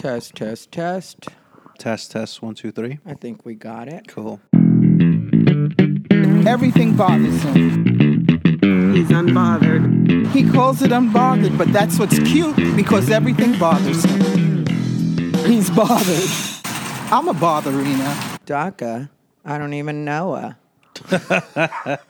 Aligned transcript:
Test, 0.00 0.34
test, 0.34 0.72
test. 0.72 1.28
Test, 1.78 2.12
test, 2.12 2.40
one, 2.40 2.54
two, 2.54 2.72
three. 2.72 3.00
I 3.04 3.12
think 3.12 3.44
we 3.44 3.54
got 3.54 3.86
it. 3.86 4.08
Cool. 4.08 4.40
Everything 6.48 6.96
bothers 6.96 7.42
him. 7.42 8.26
He's 8.94 9.10
unbothered. 9.10 10.26
He 10.28 10.50
calls 10.50 10.80
it 10.80 10.90
unbothered, 10.90 11.58
but 11.58 11.70
that's 11.70 11.98
what's 11.98 12.18
cute 12.20 12.56
because 12.76 13.10
everything 13.10 13.58
bothers 13.58 14.02
him. 14.02 14.64
He's 15.44 15.68
bothered. 15.68 16.30
I'm 17.12 17.28
a 17.28 17.34
botherina. 17.34 18.38
DACA. 18.46 19.10
I 19.44 19.58
don't 19.58 19.74
even 19.74 20.06
know 20.06 20.56
her. 21.10 21.98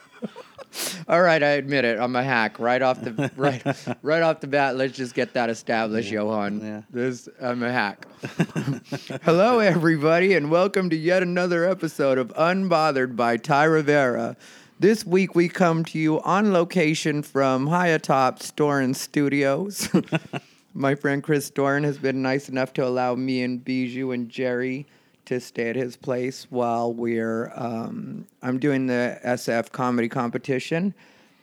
All 1.11 1.23
right, 1.23 1.43
I 1.43 1.49
admit 1.49 1.85
it. 1.85 1.99
I'm 1.99 2.15
a 2.15 2.23
hack. 2.23 2.61
Right 2.61 2.81
off 2.81 3.01
the 3.01 3.33
right, 3.37 3.67
right 4.01 4.23
off 4.23 4.39
the 4.39 4.47
bat. 4.47 4.77
Let's 4.77 4.97
just 4.97 5.13
get 5.13 5.35
that 5.35 5.51
established, 5.51 6.09
Johan. 6.09 6.61
yeah. 6.61 6.83
This 6.89 7.29
I'm 7.41 7.65
a 7.65 7.73
hack. 7.73 8.07
Hello, 9.25 9.59
everybody, 9.59 10.35
and 10.35 10.53
welcome 10.53 10.89
to 10.89 10.95
yet 10.97 11.25
another 11.25 11.69
episode 11.69 12.17
of 12.17 12.29
Unbothered 12.35 13.17
by 13.17 13.39
Ty 13.39 13.65
Rivera. 13.65 14.37
This 14.79 15.05
week 15.05 15.35
we 15.35 15.49
come 15.49 15.85
to 15.87 15.99
you 15.99 16.21
on 16.21 16.53
location 16.53 17.25
from 17.25 17.67
Highatop 17.67 18.39
Storin 18.39 18.95
Studios. 18.95 19.89
My 20.75 20.95
friend 20.95 21.25
Chris 21.25 21.51
Storin 21.51 21.83
has 21.83 21.99
been 21.99 22.23
nice 22.23 22.49
enough 22.49 22.73
to 22.75 22.87
allow 22.87 23.17
me 23.17 23.43
and 23.43 23.65
Bijou 23.65 24.13
and 24.13 24.29
Jerry 24.29 24.87
to 25.31 25.39
stay 25.39 25.71
at 25.71 25.77
his 25.77 25.95
place 25.95 26.49
while 26.51 26.93
we're 26.93 27.53
um, 27.55 28.27
I'm 28.43 28.59
doing 28.59 28.89
the 28.89 29.21
SF 29.25 29.71
comedy 29.71 30.09
competition. 30.09 30.93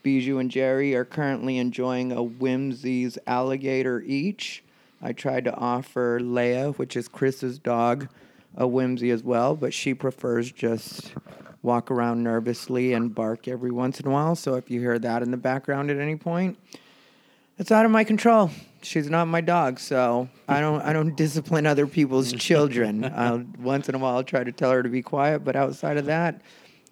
Bijou 0.03 0.39
and 0.39 0.51
Jerry 0.51 0.93
are 0.93 1.05
currently 1.05 1.57
enjoying 1.57 2.11
a 2.11 2.17
Whimzees 2.17 3.17
alligator 3.25 4.01
each. 4.01 4.61
I 5.01 5.13
tried 5.13 5.45
to 5.45 5.55
offer 5.55 6.19
Leia, 6.19 6.75
which 6.75 6.97
is 6.97 7.07
Chris's 7.07 7.59
dog, 7.59 8.09
a 8.57 8.67
whimsy 8.67 9.09
as 9.09 9.23
well, 9.23 9.55
but 9.55 9.73
she 9.73 9.93
prefers 9.93 10.51
just 10.51 11.13
walk 11.63 11.89
around 11.89 12.21
nervously 12.21 12.91
and 12.91 13.15
bark 13.15 13.47
every 13.47 13.71
once 13.71 14.01
in 14.01 14.07
a 14.07 14.11
while. 14.11 14.35
So 14.35 14.55
if 14.55 14.69
you 14.69 14.81
hear 14.81 14.99
that 14.99 15.23
in 15.23 15.31
the 15.31 15.37
background 15.37 15.89
at 15.89 15.97
any 15.97 16.17
point, 16.17 16.57
it's 17.57 17.71
out 17.71 17.85
of 17.85 17.91
my 17.91 18.03
control. 18.03 18.51
She's 18.81 19.09
not 19.09 19.27
my 19.27 19.41
dog, 19.41 19.79
so 19.79 20.29
I 20.47 20.59
don't 20.59 20.81
I 20.81 20.93
don't 20.93 21.15
discipline 21.25 21.65
other 21.65 21.87
people's 21.87 22.31
children. 22.47 23.05
I'll, 23.05 23.43
once 23.59 23.89
in 23.89 23.95
a 23.95 23.97
while, 23.97 24.15
I'll 24.15 24.23
try 24.23 24.43
to 24.43 24.51
tell 24.51 24.71
her 24.71 24.83
to 24.83 24.89
be 24.89 25.01
quiet, 25.01 25.43
but 25.43 25.55
outside 25.55 25.97
of 25.97 26.05
that, 26.05 26.41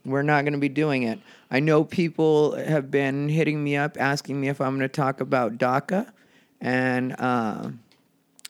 we're 0.06 0.22
not 0.22 0.44
going 0.44 0.54
to 0.54 0.60
be 0.60 0.70
doing 0.70 1.04
it. 1.04 1.20
I 1.50 1.60
know 1.60 1.84
people 1.84 2.56
have 2.56 2.92
been 2.92 3.30
hitting 3.30 3.64
me 3.64 3.76
up 3.76 3.98
asking 4.00 4.40
me 4.40 4.50
if 4.50 4.60
I'm 4.62 4.78
going 4.78 4.82
to 4.82 4.88
talk 4.88 5.22
about 5.22 5.58
DACA, 5.58 6.12
and 6.62 7.16
uh, 7.20 7.70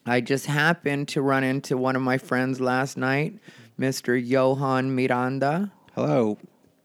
I 0.05 0.21
just 0.21 0.45
happened 0.45 1.07
to 1.09 1.21
run 1.21 1.43
into 1.43 1.77
one 1.77 1.95
of 1.95 2.01
my 2.01 2.17
friends 2.17 2.59
last 2.59 2.97
night, 2.97 3.39
Mr. 3.79 4.21
Johan 4.23 4.95
Miranda. 4.95 5.71
Hello. 5.93 6.37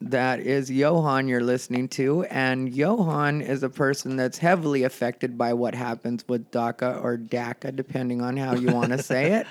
That 0.02 0.40
is 0.40 0.70
Johan 0.70 1.28
you're 1.28 1.42
listening 1.42 1.88
to, 1.88 2.24
and 2.24 2.74
Johan 2.74 3.42
is 3.42 3.62
a 3.62 3.68
person 3.68 4.16
that's 4.16 4.38
heavily 4.38 4.82
affected 4.84 5.36
by 5.36 5.52
what 5.52 5.74
happens 5.74 6.24
with 6.26 6.50
DACA 6.50 7.04
or 7.04 7.18
DACA, 7.18 7.76
depending 7.76 8.22
on 8.22 8.36
how 8.38 8.54
you 8.54 8.68
want 8.72 8.92
to 8.92 9.02
say 9.02 9.32
it. 9.32 9.46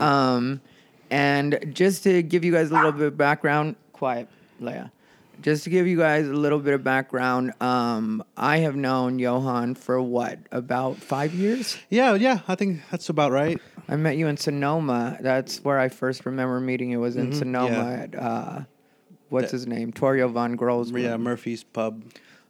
Um, 0.00 0.60
and 1.10 1.70
just 1.72 2.02
to 2.02 2.22
give 2.22 2.44
you 2.44 2.52
guys 2.52 2.70
a 2.70 2.74
little 2.74 2.92
bit 2.92 3.06
of 3.06 3.16
background, 3.16 3.76
quiet, 3.92 4.28
Leia. 4.60 4.90
Just 5.40 5.64
to 5.64 5.70
give 5.70 5.86
you 5.86 5.96
guys 5.96 6.26
a 6.26 6.32
little 6.32 6.58
bit 6.58 6.74
of 6.74 6.82
background, 6.82 7.52
um, 7.60 8.24
I 8.36 8.58
have 8.58 8.74
known 8.74 9.20
Johan 9.20 9.76
for 9.76 10.02
what 10.02 10.40
about 10.50 10.96
five 10.96 11.32
years? 11.32 11.78
Yeah, 11.90 12.14
yeah. 12.14 12.40
I 12.48 12.56
think 12.56 12.80
that's 12.90 13.08
about 13.08 13.30
right. 13.30 13.60
I 13.88 13.94
met 13.96 14.16
you 14.16 14.26
in 14.26 14.36
Sonoma. 14.36 15.16
That's 15.20 15.64
where 15.64 15.78
I 15.78 15.88
first 15.90 16.26
remember 16.26 16.58
meeting 16.60 16.90
you. 16.90 16.98
Was 16.98 17.16
in 17.16 17.32
Sonoma 17.32 17.70
yeah. 17.70 18.02
at 18.02 18.14
uh, 18.16 18.60
what's 19.30 19.50
That- 19.50 19.56
his 19.58 19.66
name? 19.66 19.92
Torio 19.92 20.30
von 20.30 20.56
Grossman. 20.56 21.02
Yeah, 21.02 21.16
Murphy's 21.16 21.64
Pub. 21.64 22.02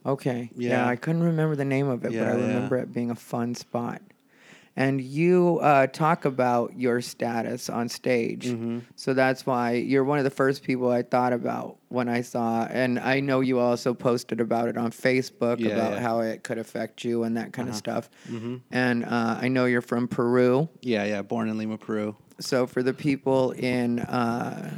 Okay. 0.07 0.51
Yeah. 0.57 0.71
Yeah. 0.71 0.89
I 0.89 0.97
couldn't 0.97 1.23
remember 1.23 1.57
the 1.57 1.65
name 1.65 1.89
of 1.89 2.01
it, 2.05 2.09
but 2.09 2.13
Yeah, 2.13 2.33
I 2.33 2.37
yeah. 2.37 2.47
remember 2.47 2.77
it 2.79 2.93
being 2.93 3.11
a 3.11 3.15
fun 3.17 3.55
spot. 3.55 4.01
And 4.77 5.01
you 5.01 5.59
uh, 5.61 5.89
talk 5.89 6.25
about 6.25 6.79
your 6.79 7.01
status 7.01 7.69
on 7.69 7.89
stage. 7.89 8.47
Mm-hmm. 8.47 8.79
So 8.95 9.13
that's 9.13 9.45
why 9.45 9.73
you're 9.73 10.05
one 10.05 10.19
of 10.19 10.25
the 10.25 10.31
first 10.31 10.63
people 10.63 10.89
I 10.89 11.03
thought 11.03 11.33
about 11.33 11.79
when 11.89 12.09
I 12.09 12.21
saw. 12.21 12.63
And 12.67 13.01
I 13.01 13.19
know 13.19 13.41
you 13.41 13.59
also 13.59 13.93
posted 13.93 14.41
about 14.41 14.69
it 14.69 14.77
on 14.79 14.93
Facebook 14.93 15.59
Yeah, 15.59 15.71
about 15.75 15.95
yeah. 15.95 16.01
how 16.01 16.21
it 16.21 16.45
could 16.45 16.59
affect 16.59 17.03
you 17.05 17.25
and 17.25 17.37
that 17.37 17.53
kind 17.53 17.69
of 17.69 17.73
Uh-huh. 17.75 18.03
stuff. 18.03 18.11
And 18.71 19.05
uh, 19.05 19.39
I 19.43 19.49
know 19.49 19.65
you're 19.65 19.81
from 19.83 20.07
Peru. 20.07 20.69
Yeah, 20.81 21.03
yeah. 21.05 21.23
Born 21.23 21.49
in 21.49 21.59
Lima, 21.59 21.77
Peru. 21.77 22.15
So 22.39 22.69
for 22.69 22.85
the 22.85 22.95
people 22.95 23.51
in 23.51 23.99
uh, 23.99 24.71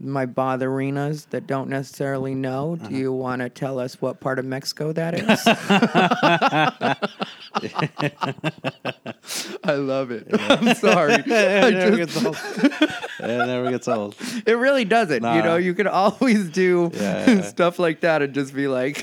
my 0.00 0.26
botherinas 0.26 1.28
that 1.30 1.46
don't 1.46 1.68
necessarily 1.68 2.34
know, 2.34 2.74
Uh-huh. 2.80 2.88
do 2.88 2.96
you 2.96 3.12
want 3.12 3.42
to 3.42 3.48
tell 3.48 3.78
us 3.78 4.00
what 4.02 4.20
part 4.20 4.38
of 4.38 4.44
Mexico 4.44 4.92
that 4.92 5.14
is? 5.14 5.46
I 9.64 9.74
love 9.74 10.10
it. 10.10 10.26
I'm 10.32 10.74
sorry. 10.74 11.14
it 11.26 11.26
never 11.26 11.96
just- 11.96 12.14
gets 12.14 12.24
old. 12.24 12.36
it 13.20 13.46
never 13.46 13.70
gets 13.70 13.88
old. 13.88 14.14
it 14.46 14.54
really 14.54 14.84
doesn't. 14.84 15.22
You 15.22 15.42
know, 15.42 15.56
you 15.56 15.74
can 15.74 15.86
always 15.86 16.48
do 16.50 16.90
Yeah, 16.94 17.30
yeah. 17.30 17.40
stuff 17.42 17.78
like 17.78 18.00
that 18.00 18.22
and 18.22 18.34
just 18.34 18.54
be 18.54 18.68
like, 18.68 19.02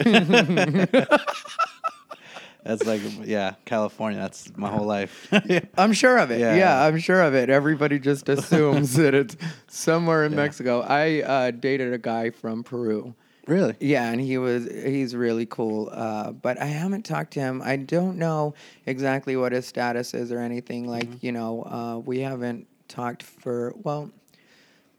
That's 2.63 2.85
like, 2.85 3.01
yeah, 3.23 3.55
California. 3.65 4.19
That's 4.19 4.55
my 4.55 4.69
whole 4.69 4.85
life. 4.85 5.27
I'm 5.77 5.93
sure 5.93 6.17
of 6.17 6.29
it. 6.31 6.39
Yeah. 6.39 6.55
Yeah. 6.55 6.83
I'm 6.85 6.99
sure 6.99 7.21
of 7.21 7.33
it. 7.33 7.49
Everybody 7.49 7.97
just 7.99 8.29
assumes 8.29 8.93
that 8.95 9.13
it's 9.15 9.35
somewhere 9.67 10.25
in. 10.25 10.35
Mexico. 10.35 10.81
I 10.81 11.21
uh, 11.21 11.51
dated 11.51 11.91
a 11.93 11.97
guy 11.97 12.29
from 12.29 12.63
Peru. 12.63 13.15
really? 13.47 13.75
Yeah, 13.79 14.09
and 14.11 14.21
he 14.21 14.37
was 14.37 14.65
he's 14.67 15.15
really 15.15 15.45
cool. 15.47 15.89
Uh, 15.91 16.31
but 16.31 16.59
I 16.61 16.65
haven't 16.65 17.03
talked 17.03 17.33
to 17.33 17.39
him. 17.39 17.61
I 17.63 17.75
don't 17.77 18.17
know 18.17 18.53
exactly 18.85 19.35
what 19.35 19.51
his 19.51 19.65
status 19.65 20.13
is 20.13 20.31
or 20.31 20.39
anything. 20.39 20.87
Like 20.87 21.05
Mm-hmm. 21.07 21.25
you 21.25 21.31
know, 21.31 21.63
uh, 21.63 21.97
we 21.97 22.19
haven't 22.19 22.67
talked 22.87 23.23
for 23.23 23.73
well, 23.77 24.11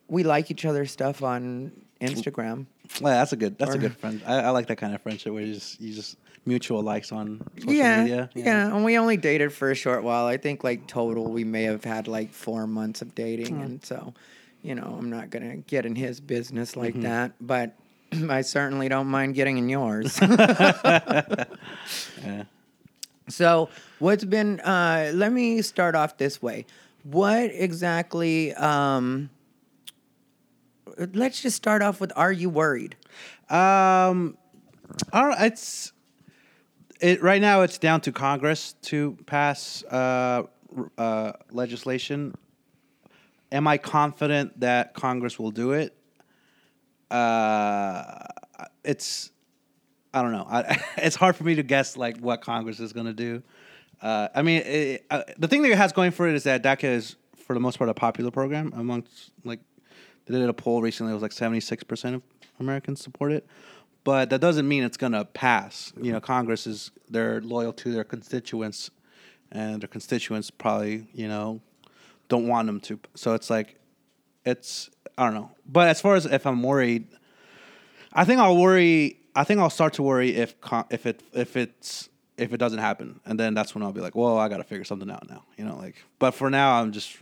we 0.09 0.25
like 0.25 0.50
each 0.50 0.65
other's 0.65 0.91
stuff 0.91 1.23
on 1.23 1.71
Instagram. 2.00 2.67
Well, 3.00 3.15
that's 3.15 3.33
a 3.33 3.37
good. 3.37 3.56
That's 3.59 3.71
Or- 3.71 3.75
a 3.77 3.79
good 3.79 3.97
friend. 3.97 4.21
I, 4.27 4.41
I 4.41 4.50
like 4.50 4.67
that 4.67 4.77
kind 4.77 4.94
of 4.94 5.00
friendship 5.00 5.33
where 5.33 5.43
you 5.44 5.55
just 5.55 5.81
you 5.81 5.94
just 5.94 6.17
mutual 6.44 6.82
likes 6.82 7.12
on 7.12 7.41
social 7.58 7.72
yeah, 7.72 8.03
media. 8.03 8.30
yeah, 8.34 8.66
and 8.75 8.84
we 8.84 8.98
only 8.98 9.16
dated 9.16 9.53
for 9.53 9.70
a 9.70 9.75
short 9.75 10.03
while. 10.03 10.26
I 10.26 10.36
think 10.36 10.64
like 10.64 10.86
total 10.86 11.26
we 11.30 11.44
may 11.44 11.64
have 11.64 11.84
had 11.84 12.08
like 12.08 12.32
four 12.32 12.66
months 12.66 13.03
of 13.03 13.14
dating, 13.14 13.56
Hmm. 13.56 13.62
and 13.62 13.84
so 13.84 14.14
you 14.62 14.75
know 14.75 14.97
I'm 14.98 15.10
not 15.10 15.31
gonna 15.31 15.56
get 15.58 15.86
in 15.86 15.94
his 15.97 16.20
business 16.20 16.76
like 16.76 16.94
Mm-hmm. 16.94 17.02
that, 17.02 17.32
but. 17.41 17.75
I 18.28 18.42
certainly 18.42 18.91
don't 18.91 19.06
mind 19.06 19.34
getting 19.34 19.56
in 19.56 19.70
yours. 19.70 20.19
Yeah. 20.20 21.47
So, 23.28 23.70
what's 24.00 24.25
been? 24.25 24.60
Uh, 24.60 25.12
let 25.14 25.32
me 25.32 25.62
start 25.62 25.94
off 25.94 26.19
this 26.19 26.42
way. 26.42 26.66
What 27.04 27.50
exactly? 27.52 28.52
Um, 28.54 29.31
let's 31.14 31.41
just 31.41 31.56
start 31.56 31.82
off 31.82 32.00
with: 32.00 32.12
Are 32.16 32.32
you 32.32 32.50
worried? 32.50 32.97
Um, 33.48 34.36
I 35.12 35.22
don't. 35.22 35.41
It's 35.41 35.91
it 37.02 37.22
right 37.22 37.40
now. 37.40 37.62
It's 37.62 37.78
down 37.78 38.00
to 38.02 38.12
Congress 38.12 38.74
to 38.82 39.18
pass 39.26 39.82
uh, 39.84 40.44
uh, 40.96 41.32
legislation. 41.50 42.34
Am 43.50 43.66
I 43.66 43.76
confident 43.76 44.60
that 44.60 44.94
Congress 44.94 45.38
will 45.38 45.50
do 45.50 45.72
it? 45.72 45.94
Uh, 47.10 48.24
it's 48.84 49.30
I 50.14 50.22
don't 50.22 50.32
know. 50.32 50.46
I, 50.48 50.82
it's 50.96 51.16
hard 51.16 51.36
for 51.36 51.44
me 51.44 51.56
to 51.56 51.62
guess 51.62 51.96
like 51.96 52.18
what 52.18 52.40
Congress 52.40 52.80
is 52.80 52.92
going 52.92 53.06
to 53.06 53.12
do. 53.12 53.42
Uh, 54.00 54.28
I 54.34 54.42
mean, 54.42 54.62
it, 54.62 55.06
uh, 55.10 55.22
the 55.38 55.48
thing 55.48 55.62
that 55.62 55.70
it 55.70 55.78
has 55.78 55.92
going 55.92 56.10
for 56.10 56.28
it 56.28 56.34
is 56.34 56.44
that 56.44 56.62
DACA 56.62 56.84
is 56.84 57.16
for 57.36 57.54
the 57.54 57.60
most 57.60 57.78
part 57.78 57.90
a 57.90 57.94
popular 57.94 58.31
program 58.31 58.72
amongst 58.76 59.32
like 59.44 59.60
they 60.26 60.38
did 60.38 60.48
a 60.48 60.55
poll 60.55 60.81
recently. 60.81 61.10
It 61.10 61.14
was 61.14 61.22
like 61.22 61.32
seventy 61.32 61.60
six 61.60 61.82
percent 61.82 62.16
of 62.16 62.22
Americans 62.60 63.02
support 63.02 63.32
it, 63.32 63.46
but 64.04 64.31
that 64.31 64.40
doesn't 64.40 64.66
mean 64.66 64.82
it's 64.82 64.96
going 64.96 65.12
to 65.12 65.25
pass. 65.25 65.93
You 66.00 66.12
know, 66.12 66.20
Congress 66.20 66.66
is 66.66 66.90
they're 67.08 67.40
loyal 67.40 67.72
to 67.75 67.93
their 67.93 68.04
constituents, 68.04 68.90
and 69.50 69.82
their 69.82 69.88
constituents 69.88 70.50
probably 70.50 71.06
you 71.14 71.28
know 71.28 71.60
don't 72.28 72.49
want 72.49 72.66
them 72.66 72.81
to. 72.81 72.99
So 73.14 73.34
it's 73.34 73.50
like 73.50 73.78
it's 74.44 74.90
I 75.16 75.25
don't 75.25 75.34
know. 75.34 75.50
But 75.66 75.88
as 75.88 76.00
far 76.00 76.14
as 76.14 76.26
if 76.26 76.46
I'm 76.46 76.62
worried, 76.62 77.06
I 78.12 78.25
think 78.25 78.40
I'll 78.40 78.56
worry. 78.56 79.19
I 79.34 79.44
think 79.44 79.60
I'll 79.60 79.70
start 79.70 79.94
to 79.94 80.02
worry 80.02 80.34
if 80.37 80.55
if 80.90 81.06
it 81.06 81.22
if 81.32 81.56
it's 81.56 82.08
if 82.38 82.52
it 82.52 82.56
doesn't 82.56 82.78
happen, 82.78 83.20
and 83.25 83.38
then 83.38 83.55
that's 83.55 83.75
when 83.75 83.84
I'll 83.84 83.93
be 83.93 84.00
like, 84.00 84.16
well, 84.16 84.38
I 84.38 84.48
got 84.48 84.56
to 84.58 84.64
figure 84.64 84.84
something 84.84 85.10
out 85.10 85.28
now. 85.28 85.44
You 85.56 85.64
know, 85.64 85.76
like. 85.76 85.96
But 86.19 86.32
for 86.32 86.50
now, 86.50 86.81
I'm 86.81 86.93
just 86.93 87.16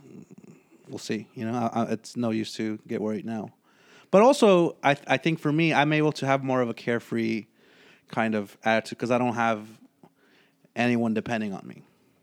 we'll 0.88 0.99
see. 0.99 1.26
You 1.35 1.47
know, 1.47 1.71
I, 1.73 1.83
I, 1.83 1.85
it's 1.93 2.17
no 2.17 2.31
use 2.31 2.55
to 2.55 2.79
get 2.87 3.00
worried 3.00 3.25
now. 3.26 3.50
But 4.11 4.23
also, 4.23 4.77
I 4.83 4.97
I 5.07 5.17
think 5.17 5.39
for 5.39 5.53
me, 5.53 5.73
I'm 5.73 5.93
able 5.93 6.12
to 6.12 6.27
have 6.27 6.43
more 6.43 6.61
of 6.61 6.69
a 6.69 6.75
carefree 6.75 7.47
kind 8.09 8.35
of 8.35 8.57
attitude 8.65 8.99
because 8.99 9.11
I 9.11 9.19
don't 9.19 9.35
have 9.35 9.67
anyone 10.75 11.15
depending 11.15 11.53
on 11.53 11.67
me. 11.67 11.83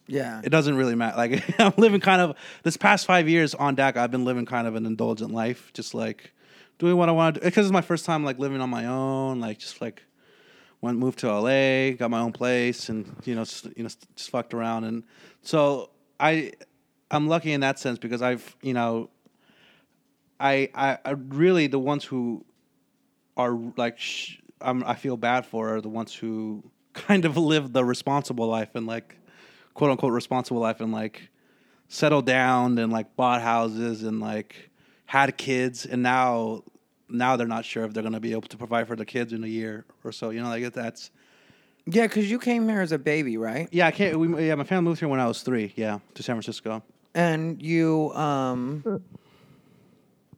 Yeah. 0.10 0.40
it 0.42 0.50
doesn't 0.50 0.76
really 0.76 0.96
matter. 0.96 1.18
Like 1.18 1.44
I'm 1.60 1.74
living 1.78 2.00
kind 2.00 2.22
of 2.22 2.38
this 2.64 2.78
past 2.78 3.06
five 3.06 3.28
years 3.28 3.54
on 3.54 3.76
DACA. 3.76 3.98
I've 3.98 4.12
been 4.12 4.26
living 4.26 4.46
kind 4.46 4.68
of 4.68 4.76
an 4.76 4.86
indulgent 4.86 5.32
life, 5.32 5.72
just 5.74 5.94
like 5.94 6.34
doing 6.80 6.96
what 6.96 7.10
I 7.10 7.12
want 7.12 7.36
to 7.36 7.42
do. 7.42 7.46
Because 7.46 7.66
it's 7.66 7.74
my 7.74 7.82
first 7.82 8.06
time 8.06 8.24
like 8.24 8.40
living 8.40 8.62
on 8.62 8.70
my 8.70 8.86
own. 8.86 9.40
Like 9.40 9.60
just 9.60 9.82
like 9.82 10.04
went 10.82 10.98
moved 10.98 11.20
to 11.20 11.28
LA, 11.28 11.96
got 11.96 12.10
my 12.10 12.20
own 12.20 12.32
place, 12.32 12.90
and 12.90 13.16
you 13.26 13.36
know 13.36 13.44
just, 13.44 13.66
you 13.76 13.84
know 13.84 13.90
just 14.16 14.30
fucked 14.30 14.54
around. 14.54 14.86
And 14.86 15.04
so 15.42 15.90
I 16.20 16.54
I'm 17.12 17.28
lucky 17.28 17.52
in 17.52 17.62
that 17.62 17.80
sense 17.80 18.00
because 18.00 18.22
I've 18.22 18.56
you 18.62 18.74
know 18.74 19.10
I 20.40 20.70
I, 20.76 20.98
I 21.06 21.12
really 21.12 21.68
the 21.68 21.80
ones 21.80 22.04
who 22.06 22.46
are 23.36 23.58
like 23.76 24.00
sh- 24.00 24.38
I'm, 24.62 24.84
I 24.84 24.96
feel 24.96 25.18
bad 25.18 25.46
for 25.46 25.76
are 25.76 25.82
the 25.82 25.90
ones 25.90 26.14
who 26.14 26.64
kind 26.94 27.26
of 27.26 27.38
live 27.38 27.74
the 27.74 27.86
responsible 27.86 28.48
life 28.48 28.76
and 28.76 28.88
like 28.88 29.16
quote 29.74 29.92
unquote 29.92 30.14
responsible 30.14 30.60
life 30.62 30.82
and 30.82 30.92
like 30.92 31.30
settled 31.88 32.26
down 32.26 32.78
and 32.80 32.92
like 32.92 33.16
bought 33.16 33.42
houses 33.42 34.04
and 34.04 34.20
like 34.20 34.70
had 35.06 35.38
kids 35.38 35.86
and 35.86 36.02
now 36.04 36.64
now 37.10 37.38
they're 37.38 37.48
not 37.48 37.64
sure 37.64 37.86
if 37.86 37.94
they're 37.94 38.04
gonna 38.04 38.20
be 38.20 38.32
able 38.32 38.42
to 38.42 38.58
provide 38.58 38.88
for 38.88 38.96
the 38.96 39.06
kids 39.06 39.32
in 39.32 39.44
a 39.44 39.48
year 39.48 39.86
or 40.04 40.12
so. 40.12 40.30
You 40.32 40.42
know, 40.42 40.50
like 40.50 40.74
that's 40.74 41.12
Yeah, 41.86 42.04
because 42.08 42.30
you 42.30 42.40
came 42.40 42.68
here 42.68 42.82
as 42.82 42.92
a 42.92 42.98
baby, 43.00 43.38
right? 43.38 43.70
yeah. 43.72 43.88
I 43.88 43.92
can't. 43.92 44.20
We, 44.20 44.48
yeah, 44.48 44.56
my 44.56 44.66
family 44.66 44.90
moved 44.90 45.00
here 45.00 45.08
when 45.08 45.20
I 45.22 45.28
was 45.28 45.42
three. 45.44 45.72
Yeah, 45.78 46.00
to 46.16 46.24
San 46.24 46.36
Francisco. 46.36 46.84
And 47.16 47.62
you 47.62 48.12
um 48.14 48.84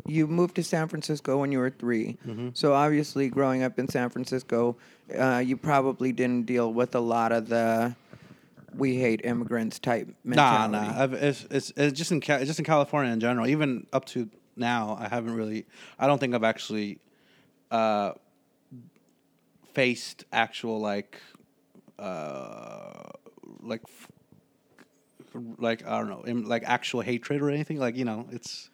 you 0.10 0.28
moved 0.28 0.56
to 0.56 0.64
San 0.64 0.88
Francisco 0.88 1.38
when 1.38 1.52
you 1.52 1.60
were 1.60 1.70
3 1.70 2.18
Mm-hmm. 2.28 2.50
So 2.54 2.74
obviously, 2.74 3.30
growing 3.30 3.64
up 3.64 3.80
in 3.80 3.88
San 3.88 4.10
Francisco, 4.10 4.76
uh, 5.18 5.38
you 5.46 5.56
probably 5.58 6.12
didn't 6.12 6.46
deal 6.46 6.74
with 6.74 6.96
a 6.96 7.00
lot 7.00 7.32
of 7.32 7.48
the 7.50 7.96
"we 8.76 8.98
hate 8.98 9.22
immigrants" 9.24 9.80
type 9.80 10.08
mentality. 10.24 10.74
nah. 10.88 11.04
I've, 11.04 11.14
it's, 11.14 11.46
it's, 11.50 11.74
it's 11.78 11.98
just 11.98 12.12
in 12.12 12.22
Ca- 12.22 12.44
just 12.46 12.60
in 12.60 12.66
California 12.66 13.12
in 13.14 13.20
general. 13.20 13.48
Even 13.48 13.88
up 13.94 14.06
to 14.06 14.30
now, 14.56 14.98
I 15.00 15.08
haven't 15.08 15.36
really. 15.36 15.66
I 15.98 16.08
don't 16.08 16.20
think 16.20 16.34
I've 16.36 16.44
actually 16.44 17.00
uh, 17.72 18.14
faced 19.74 20.26
actual 20.32 20.80
like 20.80 21.22
uh, 21.98 23.10
like 23.62 23.82
f- 23.88 24.08
like 25.58 25.86
I 25.86 26.00
don't 26.00 26.10
know, 26.10 26.48
like 26.48 26.64
actual 26.66 27.02
hatred 27.02 27.42
or 27.42 27.50
anything. 27.50 27.78
Like 27.80 27.96
you 27.96 28.06
know, 28.06 28.28
it's 28.32 28.70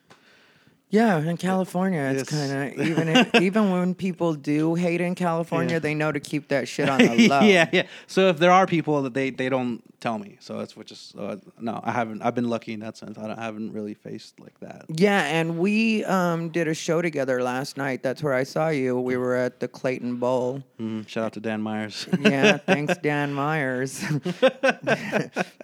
Yeah, 0.91 1.17
in 1.19 1.35
California, 1.37 1.99
it's 2.15 2.31
Yes. 2.31 2.47
kind 2.49 2.79
of 2.79 2.87
even 2.87 3.09
if, 3.09 3.35
even 3.41 3.71
when 3.71 3.95
people 3.95 4.33
do 4.33 4.75
hate 4.75 5.01
in 5.01 5.15
California, 5.15 5.73
Yeah. 5.75 5.79
they 5.79 5.93
know 5.95 6.11
to 6.11 6.19
keep 6.19 6.47
that 6.49 6.67
shit 6.67 6.87
on 6.87 6.99
the 7.17 7.27
low. 7.27 7.41
yeah, 7.41 7.67
yeah. 7.73 7.83
So 8.07 8.29
if 8.29 8.37
there 8.37 8.51
are 8.51 8.65
people 8.67 9.01
that 9.03 9.13
they 9.13 9.29
they 9.31 9.49
don't 9.49 9.81
tell 9.99 10.19
me, 10.19 10.37
so 10.39 10.57
that's 10.59 10.77
which 10.77 10.91
is 10.91 11.13
uh, 11.17 11.37
no, 11.59 11.81
I 11.83 11.91
haven't. 11.91 12.21
I've 12.21 12.35
been 12.35 12.49
lucky 12.49 12.71
in 12.73 12.79
that 12.81 12.95
sense. 12.97 13.17
I, 13.17 13.27
don't, 13.27 13.37
I 13.39 13.43
haven't 13.43 13.73
really 13.73 13.95
faced 13.95 14.39
like 14.39 14.57
that. 14.59 14.85
Yeah, 14.87 15.21
and 15.23 15.57
we 15.57 16.05
um, 16.05 16.49
did 16.49 16.67
a 16.67 16.73
show 16.75 17.01
together 17.01 17.41
last 17.41 17.75
night. 17.77 18.03
That's 18.03 18.21
where 18.23 18.33
I 18.33 18.43
saw 18.43 18.69
you. 18.69 18.97
We 18.99 19.17
were 19.17 19.35
at 19.35 19.59
the 19.59 19.67
Clayton 19.67 20.17
Bowl. 20.17 20.63
Mhm. 20.79 21.07
Shout 21.07 21.25
out 21.25 21.33
to 21.33 21.39
Dan 21.41 21.61
Myers. 21.61 22.07
Yeah, 22.21 22.57
thanks, 22.57 22.95
Dan 23.01 23.33
Myers. 23.33 24.01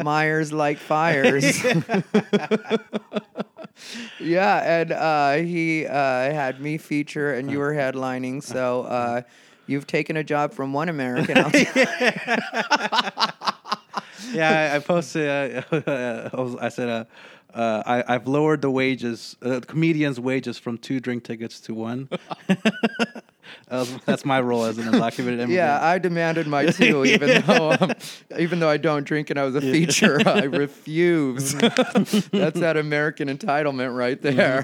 Myers 0.01 0.51
like 0.51 0.77
fires. 0.79 1.45
Yeah, 4.19 4.79
and 4.81 4.91
uh, 4.91 5.33
he 5.33 5.85
uh, 5.85 5.93
had 5.93 6.59
me 6.61 6.77
feature, 6.77 7.33
and 7.33 7.51
you 7.51 7.59
were 7.59 7.73
headlining. 7.73 8.43
So 8.43 8.83
uh, 8.83 9.21
you've 9.67 9.87
taken 9.87 10.17
a 10.17 10.23
job 10.23 10.53
from 10.53 10.73
one 10.73 10.89
American. 10.89 11.37
Yeah, 14.33 14.71
I, 14.71 14.75
I 14.77 14.79
posted. 14.79 15.29
Uh, 15.29 16.29
I, 16.61 16.69
said, 16.69 16.89
uh, 16.89 17.57
uh, 17.57 17.83
I, 17.85 18.15
I've 18.15 18.27
lowered 18.27 18.61
the 18.61 18.71
wages, 18.71 19.35
uh, 19.41 19.59
comedians' 19.65 20.19
wages 20.19 20.57
from 20.57 20.77
two 20.77 20.99
drink 20.99 21.23
tickets 21.23 21.59
to 21.61 21.73
one. 21.73 22.09
that 23.69 24.01
that's 24.05 24.25
my 24.25 24.39
role 24.41 24.65
as 24.65 24.77
an 24.77 24.85
undocumented 24.85 25.19
immigrant. 25.33 25.51
yeah, 25.51 25.79
I 25.81 25.97
demanded 25.99 26.47
my 26.47 26.65
two, 26.71 27.05
even 27.05 27.41
though 27.45 27.75
um, 27.79 27.91
even 28.37 28.59
though 28.59 28.69
I 28.69 28.77
don't 28.77 29.03
drink 29.05 29.29
and 29.29 29.39
I 29.39 29.43
was 29.43 29.55
a 29.55 29.61
feature. 29.61 30.19
I 30.27 30.43
refuse. 30.43 31.53
That's 31.55 32.59
that 32.59 32.75
American 32.77 33.27
entitlement 33.29 33.95
right 33.95 34.21
there. 34.21 34.61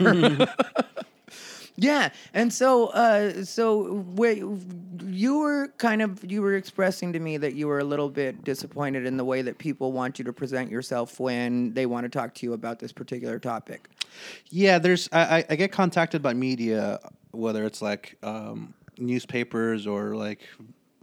Yeah, 1.80 2.10
and 2.34 2.52
so, 2.52 2.88
uh, 2.88 3.44
so 3.44 4.04
wait, 4.16 4.44
you 5.06 5.40
were 5.40 5.68
kind 5.78 6.02
of 6.02 6.24
you 6.30 6.42
were 6.42 6.56
expressing 6.56 7.14
to 7.14 7.20
me 7.20 7.38
that 7.38 7.54
you 7.54 7.68
were 7.68 7.78
a 7.78 7.84
little 7.84 8.10
bit 8.10 8.44
disappointed 8.44 9.06
in 9.06 9.18
the 9.18 9.24
way 9.24 9.44
that 9.44 9.60
people 9.60 9.92
want 9.92 10.18
you 10.18 10.26
to 10.26 10.34
present 10.34 10.72
yourself 10.72 11.20
when 11.20 11.76
they 11.76 11.86
want 11.86 12.06
to 12.06 12.10
talk 12.10 12.34
to 12.36 12.48
you 12.48 12.54
about 12.54 12.80
this 12.80 12.92
particular 12.92 13.38
topic. 13.38 13.90
Yeah, 14.50 14.80
there's. 14.80 15.08
I, 15.12 15.38
I- 15.38 15.46
I 15.52 15.56
get 15.56 15.72
contacted 15.72 16.24
by 16.24 16.34
media, 16.34 17.00
whether 17.30 17.64
it's 17.64 17.80
like 17.84 18.18
um, 18.24 18.74
newspapers 19.00 19.88
or 19.88 20.16
like 20.16 20.42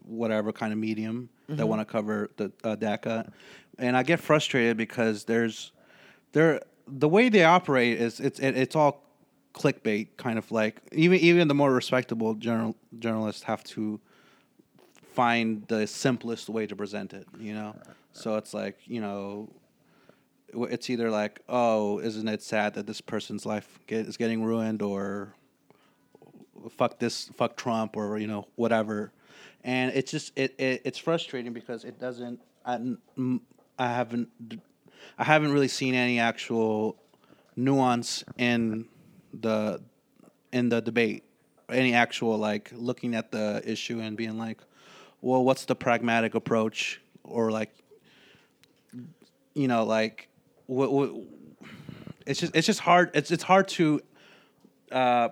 whatever 0.04 0.52
kind 0.52 0.72
of 0.72 0.78
medium 0.78 1.28
that 1.48 1.66
want 1.66 1.80
to 1.80 1.84
cover 1.84 2.30
the 2.36 2.52
uh, 2.62 2.76
DACA, 2.76 3.30
and 3.78 3.96
I 3.96 4.02
get 4.02 4.20
frustrated 4.20 4.76
because 4.76 5.24
there's 5.24 5.72
there 6.32 6.60
the 6.86 7.08
way 7.08 7.28
they 7.28 7.44
operate 7.44 8.00
is 8.00 8.20
it's 8.20 8.38
it, 8.40 8.56
it's 8.56 8.76
all 8.76 9.02
clickbait 9.54 10.08
kind 10.16 10.38
of 10.38 10.50
like 10.50 10.80
even 10.92 11.18
even 11.20 11.48
the 11.48 11.54
more 11.54 11.72
respectable 11.72 12.34
journal 12.34 12.74
journalists 12.98 13.44
have 13.44 13.62
to 13.62 14.00
find 15.12 15.64
the 15.68 15.86
simplest 15.86 16.48
way 16.48 16.66
to 16.66 16.74
present 16.74 17.14
it 17.14 17.26
you 17.38 17.54
know? 17.54 17.76
So 18.12 18.36
it's 18.36 18.52
like 18.52 18.78
you 18.86 19.00
know 19.00 19.48
it's 20.56 20.90
either 20.90 21.10
like, 21.10 21.40
oh, 21.48 21.98
isn't 21.98 22.28
it 22.28 22.42
sad 22.42 22.74
that 22.74 22.86
this 22.86 23.00
person's 23.00 23.44
life 23.44 23.78
get, 23.86 24.06
is 24.06 24.16
getting 24.16 24.44
ruined, 24.44 24.82
or 24.82 25.34
fuck 26.70 26.98
this, 26.98 27.30
fuck 27.36 27.56
Trump, 27.56 27.96
or 27.96 28.18
you 28.18 28.26
know 28.26 28.46
whatever, 28.56 29.12
and 29.62 29.92
it's 29.94 30.10
just 30.10 30.32
it, 30.36 30.54
it 30.58 30.82
it's 30.84 30.98
frustrating 30.98 31.52
because 31.52 31.84
it 31.84 31.98
doesn't. 32.00 32.40
I, 32.64 32.96
I 33.78 33.88
haven't 33.88 34.28
I 35.18 35.24
haven't 35.24 35.52
really 35.52 35.68
seen 35.68 35.94
any 35.94 36.18
actual 36.18 36.96
nuance 37.56 38.24
in 38.38 38.86
the 39.32 39.80
in 40.52 40.68
the 40.68 40.80
debate, 40.80 41.24
any 41.68 41.94
actual 41.94 42.38
like 42.38 42.70
looking 42.74 43.14
at 43.14 43.30
the 43.30 43.62
issue 43.64 44.00
and 44.00 44.16
being 44.16 44.38
like, 44.38 44.60
well, 45.20 45.44
what's 45.44 45.64
the 45.64 45.74
pragmatic 45.74 46.34
approach, 46.34 47.00
or 47.22 47.50
like 47.50 47.74
you 49.54 49.68
know, 49.68 49.84
like 49.84 50.28
what, 50.66 50.92
what, 50.92 51.12
it's 52.26 52.40
just 52.40 52.54
it's 52.56 52.66
just 52.66 52.80
hard. 52.80 53.10
It's 53.14 53.30
it's 53.30 53.42
hard 53.42 53.68
to 53.68 54.00
uh, 54.90 55.28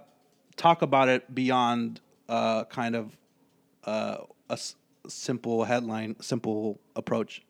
talk 0.62 0.82
about 0.82 1.08
it 1.08 1.34
beyond 1.34 2.00
uh, 2.28 2.64
kind 2.64 2.96
of 2.96 3.16
uh, 3.84 4.18
a 4.50 4.54
s- 4.54 4.76
simple 5.08 5.64
headline, 5.64 6.16
simple 6.20 6.80
approach. 6.96 7.42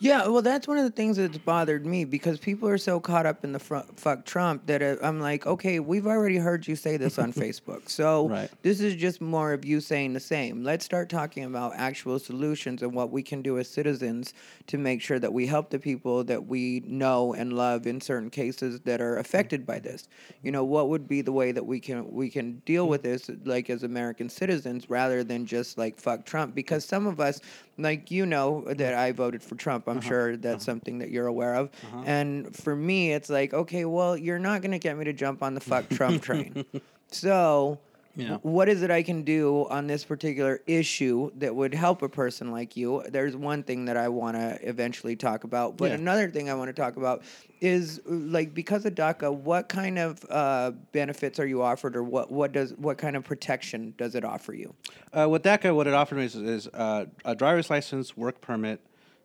Yeah, 0.00 0.26
well, 0.26 0.42
that's 0.42 0.68
one 0.68 0.76
of 0.76 0.84
the 0.84 0.90
things 0.90 1.16
that's 1.16 1.38
bothered 1.38 1.86
me 1.86 2.04
because 2.04 2.38
people 2.38 2.68
are 2.68 2.76
so 2.76 3.00
caught 3.00 3.26
up 3.26 3.42
in 3.44 3.52
the 3.52 3.58
fr- 3.58 3.78
fuck 3.96 4.26
Trump 4.26 4.66
that 4.66 4.82
uh, 4.82 4.96
I'm 5.02 5.20
like, 5.20 5.46
okay, 5.46 5.78
we've 5.80 6.06
already 6.06 6.36
heard 6.36 6.66
you 6.66 6.76
say 6.76 6.96
this 6.96 7.18
on 7.18 7.32
Facebook. 7.32 7.88
So 7.88 8.28
Right. 8.28 8.50
this 8.62 8.80
is 8.80 8.96
just 8.96 9.20
more 9.20 9.52
of 9.52 9.64
you 9.64 9.80
saying 9.80 10.12
the 10.12 10.20
same. 10.20 10.62
Let's 10.64 10.84
start 10.84 11.08
talking 11.08 11.44
about 11.44 11.72
actual 11.76 12.18
solutions 12.18 12.82
and 12.82 12.92
what 12.92 13.12
we 13.12 13.22
can 13.22 13.40
do 13.40 13.56
as 13.58 13.68
citizens 13.68 14.34
to 14.66 14.78
make 14.78 15.00
sure 15.00 15.18
that 15.20 15.32
we 15.32 15.46
help 15.46 15.70
the 15.70 15.78
people 15.78 16.24
that 16.24 16.44
we 16.46 16.82
know 16.86 17.32
and 17.32 17.52
love 17.54 17.86
in 17.86 18.00
certain 18.00 18.30
cases 18.30 18.80
that 18.80 19.00
are 19.00 19.18
affected 19.18 19.64
by 19.64 19.78
this. 19.78 20.08
You 20.42 20.50
know, 20.50 20.64
what 20.64 20.88
would 20.90 21.06
be 21.08 21.22
the 21.22 21.32
way 21.32 21.52
that 21.52 21.64
we 21.64 21.78
can 21.80 22.10
we 22.12 22.28
can 22.30 22.58
deal 22.66 22.88
with 22.88 23.02
this 23.04 23.30
like 23.44 23.70
as 23.70 23.84
American 23.84 24.28
citizens 24.28 24.90
rather 24.90 25.22
than 25.24 25.46
just 25.46 25.78
like 25.78 25.98
fuck 25.98 26.26
Trump 26.26 26.54
because 26.54 26.84
some 26.84 27.06
of 27.06 27.20
us 27.20 27.40
like 27.78 28.10
you 28.10 28.26
know 28.26 28.64
that 28.66 28.78
mm. 28.78 28.96
I 28.96 29.12
voted 29.12 29.42
for 29.42 29.54
Trump. 29.54 29.88
I'm 29.88 29.98
uh-huh. 29.98 30.08
sure 30.08 30.36
that's 30.36 30.56
uh-huh. 30.56 30.72
something 30.72 30.98
that 30.98 31.10
you're 31.10 31.26
aware 31.26 31.54
of. 31.54 31.70
Uh-huh. 31.92 32.02
And 32.06 32.54
for 32.56 32.74
me, 32.74 33.12
it's 33.12 33.30
like, 33.30 33.52
okay, 33.52 33.84
well, 33.84 34.16
you're 34.16 34.38
not 34.38 34.62
going 34.62 34.72
to 34.72 34.78
get 34.78 34.96
me 34.96 35.04
to 35.04 35.12
jump 35.12 35.42
on 35.42 35.54
the 35.54 35.60
fuck 35.60 35.88
Trump 35.88 36.22
train. 36.22 36.64
So, 37.10 37.78
Yeah. 38.16 38.36
what 38.42 38.68
is 38.68 38.82
it 38.82 38.90
I 38.90 39.02
can 39.02 39.22
do 39.24 39.66
on 39.70 39.86
this 39.86 40.04
particular 40.04 40.60
issue 40.66 41.30
that 41.36 41.54
would 41.54 41.74
help 41.74 42.02
a 42.02 42.08
person 42.08 42.52
like 42.52 42.76
you? 42.76 43.02
There's 43.08 43.36
one 43.36 43.62
thing 43.64 43.86
that 43.86 43.96
I 43.96 44.08
want 44.08 44.36
to 44.36 44.58
eventually 44.62 45.16
talk 45.16 45.44
about, 45.44 45.76
but 45.76 45.90
Yeah. 45.90 45.94
another 45.96 46.30
thing 46.30 46.48
I 46.48 46.54
want 46.54 46.68
to 46.68 46.80
talk 46.80 46.96
about 46.96 47.22
is 47.60 48.00
like 48.06 48.54
because 48.54 48.84
of 48.84 48.94
DACA, 48.94 49.34
what 49.34 49.68
kind 49.68 49.98
of 49.98 50.24
uh, 50.30 50.70
benefits 50.92 51.40
are 51.40 51.46
you 51.46 51.62
offered, 51.62 51.96
or 51.96 52.02
what 52.04 52.30
what 52.30 52.52
does 52.52 52.72
what 52.74 52.98
kind 52.98 53.16
of 53.16 53.24
protection 53.24 53.94
does 53.96 54.14
it 54.14 54.24
offer 54.24 54.52
you? 54.54 54.74
Uh, 55.12 55.28
with 55.28 55.42
DACA, 55.42 55.74
what 55.74 55.86
it 55.86 55.94
offered 55.94 56.16
me 56.16 56.24
is, 56.24 56.36
is 56.36 56.68
uh, 56.68 57.06
a 57.24 57.34
driver's 57.34 57.68
license, 57.70 58.16
work 58.16 58.40
permit, 58.40 58.80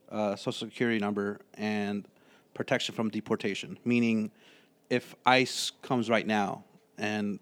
uh, 0.09 0.35
social 0.35 0.67
security 0.67 0.97
number, 0.99 1.39
and 1.55 2.07
protection 2.55 2.95
from 2.95 3.09
deportation. 3.09 3.77
Meaning, 3.85 4.31
if 4.89 5.13
ICE 5.25 5.71
comes 5.83 6.09
right 6.09 6.25
now 6.25 6.63
and 6.97 7.39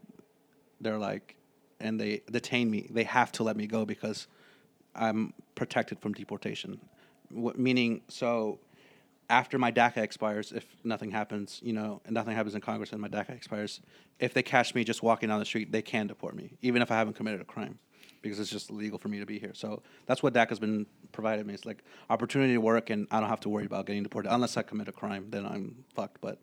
they're 0.81 0.97
like, 0.97 1.35
and 1.79 1.99
they 1.99 2.21
detain 2.31 2.69
me, 2.69 2.87
they 2.89 3.03
have 3.03 3.31
to 3.33 3.43
let 3.43 3.55
me 3.55 3.67
go 3.67 3.85
because 3.85 4.27
I'm 4.95 5.33
protected 5.55 5.99
from 5.99 6.13
deportation. 6.13 6.79
What, 7.29 7.59
meaning, 7.59 8.01
so 8.07 8.59
after 9.29 9.57
my 9.57 9.71
DACA 9.71 9.97
expires, 9.97 10.51
if 10.51 10.65
nothing 10.83 11.11
happens, 11.11 11.59
you 11.63 11.73
know, 11.73 12.01
and 12.05 12.13
nothing 12.13 12.35
happens 12.35 12.55
in 12.55 12.61
Congress 12.61 12.91
and 12.91 13.01
my 13.01 13.09
DACA 13.09 13.31
expires, 13.31 13.81
if 14.19 14.33
they 14.33 14.43
catch 14.43 14.73
me 14.73 14.83
just 14.83 15.03
walking 15.03 15.29
down 15.29 15.39
the 15.39 15.45
street, 15.45 15.71
they 15.71 15.81
can 15.81 16.07
deport 16.07 16.35
me, 16.35 16.51
even 16.61 16.81
if 16.81 16.91
I 16.91 16.95
haven't 16.95 17.15
committed 17.15 17.41
a 17.41 17.45
crime, 17.45 17.77
because 18.21 18.39
it's 18.39 18.49
just 18.49 18.71
legal 18.71 18.97
for 18.97 19.09
me 19.09 19.19
to 19.19 19.25
be 19.25 19.37
here. 19.37 19.51
So 19.53 19.83
that's 20.05 20.23
what 20.23 20.33
DACA's 20.33 20.59
been 20.59 20.85
provided 21.11 21.45
me. 21.45 21.53
It's 21.53 21.65
like 21.65 21.83
opportunity 22.09 22.53
to 22.53 22.61
work, 22.61 22.89
and 22.89 23.07
I 23.11 23.19
don't 23.19 23.29
have 23.29 23.41
to 23.41 23.49
worry 23.49 23.65
about 23.65 23.85
getting 23.85 24.03
deported 24.03 24.33
unless 24.33 24.55
I 24.57 24.61
commit 24.61 24.87
a 24.87 24.93
crime. 24.93 25.27
Then 25.29 25.45
I'm 25.45 25.83
fucked. 25.93 26.21
But 26.21 26.39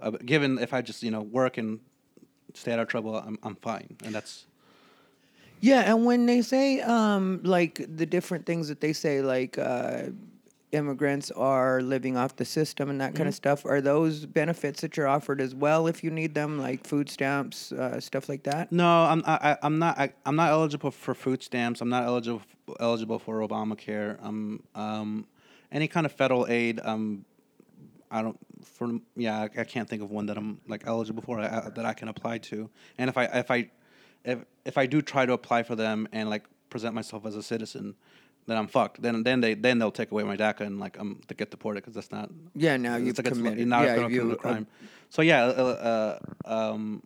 uh, 0.00 0.10
given 0.10 0.58
if 0.58 0.72
I 0.72 0.82
just 0.82 1.02
you 1.02 1.10
know 1.10 1.22
work 1.22 1.58
and 1.58 1.80
stay 2.54 2.72
out 2.72 2.78
of 2.78 2.88
trouble, 2.88 3.16
I'm 3.16 3.38
I'm 3.42 3.56
fine, 3.56 3.96
and 4.04 4.14
that's 4.14 4.46
Yeah, 5.60 5.80
and 5.92 6.04
when 6.04 6.26
they 6.26 6.42
say 6.42 6.80
um, 6.80 7.40
like 7.44 7.84
the 7.96 8.06
different 8.06 8.46
things 8.46 8.68
that 8.68 8.80
they 8.80 8.92
say, 8.92 9.20
like 9.22 9.58
uh, 9.58 10.04
immigrants 10.72 11.30
are 11.32 11.82
living 11.82 12.16
off 12.16 12.36
the 12.36 12.44
system 12.44 12.88
and 12.90 13.00
that 13.00 13.14
kind 13.14 13.28
of 13.28 13.34
stuff, 13.34 13.64
are 13.66 13.80
those 13.80 14.24
benefits 14.26 14.80
that 14.82 14.96
you're 14.96 15.08
offered 15.08 15.40
as 15.40 15.54
well 15.54 15.86
if 15.86 16.02
you 16.04 16.10
need 16.10 16.34
them, 16.34 16.58
like 16.58 16.86
food 16.86 17.08
stamps, 17.10 17.72
uh, 17.72 18.00
stuff 18.00 18.28
like 18.28 18.44
that? 18.44 18.70
No, 18.72 18.86
I'm 18.86 19.22
I, 19.26 19.50
I- 19.52 19.58
I'm 19.62 19.78
not 19.78 19.98
I, 19.98 20.12
I'm 20.24 20.36
not 20.36 20.50
eligible 20.50 20.90
for 20.90 21.14
food 21.14 21.42
stamps. 21.42 21.80
I'm 21.80 21.88
not 21.88 22.04
eligible 22.04 22.42
eligible 22.78 23.18
for 23.18 23.40
Obamacare. 23.46 24.16
I'm 24.22 24.62
um 24.74 25.26
any 25.72 25.88
kind 25.88 26.06
of 26.06 26.12
federal 26.12 26.46
aid. 26.48 26.80
Um, 26.82 27.24
I 28.10 28.22
don't 28.22 28.38
for 28.64 28.90
yeah 29.16 29.40
I, 29.56 29.60
I 29.60 29.64
can't 29.64 29.88
think 29.88 30.02
of 30.02 30.10
one 30.10 30.26
that 30.26 30.36
I'm 30.36 30.60
like 30.68 30.84
eligible 30.86 31.22
for 31.22 31.40
uh, 31.40 31.70
that 31.74 31.84
I 31.84 31.92
can 31.92 32.08
apply 32.08 32.38
to. 32.38 32.70
And 32.98 33.10
if 33.10 33.16
I 33.18 33.24
if 33.24 33.50
I 33.50 33.70
if 34.24 34.38
if 34.64 34.78
I 34.78 34.86
do 34.86 35.02
try 35.02 35.26
to 35.26 35.32
apply 35.32 35.62
for 35.62 35.74
them 35.76 36.08
and 36.12 36.28
like 36.28 36.44
present 36.68 36.94
myself 36.94 37.26
as 37.26 37.36
a 37.36 37.42
citizen, 37.42 37.94
then 38.46 38.56
I'm 38.56 38.68
fucked. 38.68 39.02
Then 39.02 39.22
then 39.22 39.40
they 39.40 39.54
then 39.54 39.78
they'll 39.78 39.90
take 39.90 40.10
away 40.10 40.24
my 40.24 40.36
DACA 40.36 40.60
and 40.60 40.78
like 40.78 40.98
I'm 40.98 41.20
to 41.28 41.34
get 41.34 41.50
deported 41.50 41.82
because 41.82 41.94
that's 41.94 42.10
not 42.10 42.30
Yeah, 42.54 42.76
now 42.76 42.96
it's 42.96 43.06
you've 43.06 43.18
like 43.18 43.26
committed. 43.26 43.66
now 43.66 43.82
yeah, 43.82 44.06
you, 44.08 44.32
a 44.32 44.36
crime. 44.36 44.66
so 45.08 45.22
yeah, 45.22 45.44
uh, 45.44 46.18
uh, 46.46 46.72
um, 46.72 47.02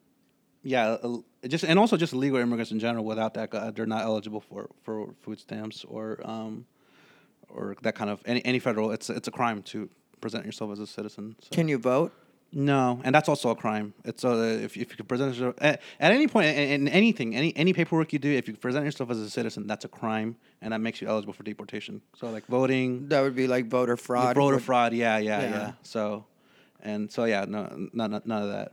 yeah, 0.63 0.97
uh, 1.03 1.19
just 1.47 1.65
and 1.65 1.79
also 1.79 1.97
just 1.97 2.13
illegal 2.13 2.39
immigrants 2.39 2.73
in 2.73 2.79
general. 2.79 3.05
Without 3.05 3.35
that, 3.35 3.55
uh, 3.55 3.71
they're 3.71 3.87
not 3.87 4.03
eligible 4.03 4.41
for, 4.41 4.71
for 4.83 5.15
food 5.21 5.39
stamps 5.39 5.85
or 5.85 6.21
um, 6.25 6.67
or 7.49 7.77
that 7.83 7.95
kind 7.95 8.11
of 8.11 8.21
any 8.25 8.45
any 8.45 8.59
federal. 8.59 8.91
It's 8.91 9.11
it's 9.11 9.29
a 9.29 9.31
crime 9.31 9.63
to 9.65 9.89
present 10.21 10.47
yourself 10.47 10.73
as 10.73 10.81
a 10.81 10.87
citizen. 10.87 11.37
So. 11.41 11.49
Can 11.51 11.69
you 11.69 11.79
vote? 11.79 12.13
No, 12.57 13.01
and 13.03 13.13
that's 13.15 13.29
also 13.29 13.51
a 13.51 13.57
crime. 13.57 13.95
It's 14.05 14.25
uh, 14.25 14.59
if 14.63 14.77
if 14.77 14.91
you 14.91 14.97
could 14.97 15.09
present 15.09 15.35
yourself 15.35 15.57
at, 15.61 15.83
at 15.99 16.13
any 16.13 16.29
point 16.29 16.47
in, 16.57 16.87
in 16.87 16.89
anything, 16.89 17.35
any 17.35 17.53
any 17.57 17.73
paperwork 17.73 18.13
you 18.13 18.21
do, 18.21 18.31
if 18.31 18.47
you 18.47 18.55
present 18.55 18.85
yourself 18.85 19.11
as 19.11 19.19
a 19.19 19.29
citizen, 19.29 19.67
that's 19.67 19.85
a 19.85 19.89
crime, 19.89 20.37
and 20.63 20.73
that 20.73 20.81
makes 20.81 21.01
you 21.03 21.09
eligible 21.09 21.33
for 21.33 21.43
deportation. 21.43 22.01
So 22.17 22.31
like 22.31 22.47
voting, 22.47 23.09
That 23.09 23.23
would 23.23 23.35
be 23.35 23.49
like 23.49 23.67
voter 23.67 23.97
fraud. 23.97 24.37
voter 24.37 24.55
would- 24.57 24.65
fraud, 24.65 24.93
yeah, 24.95 25.19
yeah, 25.19 25.41
Yeah. 25.43 25.51
yeah, 25.51 25.73
So, 25.83 26.27
and 26.81 27.11
so 27.11 27.25
yeah, 27.25 27.45
no, 27.49 27.67
none, 27.93 28.11
none- 28.13 28.23
none 28.25 28.43
of 28.45 28.51
that. 28.51 28.73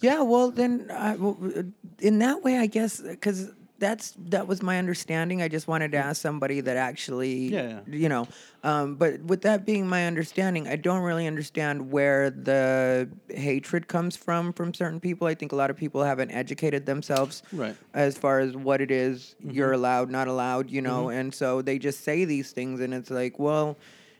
Yeah, 0.00 0.20
well, 0.22 0.50
then 0.50 0.90
I, 0.90 1.16
well, 1.16 1.36
uh, 1.56 1.62
in 2.00 2.18
that 2.20 2.42
way, 2.44 2.58
I 2.58 2.66
guess 2.66 3.00
because 3.00 3.50
that's 3.78 4.14
that 4.30 4.46
was 4.48 4.62
my 4.62 4.78
understanding. 4.78 5.42
I 5.42 5.48
just 5.48 5.68
wanted 5.68 5.92
to 5.92 5.98
ask 5.98 6.20
somebody 6.22 6.60
that 6.62 6.76
actually, 6.76 7.48
Yeah, 7.48 7.80
yeah. 7.86 7.96
you 7.96 8.08
know. 8.08 8.26
Um, 8.64 8.96
but 8.96 9.20
with 9.22 9.42
that 9.42 9.64
being 9.66 9.86
my 9.86 10.06
understanding, 10.06 10.66
I 10.66 10.76
don't 10.76 11.02
really 11.02 11.26
understand 11.26 11.90
where 11.92 12.30
the 12.30 13.08
hatred 13.28 13.86
comes 13.86 14.16
from 14.16 14.52
from 14.52 14.74
certain 14.74 14.98
people. 15.00 15.26
I 15.26 15.34
think 15.34 15.52
a 15.52 15.56
lot 15.56 15.70
of 15.70 15.76
people 15.76 16.02
haven't 16.02 16.30
educated 16.32 16.86
themselves 16.86 17.42
Right. 17.52 17.76
as 17.94 18.16
far 18.18 18.40
as 18.40 18.56
what 18.56 18.80
it 18.80 18.90
is 18.90 19.36
you're 19.40 19.72
allowed, 19.72 20.10
not 20.10 20.26
allowed, 20.28 20.70
you 20.70 20.82
know, 20.82 21.10
and 21.10 21.32
so 21.34 21.62
they 21.62 21.78
just 21.78 22.02
say 22.02 22.24
these 22.24 22.52
things, 22.52 22.80
and 22.80 22.92
it's 22.94 23.10
like, 23.10 23.38
well, 23.38 23.76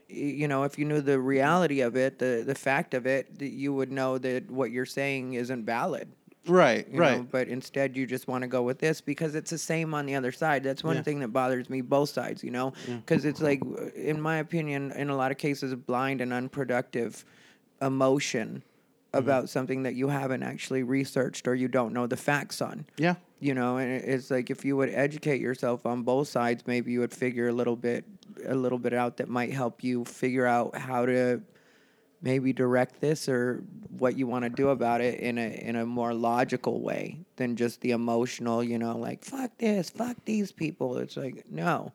you 0.08 0.46
know, 0.46 0.62
if 0.62 0.78
you 0.78 0.84
knew 0.84 1.00
the 1.00 1.18
reality 1.18 1.80
of 1.80 1.96
it, 1.96 2.18
the 2.20 2.44
the 2.46 2.54
fact 2.54 2.94
of 2.94 3.06
it, 3.06 3.26
you 3.40 3.72
would 3.74 3.90
know 3.90 4.18
that 4.18 4.48
what 4.50 4.70
you're 4.70 4.86
saying 4.86 5.34
isn't 5.34 5.64
valid. 5.64 6.08
Right, 6.48 6.86
you 6.90 6.98
right. 7.00 7.18
know, 7.18 7.26
but 7.30 7.48
instead, 7.48 7.96
you 7.96 8.06
just 8.06 8.28
want 8.28 8.42
to 8.42 8.48
go 8.48 8.62
with 8.62 8.78
this 8.78 9.00
because 9.00 9.34
it's 9.34 9.50
the 9.50 9.58
same 9.58 9.94
on 9.94 10.06
the 10.06 10.14
other 10.14 10.32
side. 10.32 10.62
That's 10.62 10.84
one 10.84 10.96
Yeah. 10.96 11.02
thing 11.02 11.20
that 11.20 11.28
bothers 11.28 11.68
me, 11.68 11.80
both 11.80 12.10
sides, 12.10 12.44
you 12.44 12.50
know, 12.50 12.72
because 13.04 13.24
it's 13.24 13.40
like, 13.40 13.62
in 13.94 14.20
my 14.20 14.36
opinion, 14.38 14.92
in 14.92 15.10
a 15.10 15.16
lot 15.16 15.30
of 15.32 15.38
cases, 15.38 15.74
blind 15.74 16.20
and 16.20 16.32
unproductive 16.32 17.24
emotion 17.82 18.62
Mm-hmm. 19.12 19.18
about 19.30 19.48
something 19.48 19.84
that 19.84 19.94
you 19.94 20.08
haven't 20.08 20.42
actually 20.42 20.82
researched 20.82 21.48
or 21.48 21.54
you 21.54 21.68
don't 21.68 21.94
know 21.94 22.06
the 22.06 22.16
facts 22.18 22.60
on 22.60 22.84
yeah, 22.98 23.14
you 23.40 23.54
know 23.54 23.78
and 23.78 23.90
it's 24.04 24.30
like 24.30 24.50
if 24.50 24.62
you 24.62 24.76
would 24.76 24.90
educate 24.90 25.40
yourself 25.40 25.86
on 25.86 26.02
both 26.02 26.28
sides 26.28 26.64
maybe 26.66 26.92
you 26.92 27.00
would 27.00 27.14
figure 27.14 27.48
a 27.48 27.52
little 27.52 27.76
bit 27.76 28.04
a 28.44 28.54
little 28.54 28.78
bit 28.78 28.92
out 28.92 29.16
that 29.16 29.28
might 29.28 29.52
help 29.54 29.82
you 29.82 30.04
figure 30.04 30.44
out 30.44 30.76
how 30.76 31.06
to 31.06 31.40
maybe 32.26 32.52
direct 32.52 33.00
this 33.00 33.28
or 33.28 33.62
what 33.98 34.16
you 34.18 34.26
want 34.26 34.42
to 34.42 34.50
do 34.50 34.68
about 34.68 35.00
it 35.00 35.20
in 35.20 35.38
a 35.38 35.48
in 35.68 35.76
a 35.76 35.86
more 35.86 36.12
logical 36.12 36.80
way 36.80 37.18
than 37.36 37.56
just 37.56 37.80
the 37.80 37.92
emotional 37.92 38.62
you 38.62 38.78
know 38.78 38.96
like 39.08 39.24
fuck 39.24 39.50
this 39.58 39.90
fuck 39.90 40.16
these 40.24 40.50
people 40.52 40.98
it's 40.98 41.16
like 41.16 41.44
no 41.50 41.92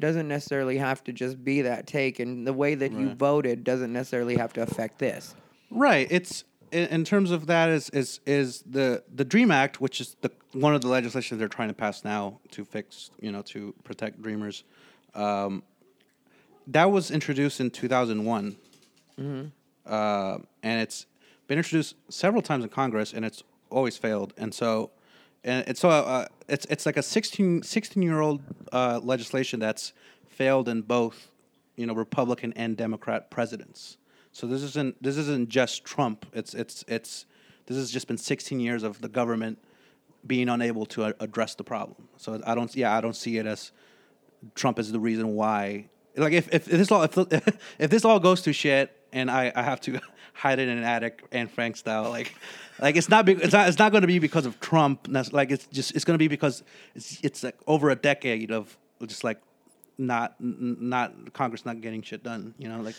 doesn't 0.00 0.28
necessarily 0.28 0.78
have 0.78 1.04
to 1.04 1.12
just 1.12 1.42
be 1.44 1.62
that 1.62 1.86
take 1.86 2.18
and 2.18 2.46
the 2.46 2.52
way 2.52 2.74
that 2.74 2.90
you 2.92 3.10
voted 3.14 3.64
doesn't 3.64 3.92
necessarily 3.92 4.36
have 4.36 4.52
to 4.52 4.62
affect 4.62 4.98
this 4.98 5.34
right. 5.70 6.06
It's 6.10 6.44
in, 6.72 7.04
terms 7.04 7.30
of 7.30 7.46
that 7.46 7.68
is 7.70 7.90
is 7.90 8.20
is 8.26 8.62
the 8.66 9.02
the 9.14 9.24
Dream 9.24 9.50
Act, 9.50 9.80
which 9.80 10.00
is 10.00 10.16
the 10.20 10.30
one 10.52 10.74
of 10.74 10.80
the 10.80 10.88
legislation 10.88 11.38
they're 11.38 11.48
trying 11.48 11.68
to 11.68 11.74
pass 11.74 12.04
now 12.04 12.40
to 12.52 12.64
fix, 12.64 13.10
you 13.20 13.32
know, 13.32 13.42
to 13.42 13.74
protect 13.84 14.20
dreamers. 14.22 14.64
Um, 15.14 15.62
that 16.66 16.90
was 16.90 17.10
introduced 17.10 17.60
in 17.60 17.70
two 17.70 17.88
thousand 17.88 18.24
one. 18.24 18.56
Uh, 19.88 20.38
and 20.62 20.80
it's 20.80 21.06
been 21.46 21.58
introduced 21.58 21.96
several 22.08 22.42
times 22.42 22.64
in 22.64 22.70
Congress, 22.70 23.12
and 23.12 23.24
it's 23.24 23.42
always 23.70 23.96
failed. 23.96 24.34
And 24.36 24.54
so, 24.54 24.90
and 25.42 25.66
it's 25.66 25.80
so 25.80 25.88
uh, 25.88 26.26
it's 26.48 26.66
it's 26.66 26.86
like 26.86 26.96
a 26.96 27.02
16, 27.02 27.62
16 27.62 28.02
year 28.02 28.20
old 28.20 28.42
uh, 28.72 29.00
legislation 29.02 29.60
that's 29.60 29.92
failed 30.28 30.68
in 30.68 30.82
both, 30.82 31.30
you 31.76 31.86
know, 31.86 31.94
Republican 31.94 32.52
and 32.54 32.76
Democrat 32.76 33.30
presidents. 33.30 33.96
So 34.32 34.46
this 34.46 34.62
isn't 34.62 35.02
this 35.02 35.16
isn't 35.16 35.48
just 35.48 35.84
Trump. 35.84 36.26
It's 36.32 36.54
it's 36.54 36.84
it's 36.86 37.26
this 37.66 37.76
has 37.76 37.90
just 37.90 38.06
been 38.06 38.18
sixteen 38.18 38.60
years 38.60 38.82
of 38.82 39.00
the 39.00 39.08
government 39.08 39.58
being 40.26 40.48
unable 40.48 40.84
to 40.86 41.04
a- 41.04 41.14
address 41.20 41.54
the 41.54 41.64
problem. 41.64 42.08
So 42.18 42.40
I 42.46 42.54
don't 42.54 42.74
yeah 42.76 42.96
I 42.96 43.00
don't 43.00 43.16
see 43.16 43.38
it 43.38 43.46
as 43.46 43.72
Trump 44.54 44.78
is 44.78 44.92
the 44.92 45.00
reason 45.00 45.34
why. 45.34 45.88
Like 46.16 46.32
if 46.32 46.52
if 46.52 46.66
this 46.66 46.90
all 46.90 47.02
if, 47.02 47.16
if 47.78 47.90
this 47.90 48.04
all 48.04 48.20
goes 48.20 48.42
to 48.42 48.52
shit 48.52 48.97
and 49.12 49.30
I, 49.30 49.52
I 49.54 49.62
have 49.62 49.80
to 49.82 50.00
hide 50.34 50.58
it 50.58 50.68
in 50.68 50.78
an 50.78 50.84
attic 50.84 51.24
Anne 51.32 51.48
Frank 51.48 51.76
style 51.76 52.10
like 52.10 52.34
like 52.80 52.96
it's 52.96 53.08
not 53.08 53.26
be, 53.26 53.32
it's 53.32 53.52
not 53.52 53.68
it's 53.68 53.78
not 53.78 53.92
going 53.92 54.02
to 54.02 54.08
be 54.08 54.18
because 54.18 54.46
of 54.46 54.60
Trump. 54.60 55.08
Like 55.32 55.50
it's 55.50 55.66
just 55.66 55.94
it's 55.94 56.04
going 56.04 56.14
to 56.14 56.18
be 56.18 56.28
because 56.28 56.62
it's 56.94 57.18
it's 57.22 57.42
like 57.42 57.56
over 57.66 57.90
a 57.90 57.96
decade 57.96 58.50
of 58.50 58.76
just 59.04 59.24
like 59.24 59.40
not 59.96 60.36
not 60.38 61.32
Congress 61.32 61.66
not 61.66 61.80
getting 61.80 62.02
shit 62.02 62.22
done. 62.22 62.54
You 62.58 62.68
know 62.68 62.80
like 62.80 62.94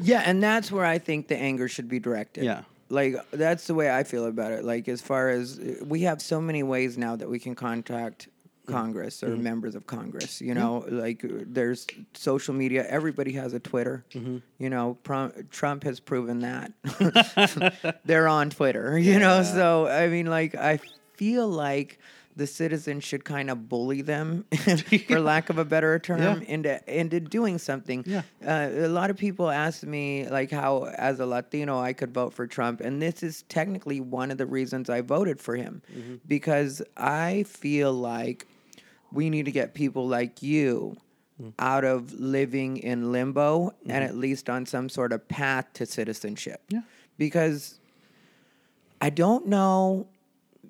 Yeah, 0.00 0.22
and 0.24 0.42
that's 0.42 0.72
where 0.72 0.84
I 0.84 0.98
think 0.98 1.28
the 1.28 1.36
anger 1.36 1.68
should 1.68 1.88
be 1.88 2.00
directed. 2.00 2.44
Yeah. 2.44 2.62
Like 2.88 3.16
that's 3.30 3.66
the 3.66 3.74
way 3.74 3.90
I 3.90 4.02
feel 4.02 4.24
about 4.24 4.52
it. 4.52 4.64
Like 4.64 4.88
as 4.88 5.02
far 5.02 5.28
as 5.28 5.60
we 5.84 6.02
have 6.02 6.22
so 6.22 6.40
many 6.40 6.62
ways 6.62 6.96
now 6.96 7.16
that 7.16 7.28
we 7.28 7.38
can 7.38 7.54
contact 7.54 8.28
Congress 8.68 9.22
or 9.22 9.36
members 9.36 9.74
of 9.74 9.86
Congress, 9.86 10.40
you 10.40 10.54
know, 10.54 10.84
like 10.88 11.24
uh, 11.24 11.28
there's 11.46 11.86
social 12.14 12.54
media, 12.54 12.86
everybody 12.88 13.32
has 13.32 13.52
a 13.54 13.58
Twitter. 13.60 14.04
You 14.12 14.70
know, 14.70 14.96
Prom- 15.02 15.32
Trump 15.50 15.82
has 15.84 15.98
proven 16.00 16.40
that. 16.40 16.72
They're 18.04 18.28
on 18.28 18.50
Twitter, 18.50 18.98
you 19.10 19.18
know. 19.18 19.42
So 19.42 19.86
I 19.88 20.08
mean 20.08 20.26
like 20.26 20.54
I 20.54 20.78
feel 21.14 21.48
like 21.48 21.98
the 22.36 22.46
citizens 22.46 23.02
should 23.02 23.24
kind 23.24 23.50
of 23.50 23.68
bully 23.68 24.00
them, 24.00 24.44
for 25.08 25.18
lack 25.18 25.50
of 25.50 25.58
a 25.58 25.64
better 25.64 25.98
term, 25.98 26.20
Yeah. 26.22 26.38
into 26.46 26.72
into 27.00 27.18
doing 27.18 27.58
something. 27.58 28.04
Yeah. 28.06 28.22
Uh, 28.46 28.86
a 28.86 28.88
lot 28.88 29.10
of 29.10 29.16
people 29.16 29.50
ask 29.50 29.82
me 29.82 30.28
like 30.28 30.52
how, 30.52 30.84
as 30.96 31.18
a 31.18 31.26
Latino, 31.26 31.80
I 31.80 31.92
could 31.94 32.14
vote 32.14 32.32
for 32.32 32.46
Trump, 32.46 32.80
and 32.80 33.02
this 33.02 33.24
is 33.24 33.42
technically 33.48 33.98
one 34.00 34.30
of 34.30 34.38
the 34.38 34.46
reasons 34.46 34.88
I 34.88 35.00
voted 35.00 35.40
for 35.40 35.56
him, 35.56 35.82
Mm-hmm. 35.92 36.14
because 36.28 36.80
I 36.96 37.42
feel 37.42 37.92
like 37.92 38.46
we 39.12 39.30
need 39.30 39.44
to 39.46 39.52
get 39.52 39.74
people 39.74 40.06
like 40.08 40.42
you 40.42 40.96
Mm. 41.40 41.52
out 41.60 41.84
of 41.84 42.12
living 42.14 42.78
in 42.78 43.12
limbo 43.12 43.72
and 43.86 44.02
at 44.02 44.16
least 44.16 44.50
on 44.50 44.66
some 44.66 44.88
sort 44.88 45.12
of 45.12 45.28
path 45.28 45.66
to 45.74 45.86
citizenship. 45.86 46.60
Yeah. 46.68 46.80
Because 47.16 47.78
I 49.00 49.10
don't 49.10 49.46
know 49.46 50.08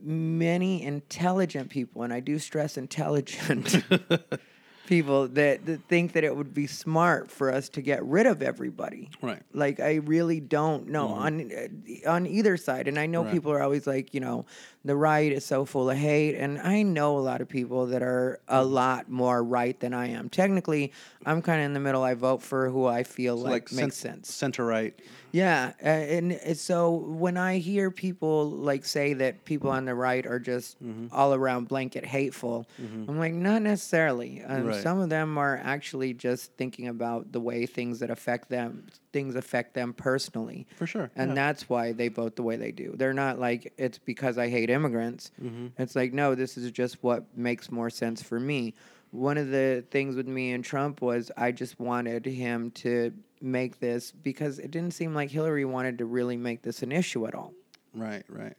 many 0.02 0.82
intelligent 0.82 1.70
people, 1.70 2.02
and 2.02 2.12
I 2.12 2.20
do 2.20 2.38
stress 2.38 2.76
intelligent, 2.76 3.82
people 4.88 5.28
that, 5.28 5.64
that 5.66 5.82
think 5.88 6.12
that 6.14 6.24
it 6.24 6.34
would 6.34 6.54
be 6.54 6.66
smart 6.66 7.30
for 7.30 7.52
us 7.52 7.68
to 7.68 7.82
get 7.82 8.02
rid 8.04 8.26
of 8.26 8.42
everybody. 8.42 9.10
Right. 9.22 9.42
Like 9.52 9.78
I 9.80 9.96
really 9.96 10.40
don't 10.40 10.88
know 10.88 11.08
on 11.08 11.52
uh, 11.52 12.10
on 12.10 12.26
either 12.26 12.56
side, 12.56 12.88
and 12.88 12.98
I 12.98 13.06
know 13.06 13.22
Right. 13.22 13.32
people 13.32 13.52
are 13.52 13.62
always 13.62 13.86
like, 13.86 14.14
you 14.14 14.20
know, 14.20 14.46
the 14.84 14.96
right 14.96 15.30
is 15.30 15.44
so 15.44 15.64
full 15.64 15.90
of 15.90 15.96
hate, 15.98 16.34
and 16.36 16.58
I 16.58 16.82
know 16.82 17.18
a 17.18 17.20
lot 17.20 17.40
of 17.40 17.48
people 17.48 17.86
that 17.86 18.02
are 18.02 18.40
a 18.48 18.64
lot 18.64 19.10
more 19.10 19.42
right 19.44 19.78
than 19.78 19.92
I 19.92 20.08
am. 20.08 20.28
Technically, 20.30 20.92
I'm 21.26 21.42
kind 21.42 21.60
of 21.60 21.66
in 21.66 21.72
the 21.74 21.80
middle. 21.80 22.02
I 22.02 22.14
vote 22.14 22.42
for 22.42 22.70
who 22.70 22.86
I 22.86 23.02
feel 23.02 23.36
like, 23.36 23.70
makes 23.72 23.76
cent- 23.76 23.94
sense. 23.94 24.34
Center 24.34 24.64
right. 24.64 24.98
Yeah, 25.32 25.72
uh, 25.82 25.86
and 25.88 26.32
it's 26.32 26.60
so 26.60 26.90
when 26.92 27.36
I 27.36 27.58
hear 27.58 27.90
people 27.90 28.50
like 28.50 28.84
say 28.84 29.12
that 29.14 29.44
people 29.44 29.70
on 29.70 29.84
the 29.84 29.94
right 29.94 30.26
are 30.26 30.38
just 30.38 30.82
Mm-hmm. 30.82 31.06
all 31.12 31.34
around 31.34 31.68
blanket 31.68 32.04
hateful, 32.04 32.66
I'm 32.78 33.18
like, 33.18 33.32
not 33.34 33.62
necessarily. 33.62 34.42
Um, 34.42 34.66
Right. 34.66 34.82
Some 34.82 34.98
of 35.00 35.08
them 35.08 35.38
are 35.38 35.60
actually 35.62 36.14
just 36.14 36.52
thinking 36.54 36.88
about 36.88 37.32
the 37.32 37.40
way 37.40 37.66
things 37.66 38.00
that 38.00 38.10
affect 38.10 38.48
them, 38.48 38.86
things 39.12 39.34
affect 39.34 39.74
them 39.74 39.92
personally. 39.92 40.66
For 40.76 40.86
sure, 40.86 41.10
and 41.16 41.30
yeah. 41.30 41.34
that's 41.34 41.68
why 41.68 41.92
they 41.92 42.08
vote 42.08 42.36
the 42.36 42.42
way 42.42 42.56
they 42.56 42.72
do. 42.72 42.94
They're 42.96 43.12
not 43.14 43.38
like 43.38 43.72
it's 43.78 43.98
because 43.98 44.38
I 44.38 44.48
hate 44.48 44.70
immigrants. 44.70 45.30
Mm-hmm. 45.42 45.80
It's 45.82 45.94
like 45.96 46.12
no, 46.12 46.34
this 46.34 46.56
is 46.56 46.70
just 46.70 47.02
what 47.02 47.24
makes 47.36 47.70
more 47.70 47.90
sense 47.90 48.22
for 48.22 48.38
me. 48.40 48.74
One 49.10 49.38
of 49.38 49.50
the 49.50 49.84
things 49.90 50.16
with 50.16 50.28
me 50.28 50.52
and 50.52 50.64
Trump 50.64 51.00
was 51.00 51.30
I 51.36 51.52
just 51.52 51.80
wanted 51.80 52.26
him 52.26 52.70
to 52.72 53.12
make 53.40 53.80
this 53.80 54.10
because 54.12 54.58
it 54.58 54.70
didn't 54.70 54.92
seem 54.92 55.14
like 55.14 55.30
Hillary 55.30 55.64
wanted 55.64 55.98
to 55.98 56.04
really 56.04 56.36
make 56.36 56.62
this 56.62 56.82
an 56.82 56.92
issue 56.92 57.26
at 57.26 57.34
all. 57.34 57.54
Right, 57.94 58.24
right. 58.28 58.54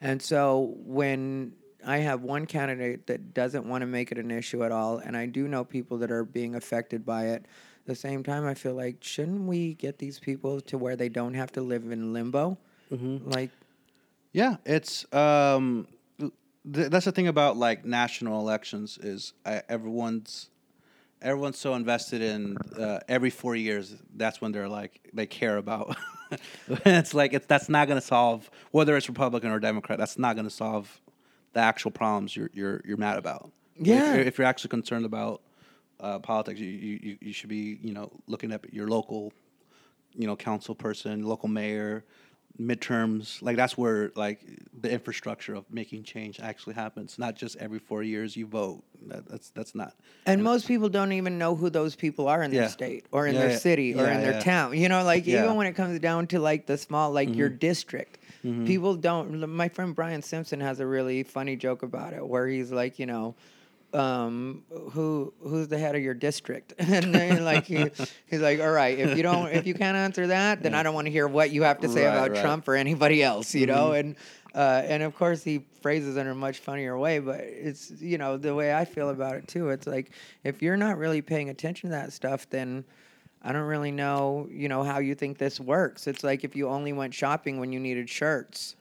And 0.00 0.20
so 0.20 0.74
when 0.84 1.52
I 1.84 1.98
have 1.98 2.22
one 2.22 2.46
candidate 2.46 3.06
that 3.06 3.34
doesn't 3.34 3.66
want 3.66 3.82
to 3.82 3.86
make 3.86 4.12
it 4.12 4.18
an 4.18 4.30
issue 4.30 4.64
at 4.64 4.72
all, 4.72 4.98
and 4.98 5.16
I 5.16 5.26
do 5.26 5.48
know 5.48 5.64
people 5.64 5.98
that 5.98 6.10
are 6.10 6.24
being 6.24 6.54
affected 6.54 7.04
by 7.04 7.26
it, 7.26 7.46
at 7.82 7.86
the 7.86 7.94
same 7.96 8.22
time, 8.22 8.46
I 8.46 8.54
feel 8.54 8.74
like 8.74 9.02
shouldn't 9.02 9.42
we 9.42 9.74
get 9.74 9.98
these 9.98 10.20
people 10.20 10.60
to 10.62 10.78
where 10.78 10.94
they 10.94 11.08
don't 11.08 11.34
have 11.34 11.50
to 11.52 11.60
live 11.62 11.90
in 11.90 12.12
limbo? 12.12 12.56
Like, 13.28 13.50
Yeah, 14.32 14.56
it's 14.64 15.12
um, 15.12 15.88
th- 16.70 16.90
that's 16.90 17.04
the 17.04 17.12
thing 17.12 17.28
about 17.28 17.56
like 17.56 17.84
national 17.84 18.40
elections 18.40 18.98
is 19.02 19.32
I, 19.46 19.62
everyone's 19.68 20.48
everyone's 21.20 21.58
so 21.58 21.74
invested 21.74 22.20
in 22.20 22.56
uh, 22.78 22.98
every 23.08 23.30
four 23.30 23.54
years. 23.54 23.94
That's 24.16 24.40
when 24.40 24.52
they're 24.52 24.68
like 24.68 25.00
they 25.12 25.26
care 25.26 25.56
about. 25.56 25.96
it's 26.68 27.14
like 27.14 27.32
it's 27.32 27.46
that's 27.46 27.68
not 27.68 27.88
going 27.88 28.00
to 28.00 28.06
solve 28.06 28.50
whether 28.70 28.96
it's 28.96 29.08
Republican 29.08 29.50
or 29.50 29.60
Democrat. 29.60 29.98
That's 29.98 30.18
not 30.18 30.34
going 30.34 30.46
to 30.48 30.54
solve 30.54 31.00
the 31.52 31.60
actual 31.60 31.90
problems 31.90 32.34
you're 32.36 32.50
you're 32.52 32.80
you're 32.84 32.96
mad 32.96 33.18
about. 33.18 33.50
If 33.76 33.86
Yeah. 33.86 34.12
you're- 34.14 34.26
if 34.26 34.38
you're 34.38 34.46
actually 34.46 34.70
concerned 34.70 35.04
about 35.04 35.42
uh, 36.00 36.18
politics, 36.18 36.58
you, 36.58 36.68
you 36.68 36.98
you- 37.02 37.18
you 37.20 37.32
should 37.32 37.48
be 37.48 37.78
you 37.82 37.92
know 37.94 38.10
looking 38.26 38.52
at 38.52 38.72
your 38.72 38.88
local 38.88 39.32
you 40.14 40.26
know 40.26 40.36
council 40.36 40.74
person, 40.74 41.22
local 41.24 41.48
mayor, 41.48 42.04
midterms. 42.60 43.40
Like 43.42 43.56
that's 43.56 43.76
where 43.76 44.10
like 44.16 44.40
the 44.80 44.90
infrastructure 44.90 45.54
of 45.54 45.64
making 45.70 46.04
change 46.04 46.40
actually 46.40 46.74
happens. 46.74 47.18
Not 47.18 47.34
just 47.36 47.56
every 47.56 47.78
four 47.78 48.02
years 48.02 48.36
you 48.36 48.46
vote. 48.46 48.82
That, 49.06 49.28
that's 49.28 49.50
that's 49.50 49.74
not. 49.74 49.94
and 50.26 50.42
most 50.44 50.68
people 50.68 50.88
don't 50.88 51.12
even 51.12 51.36
know 51.38 51.54
who 51.56 51.70
those 51.70 51.96
people 51.96 52.28
are 52.28 52.42
in 52.42 52.52
their 52.52 52.68
state 52.68 53.06
or 53.10 53.26
in 53.26 53.34
Yeah, 53.34 53.40
their 53.40 53.50
yeah. 53.50 53.58
city 53.58 53.94
or 53.94 54.04
Yeah, 54.04 54.14
in 54.14 54.20
their 54.22 54.32
yeah. 54.34 54.40
town. 54.40 54.76
You 54.76 54.88
know, 54.88 55.02
like 55.02 55.26
Yeah. 55.26 55.36
Mm-hmm. 55.38 55.44
even 55.44 55.56
when 55.56 55.66
it 55.66 55.72
comes 55.74 55.98
down 56.00 56.26
to 56.28 56.38
like 56.38 56.66
the 56.66 56.78
small, 56.78 57.10
like 57.10 57.34
your 57.34 57.48
district, 57.48 58.18
people 58.42 58.94
don't. 58.94 59.48
My 59.50 59.68
friend 59.68 59.94
Brian 59.94 60.22
Simpson 60.22 60.60
has 60.60 60.78
a 60.80 60.86
really 60.86 61.22
funny 61.22 61.56
joke 61.56 61.82
about 61.82 62.12
it 62.12 62.26
where 62.26 62.46
he's 62.46 62.70
like, 62.70 62.98
you 62.98 63.06
know, 63.06 63.34
um, 63.94 64.62
who 64.92 65.32
who's 65.42 65.68
the 65.68 65.78
head 65.78 65.94
of 65.94 66.02
your 66.02 66.14
district? 66.14 66.74
and 66.78 67.14
then 67.14 67.44
like 67.44 67.66
he, 67.66 67.90
he's 68.26 68.40
like, 68.40 68.60
all 68.60 68.70
right, 68.70 68.98
if 68.98 69.16
you 69.16 69.22
don't, 69.22 69.48
if 69.48 69.66
you 69.66 69.74
can't 69.74 69.96
answer 69.96 70.28
that, 70.28 70.62
then 70.62 70.74
I 70.74 70.82
don't 70.82 70.94
want 70.94 71.06
to 71.06 71.10
hear 71.10 71.28
what 71.28 71.50
you 71.50 71.62
have 71.62 71.80
to 71.80 71.88
say 71.88 72.04
Right, 72.04 72.12
about 72.12 72.22
right. 72.22 72.32
Mm-hmm. 72.32 72.42
Trump 72.42 72.68
or 72.68 72.74
anybody 72.74 73.22
else. 73.22 73.54
You 73.54 73.66
know, 73.66 73.92
and. 73.92 74.16
Uh, 74.54 74.82
and 74.84 75.02
of 75.02 75.16
course, 75.16 75.42
he 75.42 75.64
phrases 75.80 76.14
it 76.18 76.20
in 76.20 76.26
a 76.26 76.34
much 76.34 76.58
funnier 76.58 76.98
way, 76.98 77.18
but 77.20 77.40
it's, 77.40 77.90
you 78.02 78.18
know, 78.18 78.36
the 78.36 78.54
way 78.54 78.74
I 78.74 78.84
feel 78.84 79.08
about 79.08 79.36
it 79.36 79.48
too. 79.48 79.70
It's 79.70 79.86
like, 79.86 80.10
if 80.44 80.60
you're 80.60 80.76
not 80.76 80.98
really 80.98 81.22
paying 81.22 81.48
attention 81.48 81.88
to 81.88 81.96
that 81.96 82.12
stuff, 82.12 82.46
then 82.50 82.84
I 83.42 83.52
don't 83.52 83.62
really 83.62 83.90
know, 83.90 84.46
you 84.50 84.68
know, 84.68 84.82
how 84.82 84.98
you 84.98 85.14
think 85.14 85.38
this 85.38 85.58
works. 85.58 86.06
It's 86.06 86.22
like 86.22 86.44
if 86.44 86.54
you 86.54 86.68
only 86.68 86.92
went 86.92 87.14
shopping 87.14 87.60
when 87.60 87.72
you 87.72 87.80
needed 87.80 88.10
shirts. 88.10 88.76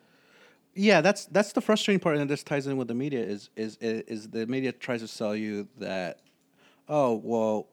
Yeah, 0.74 1.02
that's 1.02 1.26
that's 1.26 1.52
the 1.52 1.62
frustrating 1.62 2.00
part, 2.00 2.18
and 2.18 2.30
this 2.30 2.44
ties 2.44 2.66
in 2.68 2.78
with 2.78 2.88
the 2.88 2.94
media. 2.94 3.20
Is 3.22 3.50
is 3.56 3.78
is 3.82 4.30
the 4.30 4.48
media 4.48 4.72
tries 4.72 5.02
to 5.02 5.08
sell 5.08 5.36
you 5.36 5.68
that, 5.80 6.20
oh 6.88 7.16
well, 7.24 7.68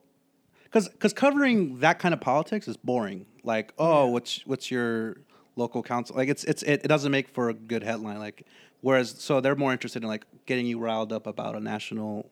because 0.65 0.89
because 0.89 1.13
covering 1.13 1.79
that 1.79 1.99
kind 1.99 2.13
of 2.13 2.19
politics 2.19 2.67
is 2.67 2.75
boring. 2.75 3.25
Like, 3.43 3.73
oh, 3.77 4.07
what's 4.07 4.45
what's 4.45 4.69
your 4.69 5.17
local 5.55 5.81
council? 5.81 6.17
Like, 6.17 6.27
it's 6.29 6.43
it's 6.43 6.61
it, 6.63 6.81
it 6.83 6.87
doesn't 6.87 7.11
make 7.11 7.29
for 7.29 7.49
a 7.49 7.53
good 7.53 7.83
headline. 7.83 8.19
Like, 8.19 8.45
whereas 8.81 9.15
so 9.17 9.39
they're 9.39 9.55
more 9.55 9.71
interested 9.71 10.03
in 10.03 10.09
like 10.09 10.25
getting 10.45 10.65
you 10.65 10.77
riled 10.77 11.13
up 11.13 11.25
about 11.25 11.55
a 11.55 11.59
national 11.59 12.29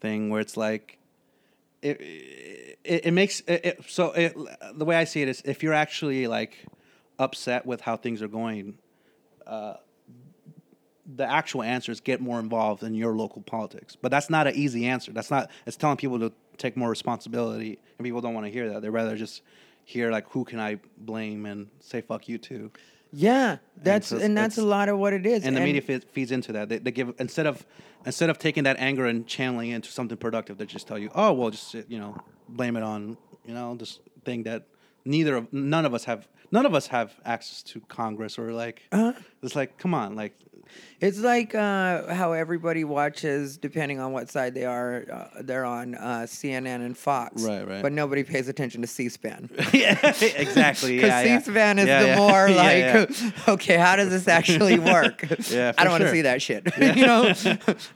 thing 0.00 0.28
where 0.30 0.40
it's 0.40 0.56
like. 0.56 0.96
It, 1.82 1.98
it, 2.84 3.06
it 3.06 3.10
makes 3.12 3.40
it, 3.40 3.64
it, 3.64 3.84
so 3.88 4.12
it, 4.12 4.36
the 4.74 4.84
way 4.84 4.96
I 4.96 5.04
see 5.04 5.22
it 5.22 5.28
is 5.28 5.40
if 5.46 5.62
you're 5.62 5.72
actually 5.72 6.26
like 6.26 6.66
upset 7.18 7.64
with 7.64 7.80
how 7.80 7.96
things 7.96 8.20
are 8.20 8.28
going, 8.28 8.76
uh, 9.46 9.76
the 11.16 11.24
actual 11.24 11.62
answer 11.62 11.90
is 11.92 12.00
get 12.00 12.20
more 12.20 12.38
involved 12.38 12.82
in 12.82 12.94
your 12.94 13.14
local 13.14 13.42
politics. 13.42 13.96
But 14.00 14.10
that's 14.10 14.30
not 14.30 14.46
an 14.46 14.54
easy 14.54 14.86
answer. 14.86 15.12
That's 15.12 15.30
not. 15.30 15.50
It's 15.66 15.76
telling 15.76 15.96
people 15.96 16.18
to 16.20 16.32
take 16.58 16.76
more 16.76 16.90
responsibility, 16.90 17.78
and 17.98 18.04
people 18.04 18.20
don't 18.20 18.34
want 18.34 18.46
to 18.46 18.52
hear 18.52 18.68
that. 18.70 18.82
They 18.82 18.88
rather 18.90 19.16
just 19.16 19.42
hear 19.84 20.10
like, 20.10 20.28
who 20.30 20.44
can 20.44 20.60
I 20.60 20.78
blame 20.98 21.46
and 21.46 21.68
say 21.80 22.00
fuck 22.00 22.28
you 22.28 22.38
to. 22.38 22.70
Yeah, 23.12 23.56
that's 23.82 24.08
so 24.08 24.18
and, 24.18 24.36
that's 24.36 24.56
a 24.58 24.62
lot 24.64 24.88
of 24.88 24.98
what 24.98 25.12
it 25.12 25.26
is. 25.26 25.44
And 25.44 25.56
the 25.56 25.60
media 25.60 25.82
fe- 25.82 25.98
feeds 25.98 26.30
into 26.30 26.52
that. 26.52 26.68
They, 26.68 26.78
they 26.78 26.92
give 26.92 27.12
instead 27.18 27.46
of 27.46 27.66
instead 28.06 28.30
of 28.30 28.38
taking 28.38 28.62
that 28.64 28.76
anger 28.78 29.06
and 29.06 29.26
channeling 29.26 29.70
it 29.70 29.76
into 29.76 29.90
something 29.90 30.16
productive, 30.16 30.58
they 30.58 30.66
just 30.66 30.86
tell 30.86 30.98
you, 30.98 31.10
oh 31.16 31.32
well, 31.32 31.50
just 31.50 31.74
you 31.88 31.98
know, 31.98 32.16
blame 32.48 32.76
it 32.76 32.84
on 32.84 33.16
you 33.44 33.52
know 33.52 33.74
this 33.74 33.98
thing 34.24 34.44
that 34.44 34.66
neither 35.04 35.34
of 35.34 35.52
none 35.52 35.84
of 35.86 35.92
us 35.92 36.04
have 36.04 36.28
none 36.52 36.66
of 36.66 36.74
us 36.74 36.86
have 36.86 37.12
access 37.24 37.64
to 37.64 37.80
Congress 37.80 38.38
or 38.38 38.52
like 38.52 38.82
Uh-huh. 38.92 39.12
it's 39.42 39.56
like 39.56 39.76
come 39.76 39.92
on 39.94 40.14
like 40.14 40.36
It's 41.00 41.18
like 41.18 41.54
uh, 41.54 42.12
how 42.12 42.32
everybody 42.32 42.84
watches, 42.84 43.56
depending 43.56 44.00
on 44.00 44.12
what 44.12 44.28
side 44.28 44.52
they 44.52 44.66
are, 44.66 45.06
uh, 45.10 45.40
they're 45.42 45.64
on 45.64 45.94
uh, 45.94 46.26
CNN 46.28 46.84
and 46.84 46.94
Fox. 46.96 47.42
Right, 47.42 47.66
right. 47.66 47.80
But 47.80 47.92
nobody 47.92 48.22
pays 48.22 48.48
attention 48.48 48.82
to 48.82 48.86
C-SPAN. 48.86 49.48
yeah, 49.72 49.98
exactly. 50.36 50.96
Because 50.96 51.08
Yeah, 51.08 51.22
yeah. 51.22 51.38
C-SPAN 51.38 51.78
is 51.78 51.86
Yeah, 51.86 52.02
the 52.02 52.08
yeah. 52.08 52.16
more 52.18 52.50
like, 52.54 53.08
yeah. 53.08 53.30
okay, 53.48 53.78
how 53.78 53.96
does 53.96 54.10
this 54.10 54.28
actually 54.28 54.78
work? 54.78 55.24
Yeah, 55.50 55.72
I 55.78 55.84
don't 55.84 55.92
want 55.92 56.02
to 56.02 56.08
sure. 56.08 56.14
see 56.16 56.22
that 56.22 56.42
shit. 56.42 56.66
you 56.78 57.06
know, 57.06 57.32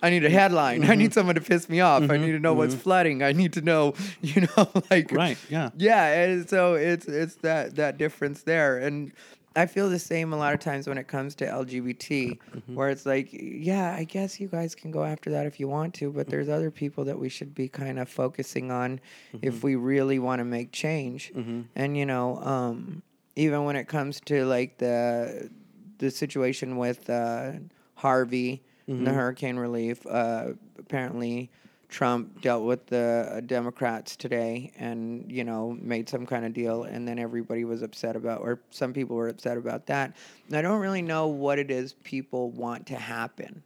I 0.03 0.09
need 0.09 0.25
a 0.25 0.31
headline. 0.31 0.83
I 0.85 0.87
Mm-hmm. 0.89 0.99
need 0.99 1.13
someone 1.13 1.35
to 1.35 1.43
piss 1.43 1.69
me 1.69 1.81
off. 1.81 2.09
I 2.09 2.17
need 2.17 2.33
to 2.33 2.41
know 2.41 2.55
what's 2.55 2.75
flooding. 2.75 3.23
I 3.23 3.33
need 3.33 3.53
to 3.55 3.61
know, 3.61 3.93
you 4.23 4.47
know, 4.57 4.71
like 4.91 5.13
Right, 5.13 5.37
yeah. 5.51 5.69
yeah. 5.77 6.07
And 6.23 6.49
so 6.49 6.73
it's 6.75 7.07
it's 7.07 7.35
that 7.37 7.77
that 7.77 7.99
difference 7.99 8.45
there, 8.45 8.79
and 8.79 9.13
I 9.57 9.67
feel 9.67 9.89
the 9.89 9.99
same 10.01 10.33
a 10.33 10.37
lot 10.37 10.53
of 10.55 10.61
times 10.61 10.89
when 10.89 10.99
it 10.99 11.07
comes 11.07 11.35
to 11.37 11.47
LGBT, 11.47 12.39
Mm-hmm. 12.39 12.75
where 12.75 12.89
it's 12.91 13.07
like, 13.07 13.29
yeah, 13.33 13.95
I 13.97 14.05
guess 14.05 14.41
you 14.41 14.49
guys 14.49 14.75
can 14.75 14.91
go 14.91 15.05
after 15.05 15.31
that 15.31 15.47
if 15.47 15.61
you 15.61 15.69
want 15.69 15.95
to, 15.95 16.11
but 16.11 16.29
there's 16.29 16.49
other 16.49 16.71
people 16.71 17.05
that 17.05 17.19
we 17.19 17.29
should 17.29 17.55
be 17.55 17.69
kind 17.69 17.99
of 17.99 18.09
focusing 18.09 18.71
on 18.71 19.01
if 19.43 19.55
Mm-hmm. 19.55 19.67
we 19.67 19.75
really 19.77 20.19
want 20.19 20.41
to 20.41 20.45
make 20.45 20.73
change. 20.73 21.33
And 21.77 21.97
you 21.97 22.07
know, 22.07 22.39
um, 22.43 23.03
even 23.37 23.65
when 23.65 23.77
it 23.77 23.87
comes 23.89 24.21
to 24.27 24.45
like 24.45 24.79
the 24.79 25.51
the 25.99 26.11
situation 26.11 26.77
with 26.77 27.09
uh, 27.09 27.53
Harvey 27.95 28.63
and 28.89 29.07
the 29.07 29.11
Mm-hmm. 29.11 29.19
hurricane 29.19 29.57
relief, 29.57 30.05
uh, 30.07 30.49
apparently. 30.79 31.51
Trump 31.95 32.43
dealt 32.43 32.65
with 32.65 32.85
the 32.87 33.31
uh, 33.31 33.41
Democrats 33.41 34.17
today 34.17 34.73
and, 34.77 35.31
you 35.31 35.45
know, 35.45 35.79
made 35.81 36.09
some 36.09 36.27
kind 36.27 36.45
of 36.45 36.53
deal. 36.53 36.83
And 36.83 37.07
then 37.07 37.21
everybody 37.21 37.65
was 37.65 37.83
upset 37.83 38.17
about, 38.17 38.41
or 38.41 38.59
some 38.71 38.93
people 38.93 39.15
were 39.15 39.29
upset 39.29 39.57
about 39.57 39.87
that. 39.87 40.17
And 40.49 40.57
I 40.57 40.63
don't 40.63 40.81
really 40.81 41.03
know 41.03 41.29
what 41.29 41.61
it 41.61 41.71
is 41.71 41.93
people 42.03 42.51
want 42.51 42.89
to 42.89 42.97
happen, 42.97 43.63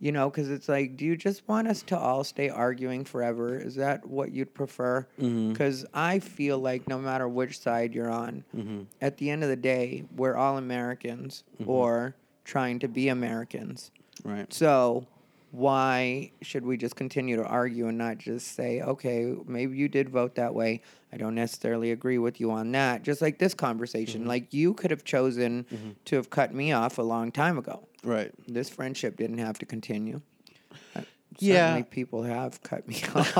you 0.00 0.12
know, 0.12 0.28
because 0.28 0.50
it's 0.50 0.68
like, 0.68 0.98
do 0.98 1.06
you 1.06 1.16
just 1.16 1.48
want 1.48 1.66
us 1.66 1.80
to 1.84 1.98
all 1.98 2.24
stay 2.24 2.50
arguing 2.50 3.06
forever? 3.06 3.58
Is 3.58 3.76
that 3.76 4.06
what 4.06 4.32
you'd 4.32 4.52
prefer? 4.52 5.06
Mm-hmm. 5.18 5.52
Because 5.52 5.86
I 5.94 6.18
feel 6.18 6.58
like 6.58 6.86
no 6.86 6.98
matter 6.98 7.26
which 7.26 7.58
side 7.58 7.94
you're 7.94 8.10
on, 8.10 8.44
mm-hmm. 8.54 8.82
at 9.00 9.16
the 9.16 9.30
end 9.30 9.44
of 9.44 9.48
the 9.48 9.56
day, 9.56 10.04
we're 10.14 10.36
all 10.36 10.58
Americans 10.58 11.44
mm-hmm. 11.58 11.70
or 11.70 12.16
trying 12.44 12.80
to 12.80 12.88
be 12.88 13.08
Americans. 13.08 13.90
Right. 14.24 14.52
So 14.52 15.06
why 15.52 16.32
should 16.40 16.64
we 16.64 16.78
just 16.78 16.96
continue 16.96 17.36
to 17.36 17.44
argue 17.44 17.86
and 17.86 17.98
not 17.98 18.16
just 18.16 18.56
say, 18.56 18.80
okay, 18.80 19.34
maybe 19.46 19.76
you 19.76 19.86
did 19.86 20.08
vote 20.08 20.34
that 20.36 20.54
way. 20.54 20.80
I 21.12 21.18
don't 21.18 21.34
necessarily 21.34 21.92
agree 21.92 22.16
with 22.16 22.40
you 22.40 22.50
on 22.50 22.72
that. 22.72 23.02
Just 23.02 23.20
like 23.20 23.38
this 23.38 23.52
conversation, 23.52 24.22
mm-hmm. 24.22 24.30
like 24.30 24.54
you 24.54 24.72
could 24.72 24.90
have 24.90 25.04
chosen 25.04 25.64
mm-hmm. 25.64 25.90
to 26.06 26.16
have 26.16 26.30
cut 26.30 26.54
me 26.54 26.72
off 26.72 26.96
a 26.96 27.02
long 27.02 27.30
time 27.30 27.58
ago. 27.58 27.86
Right. 28.02 28.32
This 28.48 28.70
friendship 28.70 29.18
didn't 29.18 29.38
have 29.38 29.58
to 29.58 29.66
continue. 29.66 30.22
Uh, 30.96 31.02
Yeah. 31.38 31.82
people 31.82 32.22
have 32.22 32.62
cut 32.62 32.86
me 32.86 33.02
off. 33.14 33.36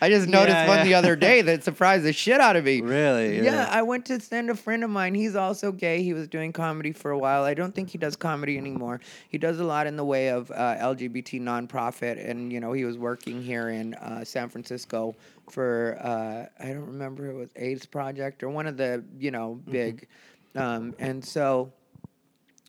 I 0.00 0.08
just 0.08 0.28
noticed 0.28 0.54
Yeah, 0.56 0.68
one 0.68 0.78
yeah. 0.78 0.84
the 0.84 0.94
other 0.94 1.16
day 1.16 1.42
that 1.42 1.64
surprised 1.64 2.04
the 2.04 2.12
shit 2.12 2.40
out 2.40 2.56
of 2.56 2.64
me. 2.64 2.80
Really? 2.80 3.36
Yeah. 3.36 3.42
Yeah. 3.42 3.68
I 3.70 3.82
went 3.82 4.06
to 4.06 4.20
send 4.20 4.50
a 4.50 4.54
friend 4.54 4.84
of 4.84 4.90
mine. 4.90 5.14
He's 5.14 5.36
also 5.36 5.72
gay. 5.72 6.02
He 6.02 6.12
was 6.12 6.28
doing 6.28 6.52
comedy 6.52 6.92
for 6.92 7.10
a 7.10 7.18
while. 7.18 7.44
I 7.44 7.54
don't 7.54 7.74
think 7.74 7.90
he 7.90 7.98
does 7.98 8.16
comedy 8.16 8.58
anymore. 8.58 9.00
He 9.28 9.38
does 9.38 9.60
a 9.60 9.64
lot 9.64 9.86
in 9.86 9.96
the 9.96 10.04
way 10.04 10.28
of 10.28 10.50
uh, 10.50 10.54
LGBT 10.54 11.40
nonprofit, 11.40 12.28
and 12.28 12.52
you 12.52 12.60
know 12.60 12.72
he 12.72 12.84
was 12.84 12.98
working 12.98 13.42
here 13.42 13.68
in 13.70 13.94
uh, 13.94 14.24
San 14.24 14.48
Francisco 14.48 15.14
for 15.50 15.98
uh, 16.00 16.46
I 16.62 16.68
don't 16.68 16.86
remember 16.86 17.30
it 17.30 17.34
was 17.34 17.50
AIDS 17.56 17.86
Project 17.86 18.42
or 18.42 18.48
one 18.50 18.66
of 18.66 18.76
the 18.76 19.04
you 19.18 19.30
know 19.30 19.60
big, 19.70 20.06
um, 20.54 20.94
and 20.98 21.24
so 21.24 21.72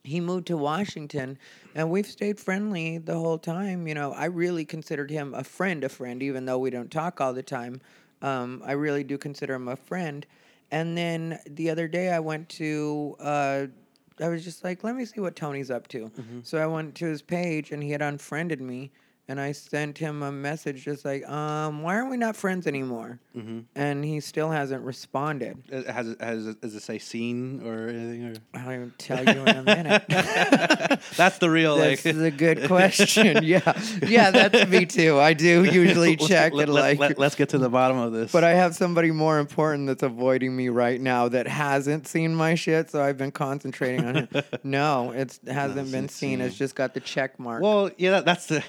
he 0.04 0.20
moved 0.20 0.46
to 0.46 0.56
Washington 0.56 1.38
and 1.74 1.90
we've 1.90 2.06
stayed 2.06 2.38
friendly 2.38 2.98
the 2.98 3.14
whole 3.14 3.38
time. 3.38 3.88
You 3.88 3.94
know, 3.94 4.12
I 4.12 4.26
really 4.26 4.64
considered 4.64 5.10
him 5.10 5.34
a 5.34 5.42
friend, 5.42 5.82
a 5.82 5.88
friend, 5.88 6.22
even 6.22 6.44
though 6.44 6.58
we 6.58 6.70
don't 6.70 6.90
talk 6.90 7.20
all 7.20 7.32
the 7.32 7.42
time. 7.42 7.80
Um, 8.22 8.62
I 8.64 8.72
really 8.72 9.02
do 9.02 9.16
consider 9.18 9.54
him 9.54 9.66
a 9.66 9.76
friend. 9.76 10.24
And 10.70 10.96
then 10.96 11.38
the 11.46 11.70
other 11.70 11.88
day 11.88 12.10
I 12.12 12.20
went 12.20 12.48
to, 12.50 13.16
uh, 13.18 13.66
I 14.20 14.28
was 14.28 14.44
just 14.44 14.62
like, 14.62 14.84
let 14.84 14.94
me 14.94 15.04
see 15.06 15.20
what 15.20 15.36
Tony's 15.36 15.70
up 15.70 15.88
to. 15.88 16.10
So 16.42 16.58
I 16.58 16.66
went 16.66 16.94
to 16.96 17.06
his 17.06 17.22
page 17.22 17.72
and 17.72 17.82
he 17.82 17.90
had 17.90 18.02
unfriended 18.02 18.60
me. 18.60 18.92
And 19.26 19.40
I 19.40 19.52
sent 19.52 19.96
him 19.96 20.22
a 20.22 20.30
message 20.30 20.84
just 20.84 21.02
like, 21.02 21.26
um, 21.26 21.82
why 21.82 21.94
aren't 21.96 22.10
we 22.10 22.18
not 22.18 22.36
friends 22.36 22.66
anymore? 22.66 23.18
And 23.74 24.04
he 24.04 24.20
still 24.20 24.50
hasn't 24.50 24.84
responded. 24.84 25.62
Uh, 25.72 25.90
Has 25.90 26.14
has 26.20 26.54
does 26.56 26.74
it 26.74 26.82
say 26.82 26.98
scene 26.98 27.62
or 27.66 27.88
anything? 27.88 28.36
Or 28.54 28.60
I'll 28.60 28.90
tell 28.98 29.24
you 29.24 29.42
in 29.44 29.56
a 29.56 29.62
minute. 29.62 30.04
that's 31.16 31.38
the 31.38 31.48
real 31.50 31.74
like 31.76 32.02
This 32.02 32.04
like. 32.04 32.14
is 32.16 32.22
a 32.22 32.30
good 32.30 32.66
question. 32.66 33.40
yeah, 33.44 33.80
yeah, 34.06 34.30
that's 34.30 34.68
me 34.70 34.84
too. 34.86 35.18
I 35.18 35.32
do 35.32 35.64
usually 35.64 36.16
check 36.30 36.52
let, 36.52 36.68
and 36.68 36.74
like, 36.74 36.98
let, 36.98 37.18
us 37.18 37.34
get 37.34 37.48
to 37.50 37.58
the 37.58 37.70
bottom 37.70 37.96
of 37.98 38.12
this. 38.12 38.30
but 38.30 38.44
I 38.44 38.50
have 38.50 38.74
somebody 38.76 39.10
more 39.10 39.38
important 39.38 39.86
that's 39.86 40.02
avoiding 40.02 40.54
me 40.54 40.68
right 40.68 41.00
now 41.00 41.28
that 41.28 41.48
hasn't 41.48 42.06
seen 42.06 42.34
my 42.34 42.54
shit. 42.54 42.90
So 42.90 43.02
I've 43.02 43.18
been 43.18 43.32
concentrating 43.32 44.04
on 44.04 44.16
it. 44.16 44.46
No, 44.62 45.12
it's, 45.12 45.40
it 45.44 45.52
hasn't 45.52 45.90
been 45.90 46.04
Hasn't 46.04 46.10
seen. 46.10 46.40
It's 46.40 46.56
just 46.56 46.74
got 46.74 46.92
the 46.94 47.00
check 47.00 47.38
mark. 47.38 47.62
well, 47.62 47.90
yeah, 47.96 48.10
that, 48.10 48.24
that's 48.26 48.46
the. 48.46 48.62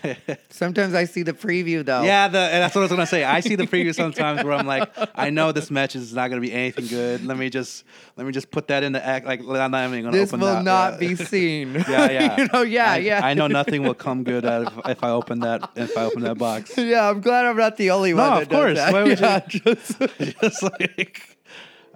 Sometimes 0.49 0.93
I 0.93 1.05
see 1.05 1.23
the 1.23 1.33
preview 1.33 1.83
though. 1.83 2.03
Yeah, 2.03 2.27
the, 2.29 2.39
and 2.39 2.63
that's 2.63 2.73
what 2.75 2.81
I 2.81 2.83
was 2.85 2.91
gonna 2.91 3.05
say. 3.05 3.23
I 3.23 3.39
see 3.41 3.55
the 3.55 3.65
preview 3.67 3.93
sometimes 3.93 4.43
where 4.43 4.53
I'm 4.53 4.65
like, 4.67 4.89
I 5.13 5.29
know 5.29 5.51
this 5.51 5.69
match 5.69 5.95
is 5.95 6.13
not 6.13 6.29
gonna 6.29 6.39
be 6.41 6.53
anything 6.53 6.87
good. 6.87 7.25
Let 7.25 7.37
me 7.37 7.49
just 7.49 7.83
let 8.15 8.25
me 8.25 8.31
just 8.31 8.51
put 8.51 8.67
that 8.69 8.83
in 8.83 8.93
the 8.93 9.05
act. 9.05 9.25
Like 9.25 9.41
I'm 9.41 9.71
not 9.71 9.87
even 9.87 10.03
gonna 10.03 10.15
This 10.15 10.29
open 10.29 10.39
will 10.41 10.53
that. 10.55 10.63
not 10.63 10.93
yeah. 10.93 11.09
be 11.09 11.15
seen. 11.15 11.73
Yeah, 11.89 12.09
yeah. 12.11 12.37
you 12.41 12.47
know, 12.53 12.61
yeah, 12.61 12.91
I, 12.91 12.97
yeah. 12.97 13.25
I 13.25 13.33
know 13.33 13.47
nothing 13.47 13.83
will 13.83 13.93
come 13.93 14.23
good 14.23 14.45
out 14.45 14.67
of 14.67 14.81
if 14.89 15.03
I 15.03 15.09
open 15.09 15.39
that 15.39 15.69
if 15.75 15.97
I 15.97 16.03
open 16.05 16.21
that 16.23 16.37
box. 16.37 16.77
Yeah, 16.77 17.09
I'm 17.09 17.19
glad 17.21 17.45
I'm 17.45 17.57
not 17.57 17.75
the 17.77 17.91
only 17.91 18.13
one. 18.13 18.29
No, 18.29 18.35
that 18.35 18.43
of 18.43 18.49
course. 18.49 18.77
Why 18.77 19.03
would 19.03 19.19
yeah, 19.19 19.41
you- 19.49 19.59
just- 19.75 19.99
Just 20.41 20.63
like, 20.63 21.37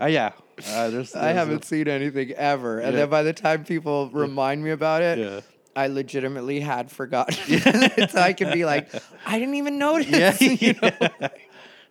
uh, 0.01 0.05
yeah. 0.07 0.31
Uh, 0.71 0.89
there's, 0.89 1.15
I 1.15 1.29
haven't 1.31 1.63
seen 1.63 1.87
anything 1.87 2.31
ever. 2.31 2.79
And 2.79 2.91
Yeah. 2.93 3.01
then 3.01 3.09
by 3.09 3.23
the 3.23 3.31
time 3.31 3.63
people 3.63 4.09
remind 4.09 4.61
me 4.63 4.71
about 4.71 5.01
it, 5.01 5.17
Yeah. 5.17 5.39
I 5.75 5.87
legitimately 5.87 6.59
had 6.59 6.91
forgotten. 6.91 7.35
so 8.09 8.19
I 8.19 8.33
can 8.33 8.51
be 8.51 8.65
like, 8.65 8.89
I 9.25 9.39
didn't 9.39 9.55
even 9.55 9.77
notice. 9.77 10.07
Yeah, 10.09 10.35
you 10.59 10.73
know? 10.81 10.91
yeah. 11.21 11.27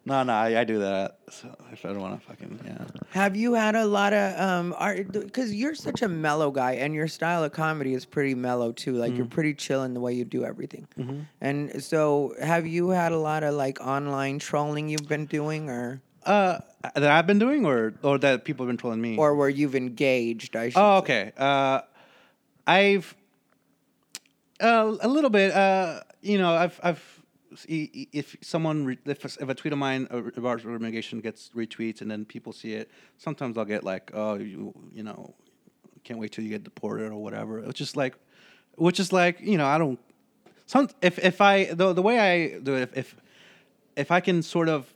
No, 0.05 0.23
no, 0.23 0.33
I, 0.33 0.61
I 0.61 0.65
do 0.65 0.79
that. 0.79 1.19
So 1.31 1.55
if 1.71 1.85
I 1.85 1.89
don't 1.89 2.01
want 2.01 2.19
to 2.19 2.27
fucking 2.27 2.61
yeah. 2.65 2.79
Have 3.11 3.37
you 3.37 3.53
had 3.55 3.75
a 3.75 3.85
lot 3.85 4.15
of 4.15 4.41
um 4.41 4.75
art 4.79 5.13
because 5.13 5.55
you're 5.55 5.75
such 5.75 6.01
a 6.01 6.09
mellow 6.09 6.51
guy 6.51 6.73
and 6.77 6.95
your 6.95 7.09
style 7.09 7.45
of 7.45 7.53
comedy 7.53 7.93
is 7.93 8.07
pretty 8.07 8.35
mellow 8.35 8.73
too. 8.73 8.95
Like 8.95 9.11
Mm-hmm. 9.11 9.17
you're 9.19 9.27
pretty 9.27 9.53
chill 9.55 9.83
in 9.85 9.93
the 9.93 10.01
way 10.01 10.15
you 10.15 10.25
do 10.25 10.45
everything. 10.45 10.89
And 11.43 11.83
so 11.85 12.35
have 12.41 12.67
you 12.67 12.89
had 12.91 13.13
a 13.13 13.19
lot 13.19 13.43
of 13.43 13.53
like 13.55 13.81
online 13.83 14.39
trolling 14.39 14.89
you've 14.89 15.09
been 15.09 15.27
doing 15.27 15.69
or 15.69 16.01
Uh, 16.25 16.59
that 16.95 17.11
I've 17.11 17.27
been 17.27 17.39
doing, 17.39 17.67
or 17.67 17.93
or 18.03 18.17
that 18.19 18.45
people 18.45 18.65
have 18.65 18.71
been 18.71 18.79
trolling 18.79 19.01
me. 19.03 19.17
or 19.19 19.35
where 19.35 19.49
you've 19.51 19.75
engaged, 19.77 20.57
I 20.57 20.71
should 20.71 20.79
Oh, 20.81 21.01
say. 21.01 21.03
okay. 21.05 21.33
Uh, 21.37 21.81
I've 22.67 23.15
uh, 24.61 24.97
a 25.01 25.09
little 25.09 25.31
bit. 25.31 25.53
Uh, 25.53 26.01
you 26.23 26.39
know, 26.39 26.53
I've 26.55 26.79
I've 26.83 27.23
if 27.67 28.37
someone 28.41 28.85
re- 28.85 28.99
if 29.07 29.25
a- 29.25 29.43
if 29.43 29.49
a 29.49 29.55
tweet 29.55 29.73
of 29.73 29.79
mine 29.79 30.07
uh, 30.11 30.19
about 30.37 30.61
remediation 30.61 31.23
gets 31.23 31.51
retweets 31.57 32.01
and 32.01 32.11
then 32.11 32.25
people 32.25 32.53
see 32.53 32.75
it, 32.75 32.91
sometimes 33.17 33.57
I'll 33.57 33.65
get 33.65 33.85
like, 33.85 34.11
oh, 34.15 34.35
you 34.35 34.75
you 34.93 35.03
know, 35.03 35.35
can't 36.05 36.21
wait 36.21 36.33
till 36.33 36.45
you 36.45 36.51
get 36.51 36.65
deported 36.65 37.11
or 37.11 37.23
whatever. 37.23 37.59
It's 37.61 37.79
just 37.79 37.97
like, 37.97 38.15
which 38.77 39.01
is 39.01 39.13
like, 39.13 39.41
you 39.41 39.57
know, 39.59 39.67
I 39.67 39.79
don't. 39.79 39.99
Some 40.67 40.91
if 41.01 41.19
if 41.19 41.41
I 41.41 41.65
the 41.73 41.93
the 41.93 42.03
way 42.03 42.19
I 42.19 42.59
do 42.59 42.75
it 42.75 42.83
if 42.83 42.97
if, 42.97 43.17
if 43.97 44.11
I 44.11 44.21
can 44.21 44.43
sort 44.43 44.69
of 44.69 44.93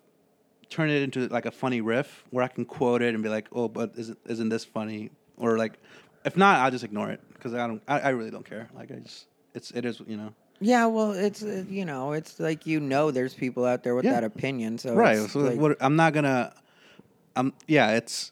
turn 0.69 0.91
it 0.91 1.03
into 1.03 1.27
like 1.29 1.47
a 1.47 1.51
funny 1.51 1.81
riff 1.81 2.25
where 2.31 2.45
I 2.45 2.49
can 2.49 2.65
quote 2.65 3.03
it 3.03 3.15
and 3.15 3.23
be 3.23 3.29
like, 3.31 3.49
"Oh, 3.53 3.69
but 3.69 3.93
isn't 3.97 4.19
isn't 4.27 4.49
this 4.51 4.65
funny?" 4.65 5.11
Or 5.39 5.57
like, 5.57 5.79
if 6.25 6.37
not, 6.37 6.61
I'll 6.61 6.71
just 6.71 6.85
ignore 6.85 7.11
it 7.11 7.21
because 7.33 7.55
I 7.55 7.67
don't. 7.67 7.83
I, 7.89 8.01
I 8.01 8.09
really 8.11 8.31
don't 8.31 8.45
care. 8.45 8.69
Like 8.75 8.91
I 8.91 8.97
just, 8.97 9.27
it's 9.55 9.71
it 9.73 9.85
is 9.85 10.01
you 10.07 10.17
know. 10.17 10.33
Yeah, 10.61 10.87
well, 10.87 11.11
it's 11.13 11.43
uh, 11.43 11.65
you 11.69 11.85
know, 11.85 12.13
it's 12.13 12.39
like 12.39 12.67
you 12.67 12.79
know, 12.79 13.11
there's 13.11 13.35
people 13.35 13.65
out 13.65 13.83
there 13.83 13.95
with 13.95 14.05
Yeah. 14.05 14.13
that 14.13 14.25
opinion. 14.25 14.79
So 14.79 14.95
right. 14.95 15.19
it's 15.19 15.33
So 15.33 15.41
like- 15.41 15.59
what, 15.59 15.77
I'm 15.81 15.97
not 15.97 16.13
gonna. 16.13 16.53
I'm 17.35 17.53
yeah. 17.67 17.97
It's, 17.97 18.31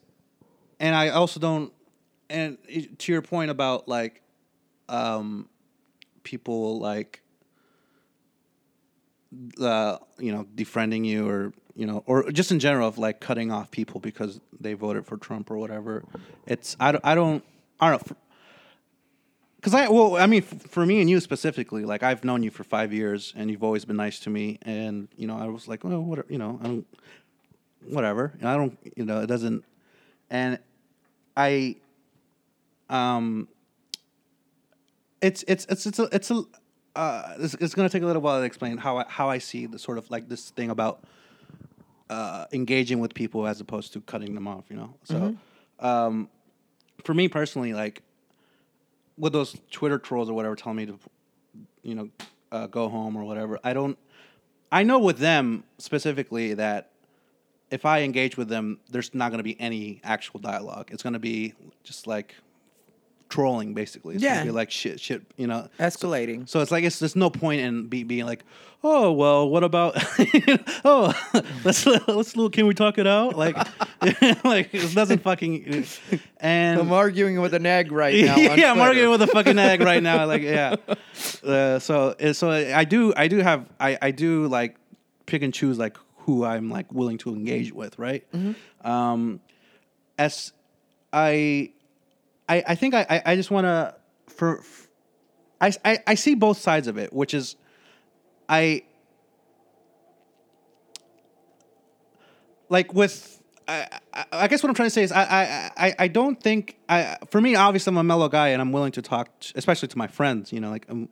and 0.79 0.95
I 0.95 1.09
also 1.09 1.41
don't. 1.41 1.73
And 2.29 2.57
it- 2.69 2.99
to 3.01 3.13
your 3.13 3.23
point 3.23 3.51
about 3.51 3.89
like, 3.89 4.23
um, 4.89 5.49
people 6.23 6.79
like, 6.79 7.23
uh, 9.61 9.99
you 10.19 10.33
know, 10.33 10.47
defriending 10.55 11.05
you 11.05 11.29
or 11.29 11.53
you 11.75 11.87
know, 11.87 12.03
or 12.07 12.31
just 12.31 12.51
in 12.53 12.59
general 12.59 12.87
of 12.89 12.99
like 12.99 13.21
cutting 13.21 13.51
off 13.51 13.71
people 13.71 14.01
because 14.01 14.41
they 14.61 14.75
voted 14.75 15.07
for 15.07 15.17
Trump 15.17 15.51
or 15.51 15.57
whatever. 15.57 16.05
It's 16.47 16.77
I 16.79 16.93
don't 16.93 17.05
I 17.05 17.15
don't 17.15 17.43
I 17.81 17.91
don't. 17.91 18.03
Because 19.61 19.75
I 19.75 19.89
well, 19.89 20.17
I 20.17 20.27
mean, 20.27 20.43
f- 20.43 20.63
for 20.71 20.87
me 20.87 21.03
and 21.03 21.11
you 21.11 21.21
specifically, 21.21 21.85
like 21.85 22.03
I've 22.03 22.25
known 22.25 22.43
you 22.43 22.51
for 22.51 22.65
five 22.65 22.95
years, 22.95 23.35
and 23.37 23.51
you've 23.51 23.63
always 23.63 23.85
been 23.85 23.97
nice 23.97 24.19
to 24.21 24.31
me, 24.31 24.59
and 24.63 25.07
you 25.17 25.27
know, 25.27 25.37
I 25.37 25.49
was 25.49 25.69
like, 25.69 25.85
well, 25.85 26.01
what, 26.01 26.31
you 26.31 26.39
know, 26.39 26.59
I 26.63 26.65
don't, 26.65 26.87
whatever, 27.87 28.33
and 28.41 28.49
I 28.49 28.57
don't, 28.57 28.79
you 28.97 29.05
know, 29.05 29.21
it 29.21 29.27
doesn't, 29.27 29.63
and 30.31 30.59
I, 31.37 31.77
um, 32.89 33.49
it's 35.21 35.45
it's 35.47 35.67
it's 35.69 35.85
it's 35.85 35.99
a, 35.99 36.09
it's 36.11 36.31
a, 36.31 36.43
uh, 36.97 37.35
it's, 37.39 37.53
it's 37.55 37.75
gonna 37.75 37.91
take 37.91 38.03
a 38.03 38.07
little 38.07 38.23
while 38.23 38.41
to 38.41 38.47
explain 38.47 38.79
how 38.79 38.97
I, 38.97 39.05
how 39.09 39.29
I 39.29 39.37
see 39.37 39.67
the 39.67 39.79
sort 39.79 39.99
of 39.99 40.11
like 40.11 40.27
this 40.27 40.49
thing 40.49 40.71
about 40.71 41.05
uh, 42.09 42.47
engaging 42.55 42.99
with 42.99 43.13
people 43.13 43.47
as 43.47 43.61
opposed 43.61 43.93
to 43.93 44.01
cutting 44.01 44.35
them 44.35 44.49
off, 44.49 44.65
you 44.71 44.77
know. 44.77 44.95
So, 45.05 45.37
um, 45.81 46.31
for 47.05 47.13
me 47.13 47.29
personally, 47.29 47.75
like 47.75 48.03
with 49.21 49.33
those 49.33 49.57
Twitter 49.71 49.99
trolls 49.99 50.29
or 50.29 50.33
whatever 50.33 50.57
telling 50.57 50.77
me 50.77 50.87
to, 50.87 50.99
you 51.83 51.95
know, 51.95 52.09
uh, 52.51 52.67
go 52.67 52.89
home 52.89 53.17
or 53.17 53.25
whatever. 53.25 53.61
I 53.63 53.73
don't. 53.73 53.97
I 54.73 54.83
know 54.83 54.99
with 54.99 55.19
them 55.19 55.65
specifically 55.79 56.55
that 56.55 56.91
if 57.71 57.85
I 57.85 58.03
engage 58.03 58.37
with 58.37 58.49
them, 58.49 58.81
there's 58.89 59.15
not 59.15 59.31
going 59.31 59.39
to 59.39 59.45
be 59.45 59.61
any 59.61 60.01
actual 60.03 60.41
dialogue. 60.41 60.91
It's 60.93 61.03
going 61.03 61.13
to 61.13 61.21
be 61.21 61.55
just 61.85 62.07
like 62.07 62.35
trolling, 63.31 63.73
basically. 63.73 64.17
It's 64.17 64.25
Yeah. 64.25 64.35
Gonna 64.35 64.47
be 64.47 64.51
like 64.53 64.71
shit, 64.71 65.01
shit. 65.01 65.23
You 65.37 65.47
know, 65.47 65.69
escalating. 65.79 66.49
so 66.49 66.61
it's 66.61 66.71
like 66.71 66.85
it's 66.85 66.99
there's 66.99 67.17
no 67.17 67.31
point 67.31 67.63
in 67.63 67.87
be, 67.87 68.03
being 68.03 68.27
like, 68.27 68.45
oh 68.85 69.13
well, 69.13 69.49
what 69.49 69.65
about 69.65 69.95
oh 70.85 71.15
let's 71.65 71.87
let's 71.87 72.33
can 72.51 72.67
we 72.67 72.75
talk 72.75 72.99
it 72.99 73.07
out 73.07 73.37
like 73.37 73.57
like 74.45 74.75
it 74.75 74.95
doesn't 74.95 75.23
fucking 75.23 75.85
and 76.41 76.81
I'm 76.81 76.93
arguing 76.93 77.41
with 77.41 77.55
an 77.55 77.67
egg 77.67 77.93
right 77.93 78.15
now. 78.15 78.37
yeah, 78.37 78.73
I'm 78.73 78.81
arguing 78.81 79.11
with 79.11 79.23
a 79.23 79.27
fucking 79.27 79.59
egg 79.59 79.81
right 79.81 80.03
now. 80.03 80.27
Like, 80.27 80.43
yeah. 80.43 80.77
Uh, 81.45 81.79
so, 81.79 82.15
uh, 82.21 82.33
so 82.33 82.51
I 82.51 82.85
do, 82.85 83.13
I 83.17 83.29
do 83.29 83.39
have, 83.39 83.67
I, 83.79 83.99
I 84.01 84.11
do 84.11 84.47
like 84.49 84.77
pick 85.27 85.43
and 85.43 85.53
choose 85.53 85.79
like 85.79 85.97
who 86.19 86.45
I'm 86.45 86.71
like 86.71 86.93
willing 86.93 87.19
to 87.19 87.31
engage 87.35 87.73
with, 87.73 87.99
right? 87.99 88.27
Um, 88.83 89.41
as 90.19 90.53
I, 91.13 91.73
I, 92.51 92.65
I 92.67 92.75
think 92.75 92.95
I, 92.95 93.23
I, 93.25 93.37
just 93.37 93.53
want 93.53 93.65
to 93.65 93.95
for, 94.27 94.63
I, 95.61 95.73
I, 95.85 95.99
I 96.05 96.15
see 96.17 96.35
both 96.35 96.59
sides 96.59 96.89
of 96.89 96.99
it, 96.99 97.13
which 97.13 97.33
is, 97.33 97.55
I, 98.49 98.83
like 102.69 102.93
with 102.93 103.41
I, 103.69 103.87
I, 104.13 104.25
I 104.33 104.49
guess 104.49 104.63
what 104.63 104.69
I'm 104.69 104.75
trying 104.75 104.87
to 104.87 104.91
say 104.91 105.03
is 105.03 105.13
I 105.13 105.71
I, 105.77 105.95
I, 105.99 106.09
don't 106.09 106.41
think 106.41 106.77
I 106.89 107.19
for 107.31 107.41
me 107.41 107.55
obviously 107.55 107.91
I'm 107.91 107.99
a 107.99 108.05
mellow 108.05 108.29
guy 108.29 108.49
and 108.49 108.63
I'm 108.63 108.73
willing 108.73 108.93
to 108.93 109.03
talk 109.03 109.29
t- 109.41 109.53
especially 109.57 109.89
to 109.89 109.99
my 109.99 110.07
friends 110.07 110.53
you 110.53 110.61
know 110.61 110.71
like 110.71 110.87
um, 110.89 111.09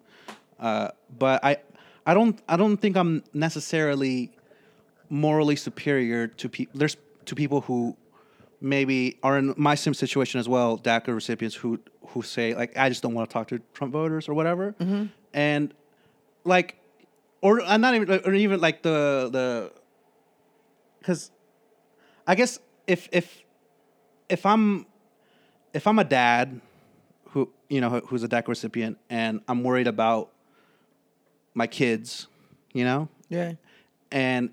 uh, 0.58 0.88
but 1.18 1.44
I 1.44 1.58
I 2.06 2.14
don't 2.14 2.40
I 2.48 2.56
don't 2.56 2.76
think 2.76 2.96
I'm 2.96 3.22
necessarily 3.34 4.32
morally 5.10 5.56
superior 5.56 6.28
to 6.28 6.48
people 6.48 6.78
there's 6.78 6.96
to 7.26 7.34
people 7.34 7.60
who 7.62 7.96
maybe 8.60 9.18
are 9.22 9.38
in 9.38 9.54
my 9.56 9.74
same 9.74 9.94
situation 9.94 10.40
as 10.40 10.48
well 10.48 10.78
DACA 10.78 11.14
recipients 11.14 11.54
who 11.54 11.78
who 12.08 12.22
say 12.22 12.54
like 12.54 12.76
I 12.76 12.88
just 12.88 13.02
don't 13.02 13.14
want 13.14 13.28
to 13.28 13.32
talk 13.32 13.48
to 13.48 13.60
Trump 13.74 13.92
voters 13.92 14.28
or 14.28 14.34
whatever. 14.34 14.74
Mm-hmm. 14.80 15.06
And 15.34 15.74
like 16.44 16.76
or 17.40 17.60
I'm 17.62 17.80
not 17.80 17.94
even 17.94 18.20
or 18.24 18.34
even 18.34 18.60
like 18.60 18.82
the 18.82 19.28
the 19.32 19.72
because 20.98 21.30
I 22.26 22.34
guess 22.34 22.58
if 22.86 23.08
if 23.12 23.42
if 24.28 24.44
I'm 24.44 24.86
if 25.72 25.86
I'm 25.86 25.98
a 25.98 26.04
dad 26.04 26.60
who 27.30 27.50
you 27.68 27.80
know 27.80 27.90
who's 28.06 28.22
a 28.22 28.28
DACA 28.28 28.48
recipient 28.48 28.98
and 29.08 29.40
I'm 29.46 29.62
worried 29.62 29.86
about 29.86 30.30
my 31.54 31.66
kids, 31.66 32.26
you 32.72 32.84
know, 32.84 33.08
Yeah. 33.28 33.52
and 34.10 34.50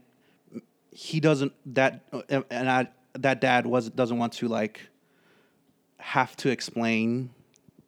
he 0.91 1.19
doesn't 1.19 1.53
that 1.75 2.01
and 2.49 2.69
I 2.69 2.87
that 3.15 3.41
dad 3.41 3.65
was 3.65 3.89
doesn't 3.89 4.17
want 4.17 4.33
to 4.33 4.47
like 4.47 4.81
have 5.97 6.35
to 6.37 6.49
explain, 6.49 7.29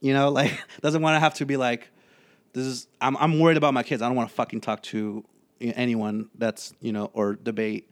you 0.01 0.13
know, 0.13 0.29
like 0.39 0.57
doesn't 0.81 1.01
want 1.01 1.15
to 1.15 1.19
have 1.19 1.35
to 1.35 1.45
be 1.45 1.57
like 1.57 1.89
this 2.53 2.65
is 2.65 2.87
I'm 2.99 3.15
I'm 3.17 3.39
worried 3.39 3.57
about 3.57 3.73
my 3.73 3.83
kids. 3.83 4.01
I 4.01 4.07
don't 4.07 4.15
want 4.15 4.29
to 4.29 4.35
fucking 4.35 4.61
talk 4.61 4.83
to 4.83 5.23
anyone 5.61 6.29
that's, 6.37 6.73
you 6.81 6.91
know, 6.91 7.11
or 7.13 7.35
debate. 7.35 7.89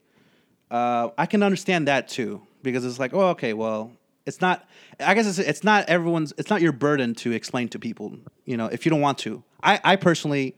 Uh, 0.72 1.10
I 1.18 1.26
can 1.26 1.44
understand 1.44 1.88
that 1.88 2.08
too 2.08 2.42
because 2.64 2.84
it's 2.86 3.00
like, 3.00 3.14
oh, 3.14 3.30
okay, 3.30 3.54
well, 3.54 3.92
it's 4.26 4.42
not. 4.42 4.68
I 5.00 5.14
guess 5.14 5.28
it's 5.28 5.40
it's 5.40 5.64
not 5.64 5.88
everyone's. 5.88 6.34
It's 6.38 6.50
not 6.50 6.62
your 6.62 6.72
burden 6.72 7.14
to 7.16 7.32
explain 7.32 7.70
to 7.70 7.80
people. 7.80 8.18
You 8.46 8.58
know, 8.58 8.66
if 8.66 8.86
you 8.86 8.90
don't 8.90 9.02
want 9.02 9.20
to. 9.20 9.44
I 9.62 9.80
I 9.84 9.96
personally, 9.96 10.56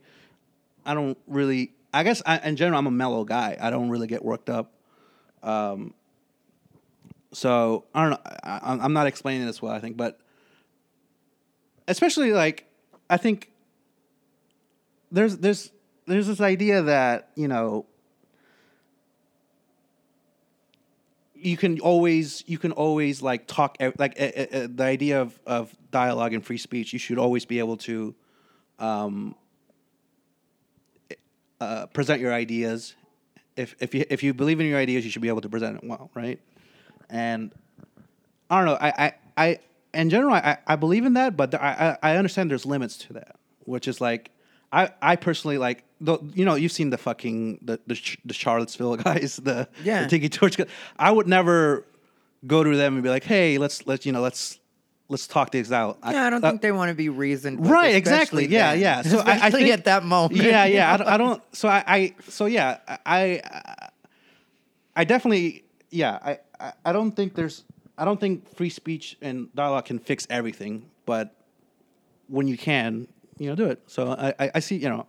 I 0.86 0.94
don't 0.94 1.18
really. 1.26 1.72
I 1.92 2.02
guess 2.02 2.22
I, 2.26 2.38
in 2.38 2.56
general, 2.56 2.78
I'm 2.78 2.86
a 2.86 2.90
mellow 2.90 3.24
guy. 3.24 3.56
I 3.60 3.70
don't 3.70 3.90
really 3.90 4.06
get 4.06 4.24
worked 4.24 4.48
up. 4.48 4.72
Um. 5.42 5.94
So 7.32 7.84
I 7.94 8.02
don't 8.02 8.10
know. 8.10 8.30
I, 8.42 8.58
I'm- 8.58 8.80
I'm 8.80 8.92
not 8.92 9.06
explaining 9.06 9.46
this 9.46 9.60
well. 9.60 9.72
I 9.72 9.80
think, 9.80 9.96
but 9.96 10.18
especially 11.86 12.32
like 12.32 12.66
I 13.10 13.16
think 13.16 13.50
there's 15.10 15.36
there's 15.38 15.70
there's 16.06 16.26
this 16.26 16.40
idea 16.40 16.82
that 16.82 17.30
you 17.34 17.48
know 17.48 17.86
you 21.34 21.56
can 21.56 21.78
always 21.80 22.42
you 22.46 22.58
can 22.58 22.72
always 22.72 23.22
like 23.22 23.46
talk 23.46 23.76
like 23.98 24.20
uh, 24.20 24.24
uh, 24.24 24.68
the 24.74 24.82
idea 24.84 25.20
of 25.20 25.38
of 25.46 25.74
dialogue 25.90 26.32
and 26.34 26.44
free 26.44 26.58
speech 26.58 26.92
you 26.92 26.98
should 26.98 27.18
always 27.18 27.44
be 27.44 27.58
able 27.58 27.76
to 27.76 28.14
um 28.78 29.34
uh, 31.60 31.86
present 31.86 32.20
your 32.20 32.32
ideas 32.32 32.94
if 33.56 33.74
if 33.80 33.94
you 33.94 34.04
if 34.10 34.22
you 34.22 34.32
believe 34.34 34.60
in 34.60 34.66
your 34.66 34.78
ideas 34.78 35.04
you 35.04 35.10
should 35.10 35.22
be 35.22 35.28
able 35.28 35.40
to 35.40 35.48
present 35.48 35.76
it 35.76 35.84
well 35.84 36.10
right 36.14 36.40
and 37.10 37.50
I 38.50 38.56
don't 38.58 38.66
know. 38.66 38.78
I, 38.80 38.92
I, 39.06 39.12
I 39.36 39.58
in 39.94 40.10
general, 40.10 40.34
I, 40.34 40.58
I 40.66 40.76
believe 40.76 41.04
in 41.06 41.14
that, 41.14 41.36
but 41.36 41.54
I, 41.54 41.96
I 42.02 42.12
I 42.12 42.16
understand 42.16 42.50
there's 42.50 42.66
limits 42.66 42.96
to 42.98 43.14
that, 43.14 43.36
which 43.64 43.88
is 43.88 44.00
like, 44.00 44.30
I, 44.72 44.90
I 45.00 45.16
personally 45.16 45.58
like, 45.58 45.84
the, 46.00 46.18
you 46.34 46.44
know, 46.44 46.54
you've 46.54 46.72
seen 46.72 46.90
the 46.90 46.98
fucking 46.98 47.60
the 47.62 47.80
the, 47.86 48.16
the 48.24 48.34
Charlottesville 48.34 48.96
guys, 49.08 49.36
the 49.42 49.68
Yeah. 49.82 50.02
the 50.02 50.08
Tiki 50.08 50.28
Torch. 50.28 50.56
guys. 50.56 50.68
I 50.98 51.10
would 51.10 51.26
never 51.26 51.84
go 52.46 52.62
to 52.62 52.76
them 52.76 52.94
and 52.94 53.02
be 53.02 53.08
like, 53.08 53.24
hey, 53.24 53.58
let's 53.58 53.86
let's 53.86 54.04
you 54.06 54.12
know 54.12 54.20
let's 54.20 54.58
let's 55.08 55.26
talk 55.26 55.50
things 55.52 55.72
out. 55.72 55.98
Yeah, 56.08 56.26
I 56.26 56.30
don't 56.30 56.44
uh, 56.44 56.50
think 56.50 56.60
they 56.62 56.70
want 56.72 56.90
to 56.90 56.94
be 56.94 57.08
reasoned. 57.08 57.66
right 57.68 57.94
exactly 57.94 58.44
especially 58.44 58.54
yeah 58.54 58.72
then. 58.72 58.80
yeah 58.80 59.02
so 59.02 59.18
I, 59.26 59.46
I 59.46 59.50
think 59.50 59.70
at 59.70 59.84
that 59.86 60.04
moment. 60.04 60.40
yeah 60.42 60.66
yeah 60.66 60.92
I 60.92 60.96
don't, 60.98 61.08
I 61.08 61.16
don't 61.16 61.42
so 61.56 61.68
I, 61.68 61.84
I 61.86 62.14
so 62.28 62.44
yeah 62.46 62.78
I 63.06 63.40
I, 63.42 63.88
I 64.94 65.04
definitely 65.04 65.64
yeah 65.90 66.18
I, 66.22 66.38
I 66.60 66.72
I 66.84 66.92
don't 66.92 67.12
think 67.12 67.34
there's 67.34 67.64
I 67.96 68.04
don't 68.04 68.20
think 68.20 68.54
free 68.56 68.70
speech 68.70 69.16
and 69.20 69.48
dialogue 69.54 69.86
can 69.86 69.98
fix 69.98 70.26
everything 70.30 70.86
but 71.06 71.34
when 72.28 72.46
you 72.48 72.56
can 72.56 73.08
you 73.38 73.48
know 73.48 73.54
do 73.56 73.66
it 73.66 73.80
so 73.86 74.10
I 74.12 74.34
I, 74.38 74.50
I 74.56 74.60
see 74.60 74.76
you 74.76 74.88
know 74.88 75.06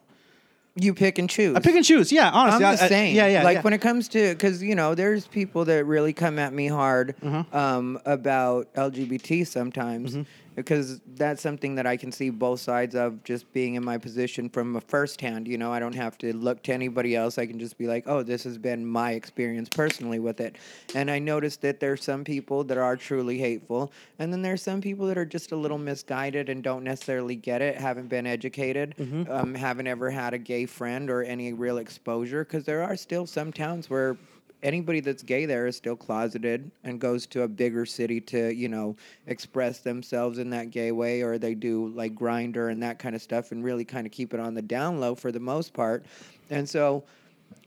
you 0.75 0.93
pick 0.93 1.17
and 1.17 1.29
choose. 1.29 1.57
I 1.57 1.59
pick 1.59 1.75
and 1.75 1.83
choose 1.83 2.09
yeah 2.11 2.29
honestly 2.31 2.63
I'm 2.63 2.73
I- 2.73 2.75
the 2.77 2.83
I- 2.85 2.87
same. 2.87 3.15
yeah 3.15 3.27
yeah 3.27 3.43
Like 3.43 3.55
yeah. 3.55 3.61
when 3.63 3.73
it 3.73 3.81
comes 3.81 4.07
to, 4.09 4.29
because 4.33 4.63
you 4.63 4.75
know, 4.75 4.95
there's 4.95 5.27
people 5.27 5.65
that 5.65 5.83
really 5.85 6.13
come 6.13 6.39
at 6.39 6.53
me 6.53 6.67
hard 6.67 7.15
Mm-hmm. 7.21 7.53
um, 7.55 7.99
about 8.05 8.73
LGBT 8.75 9.45
sometimes, 9.45 10.15
because 10.55 10.99
that's 11.15 11.41
something 11.41 11.75
that 11.75 11.85
I 11.85 11.97
can 11.97 12.11
see 12.11 12.29
both 12.29 12.59
sides 12.59 12.95
of. 12.95 13.23
Just 13.23 13.51
being 13.53 13.75
in 13.75 13.83
my 13.83 13.97
position 13.97 14.49
from 14.49 14.75
a 14.75 14.81
first 14.81 15.21
hand, 15.21 15.47
you 15.47 15.57
know, 15.57 15.71
I 15.71 15.79
don't 15.79 15.95
have 15.95 16.17
to 16.19 16.35
look 16.35 16.63
to 16.63 16.73
anybody 16.73 17.15
else. 17.15 17.37
I 17.37 17.45
can 17.45 17.59
just 17.59 17.77
be 17.77 17.87
like, 17.87 18.03
oh, 18.07 18.23
this 18.23 18.43
has 18.43 18.57
been 18.57 18.85
my 18.85 19.11
experience 19.11 19.69
personally 19.69 20.19
with 20.19 20.39
it, 20.39 20.57
and 20.95 21.09
I 21.09 21.19
noticed 21.19 21.61
that 21.61 21.79
there's 21.79 22.03
some 22.03 22.23
people 22.23 22.63
that 22.65 22.77
are 22.77 22.95
truly 22.95 23.37
hateful, 23.37 23.91
and 24.19 24.31
then 24.31 24.41
there's 24.41 24.61
some 24.61 24.81
people 24.81 25.07
that 25.07 25.17
are 25.17 25.25
just 25.25 25.51
a 25.51 25.55
little 25.55 25.77
misguided 25.77 26.49
and 26.49 26.63
don't 26.63 26.83
necessarily 26.83 27.35
get 27.35 27.61
it, 27.61 27.75
haven't 27.75 28.07
been 28.07 28.25
educated, 28.27 28.95
Mm-hmm. 28.99 29.31
um, 29.31 29.55
haven't 29.55 29.87
ever 29.87 30.09
had 30.09 30.33
a 30.33 30.37
gay 30.37 30.65
friend 30.65 31.09
or 31.09 31.23
any 31.23 31.53
real 31.53 31.77
exposure, 31.77 32.43
because 32.43 32.65
there 32.65 32.83
are 32.83 32.95
still 32.95 33.25
some 33.25 33.51
towns 33.53 33.89
where 33.89 34.17
anybody 34.63 34.99
that's 34.99 35.23
gay 35.23 35.45
there 35.45 35.67
is 35.67 35.75
still 35.75 35.95
closeted 35.95 36.69
and 36.83 36.99
goes 36.99 37.25
to 37.25 37.43
a 37.43 37.47
bigger 37.47 37.85
city 37.85 38.19
to 38.19 38.53
you 38.53 38.67
know 38.67 38.95
express 39.27 39.79
themselves 39.79 40.37
in 40.37 40.49
that 40.49 40.71
gay 40.71 40.91
way 40.91 41.21
or 41.21 41.37
they 41.37 41.53
do 41.53 41.87
like 41.89 42.15
Grindr 42.15 42.71
and 42.71 42.81
that 42.83 42.99
kind 42.99 43.15
of 43.15 43.21
stuff 43.21 43.51
and 43.51 43.63
really 43.63 43.85
kind 43.85 44.05
of 44.05 44.11
keep 44.11 44.33
it 44.33 44.39
on 44.39 44.53
the 44.53 44.61
down 44.61 44.99
low 44.99 45.15
for 45.15 45.31
the 45.31 45.39
most 45.39 45.73
part. 45.73 46.05
And 46.49 46.67
so 46.67 47.03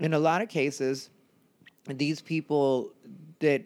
in 0.01 0.15
a 0.15 0.19
lot 0.19 0.43
of 0.43 0.49
cases 0.49 1.11
these 1.87 2.21
people 2.21 2.93
that 3.41 3.63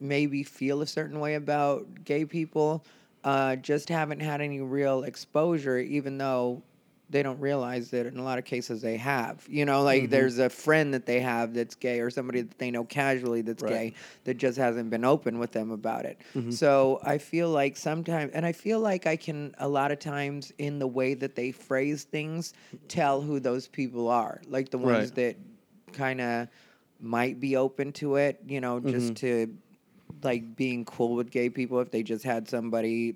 maybe 0.00 0.42
feel 0.42 0.82
a 0.82 0.86
certain 0.86 1.20
way 1.20 1.34
about 1.34 1.86
gay 2.04 2.24
people 2.24 2.84
uh, 3.24 3.56
just 3.56 3.88
haven't 3.88 4.20
had 4.20 4.40
any 4.40 4.60
real 4.60 5.04
exposure, 5.04 5.78
even 5.78 6.18
though 6.18 6.62
they 7.12 7.22
don't 7.22 7.38
realize 7.40 7.90
that 7.90 8.06
in 8.06 8.16
a 8.16 8.24
lot 8.24 8.38
of 8.38 8.44
cases 8.44 8.80
they 8.80 8.96
have. 8.96 9.46
You 9.48 9.64
know, 9.64 9.82
like 9.82 10.04
mm-hmm. 10.04 10.10
there's 10.10 10.38
a 10.38 10.48
friend 10.48 10.94
that 10.94 11.06
they 11.06 11.20
have 11.20 11.54
that's 11.54 11.74
gay 11.74 12.00
or 12.00 12.10
somebody 12.10 12.40
that 12.40 12.58
they 12.58 12.70
know 12.70 12.84
casually 12.84 13.42
that's 13.42 13.62
Right. 13.62 13.70
gay 13.70 13.94
that 14.24 14.38
just 14.38 14.58
hasn't 14.58 14.90
been 14.90 15.04
open 15.04 15.38
with 15.38 15.52
them 15.52 15.70
about 15.70 16.06
it. 16.06 16.18
Mm-hmm. 16.34 16.50
So 16.50 17.00
I 17.04 17.18
feel 17.18 17.50
like 17.50 17.76
sometimes, 17.76 18.32
and 18.32 18.44
I 18.46 18.52
feel 18.52 18.80
like 18.80 19.06
I 19.06 19.16
can 19.16 19.54
a 19.58 19.68
lot 19.68 19.92
of 19.92 19.98
times 19.98 20.52
in 20.58 20.78
the 20.78 20.86
way 20.86 21.14
that 21.14 21.36
they 21.36 21.52
phrase 21.52 22.04
things 22.04 22.54
tell 22.88 23.20
who 23.20 23.38
those 23.38 23.68
people 23.68 24.08
are, 24.08 24.40
like 24.48 24.70
the 24.70 24.78
ones 24.78 24.92
Right. 24.92 25.14
that 25.14 25.36
kind 25.92 26.20
of 26.20 26.48
might 26.98 27.40
be 27.40 27.56
open 27.56 27.92
to 27.92 28.16
it, 28.16 28.40
you 28.46 28.60
know, 28.60 28.80
just 28.80 29.14
mm-hmm. 29.14 29.46
to 29.46 29.54
like 30.22 30.56
being 30.56 30.84
cool 30.86 31.14
with 31.14 31.30
gay 31.30 31.50
people 31.50 31.80
if 31.80 31.90
they 31.90 32.02
just 32.02 32.24
had 32.24 32.48
somebody 32.48 33.14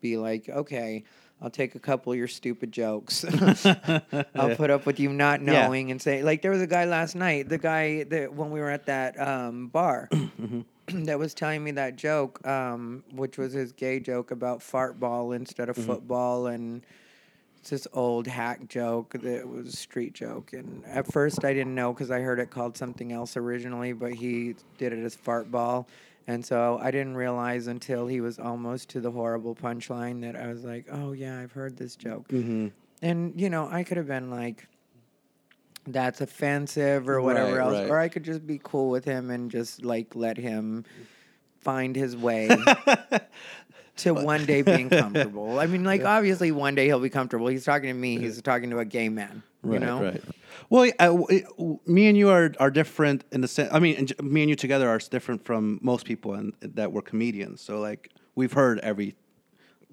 be 0.00 0.16
like, 0.16 0.48
okay, 0.48 1.04
I'll 1.42 1.50
take 1.50 1.74
a 1.74 1.80
couple 1.80 2.12
of 2.12 2.18
your 2.18 2.28
stupid 2.28 2.70
jokes. 2.70 3.24
I'll 4.34 4.54
put 4.56 4.70
up 4.70 4.86
with 4.86 5.00
you 5.00 5.12
not 5.12 5.40
Yeah. 5.42 5.64
knowing 5.64 5.90
and 5.90 6.00
say 6.00 6.22
like 6.22 6.40
there 6.40 6.52
was 6.52 6.62
a 6.62 6.66
guy 6.68 6.84
last 6.84 7.16
night, 7.16 7.48
the 7.48 7.58
guy 7.58 8.04
that 8.04 8.32
when 8.32 8.50
we 8.50 8.60
were 8.60 8.70
at 8.70 8.86
that 8.86 9.20
um, 9.20 9.66
bar 9.68 10.08
that 10.86 11.18
was 11.18 11.34
telling 11.34 11.62
me 11.64 11.72
that 11.72 11.96
joke, 11.96 12.46
um, 12.46 13.02
which 13.12 13.38
was 13.38 13.52
his 13.52 13.72
gay 13.72 13.98
joke 14.00 14.30
about 14.30 14.62
fart 14.62 15.00
ball 15.00 15.32
instead 15.32 15.68
of 15.68 15.76
football. 15.76 16.46
And 16.46 16.82
it's 17.58 17.70
this 17.70 17.86
old 17.92 18.26
hack 18.26 18.68
joke 18.68 19.12
that 19.20 19.48
was 19.48 19.68
a 19.68 19.76
street 19.76 20.12
joke. 20.14 20.52
And 20.52 20.84
at 20.86 21.10
first 21.12 21.44
i 21.44 21.52
didn't 21.52 21.74
know 21.74 21.92
because 21.92 22.10
i 22.10 22.20
heard 22.20 22.38
it 22.40 22.50
called 22.50 22.76
something 22.76 23.12
else 23.12 23.36
originally 23.36 23.92
but 23.92 24.12
he 24.14 24.54
did 24.78 24.92
it 24.92 24.98
as 25.04 25.14
fart 25.14 25.50
ball 25.50 25.86
and 26.26 26.44
so 26.44 26.78
i 26.82 26.90
didn't 26.90 27.16
realize 27.16 27.66
until 27.66 28.06
he 28.06 28.20
was 28.20 28.38
almost 28.38 28.88
to 28.88 29.00
the 29.00 29.10
horrible 29.10 29.54
punchline 29.54 30.20
that 30.20 30.36
i 30.36 30.46
was 30.46 30.64
like 30.64 30.86
oh 30.90 31.12
yeah 31.12 31.38
i've 31.40 31.52
heard 31.52 31.76
this 31.76 31.96
joke 31.96 32.26
mm-hmm. 32.28 32.68
and 33.02 33.40
you 33.40 33.50
know 33.50 33.68
i 33.70 33.82
could 33.82 33.96
have 33.96 34.06
been 34.06 34.30
like 34.30 34.66
that's 35.88 36.20
offensive 36.20 37.08
or 37.08 37.20
whatever 37.20 37.56
Right, 37.56 37.64
else 37.64 37.74
right. 37.74 37.90
or 37.90 37.98
i 37.98 38.08
could 38.08 38.24
just 38.24 38.46
be 38.46 38.60
cool 38.62 38.90
with 38.90 39.04
him 39.04 39.30
and 39.30 39.50
just 39.50 39.84
like 39.84 40.14
let 40.14 40.36
him 40.36 40.84
find 41.62 41.94
his 41.96 42.16
way 42.16 42.48
to 43.96 44.12
one 44.14 44.44
day 44.44 44.62
being 44.62 44.90
comfortable. 44.90 45.58
I 45.58 45.66
mean, 45.66 45.84
like 45.84 46.04
obviously 46.04 46.52
one 46.52 46.74
day 46.74 46.86
he'll 46.86 47.00
be 47.00 47.10
comfortable. 47.10 47.46
He's 47.46 47.64
talking 47.64 47.88
to 47.88 47.94
me. 47.94 48.18
He's 48.18 48.40
talking 48.42 48.70
to 48.70 48.78
a 48.78 48.84
gay 48.84 49.08
man. 49.08 49.42
You 49.64 49.78
know, 49.78 50.02
Right. 50.02 50.22
Well, 50.70 50.90
uh, 50.98 51.16
it- 51.30 51.46
me 51.86 52.08
and 52.08 52.16
you 52.18 52.30
are 52.30 52.52
are 52.58 52.70
different 52.70 53.24
in 53.30 53.40
the 53.42 53.48
sense. 53.48 53.70
I 53.72 53.78
mean, 53.78 53.96
and 53.96 54.08
j- 54.08 54.14
me 54.22 54.42
and 54.42 54.50
you 54.50 54.56
together 54.56 54.88
are 54.88 54.98
different 54.98 55.44
from 55.44 55.78
most 55.82 56.04
people, 56.04 56.34
and 56.34 56.52
that 56.60 56.92
we're 56.92 57.02
comedians. 57.02 57.60
So 57.60 57.80
like 57.80 58.10
we've 58.34 58.52
heard 58.52 58.78
every. 58.80 59.14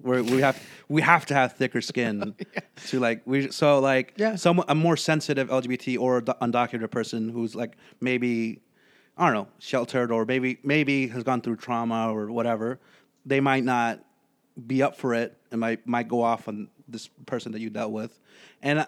We're, 0.02 0.22
we 0.22 0.40
have 0.40 0.58
we 0.88 1.02
have 1.02 1.26
to 1.26 1.34
have 1.34 1.52
thicker 1.52 1.82
skin 1.82 2.34
to 2.86 2.98
like 2.98 3.20
we 3.26 3.50
so 3.50 3.80
like 3.80 4.14
Yeah. 4.16 4.36
some 4.36 4.64
a 4.66 4.74
more 4.74 4.96
sensitive 4.96 5.48
LGBT 5.50 5.98
or 6.00 6.22
undocumented 6.22 6.90
person 6.90 7.28
who's 7.28 7.54
like 7.54 7.76
maybe 8.00 8.62
I 9.18 9.26
don't 9.26 9.34
know 9.34 9.48
sheltered 9.58 10.10
or 10.10 10.24
maybe 10.24 10.58
maybe 10.64 11.06
has 11.08 11.22
gone 11.22 11.42
through 11.42 11.56
trauma 11.56 12.10
or 12.14 12.30
whatever 12.32 12.80
they 13.26 13.40
might 13.40 13.62
not 13.62 14.02
be 14.66 14.82
up 14.82 14.96
for 14.96 15.12
it 15.12 15.36
and 15.50 15.60
might 15.60 15.86
might 15.86 16.08
go 16.08 16.22
off 16.22 16.48
on 16.48 16.68
this 16.88 17.08
person 17.26 17.52
that 17.52 17.60
you 17.60 17.68
dealt 17.68 17.92
with 17.92 18.18
and 18.62 18.86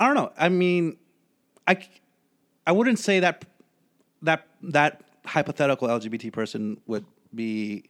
I, 0.00 0.06
don't 0.06 0.14
know 0.16 0.32
I 0.36 0.48
mean 0.48 0.96
I, 1.66 1.78
I 2.66 2.72
wouldn't 2.72 2.98
say 2.98 3.20
that 3.20 3.44
that 4.22 4.46
that 4.62 5.02
hypothetical 5.26 5.88
LGBT 5.88 6.32
person 6.32 6.80
would 6.86 7.04
be 7.34 7.84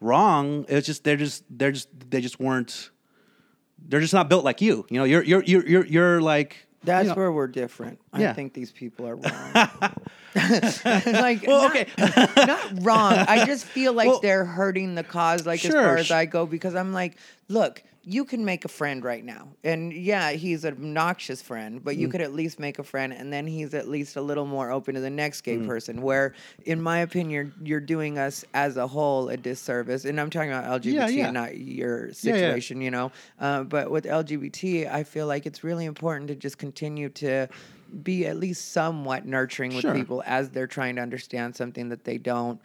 wrong. 0.00 0.64
It's 0.68 0.86
just 0.86 1.04
they're 1.04 1.16
just 1.16 1.44
they're 1.50 1.72
just 1.72 1.88
they 2.10 2.20
just 2.20 2.40
weren't 2.40 2.90
they're 3.86 4.00
just 4.00 4.14
not 4.14 4.28
built 4.28 4.44
like 4.44 4.60
you. 4.60 4.86
You 4.90 4.98
know, 4.98 5.04
you're 5.04 5.22
you're 5.22 5.42
you're 5.44 5.66
you're, 5.66 5.86
you're 5.86 6.20
like 6.20 6.66
That's 6.84 7.04
you 7.04 7.08
know- 7.10 7.14
where 7.16 7.32
we're 7.32 7.46
different. 7.48 8.00
Yeah. 8.16 8.30
I 8.30 8.32
think 8.32 8.54
these 8.54 8.72
people 8.72 9.06
are 9.06 9.16
wrong. 9.16 9.52
like, 10.34 11.46
Well, 11.46 11.62
not, 11.62 11.70
okay. 11.76 11.86
not 12.46 12.84
wrong. 12.84 13.12
I 13.12 13.44
just 13.46 13.64
feel 13.64 13.92
like 13.92 14.08
Well- 14.08 14.20
they're 14.20 14.44
hurting 14.44 14.94
the 14.94 15.04
cause, 15.04 15.46
like 15.46 15.64
as 15.64 15.70
Sure, 15.70 15.82
far 15.82 15.96
as 15.96 16.10
I 16.10 16.26
go, 16.26 16.46
because 16.46 16.74
I'm 16.74 16.92
like, 16.92 17.16
look, 17.48 17.82
you 18.10 18.24
can 18.24 18.42
make 18.42 18.64
a 18.64 18.68
friend 18.68 19.04
right 19.04 19.22
now, 19.22 19.48
and 19.62 19.92
yeah, 19.92 20.30
he's 20.30 20.64
an 20.64 20.72
obnoxious 20.72 21.42
friend, 21.42 21.84
but 21.84 21.94
Mm. 21.94 21.98
you 21.98 22.08
could 22.08 22.22
at 22.22 22.32
least 22.32 22.58
make 22.58 22.78
a 22.78 22.82
friend, 22.82 23.12
and 23.12 23.30
then 23.30 23.46
he's 23.46 23.74
at 23.74 23.86
least 23.86 24.16
a 24.16 24.22
little 24.22 24.46
more 24.46 24.70
open 24.70 24.94
to 24.94 25.00
the 25.02 25.10
next 25.10 25.42
Mm. 25.42 25.44
gay 25.44 25.58
person. 25.66 26.00
Where, 26.00 26.32
in 26.64 26.80
my 26.80 27.00
opinion, 27.00 27.52
you're 27.62 27.80
doing 27.80 28.16
us 28.18 28.46
as 28.54 28.78
a 28.78 28.86
whole 28.86 29.28
a 29.28 29.36
disservice, 29.36 30.06
and 30.06 30.18
I'm 30.18 30.30
talking 30.30 30.50
about 30.50 30.64
LGBT, 30.80 31.16
yeah. 31.18 31.30
not 31.30 31.58
your 31.58 31.98
Yeah, 31.98 32.06
yeah. 32.06 32.12
situation, 32.14 32.80
you 32.80 32.90
know. 32.90 33.12
Uh, 33.38 33.64
but 33.64 33.90
with 33.90 34.06
LGBT, 34.06 34.86
I 34.86 35.04
feel 35.04 35.26
like 35.26 35.44
it's 35.44 35.62
really 35.62 35.84
important 35.84 36.28
to 36.28 36.34
just 36.34 36.56
continue 36.56 37.10
to 37.10 37.46
be 38.02 38.26
at 38.26 38.38
least 38.38 38.72
somewhat 38.72 39.26
nurturing 39.26 39.74
with 39.74 39.82
Sure. 39.82 39.94
people 39.94 40.22
as 40.26 40.48
they're 40.50 40.66
trying 40.66 40.96
to 40.96 41.02
understand 41.02 41.56
something 41.56 41.90
that 41.90 42.04
they 42.04 42.16
don't 42.16 42.58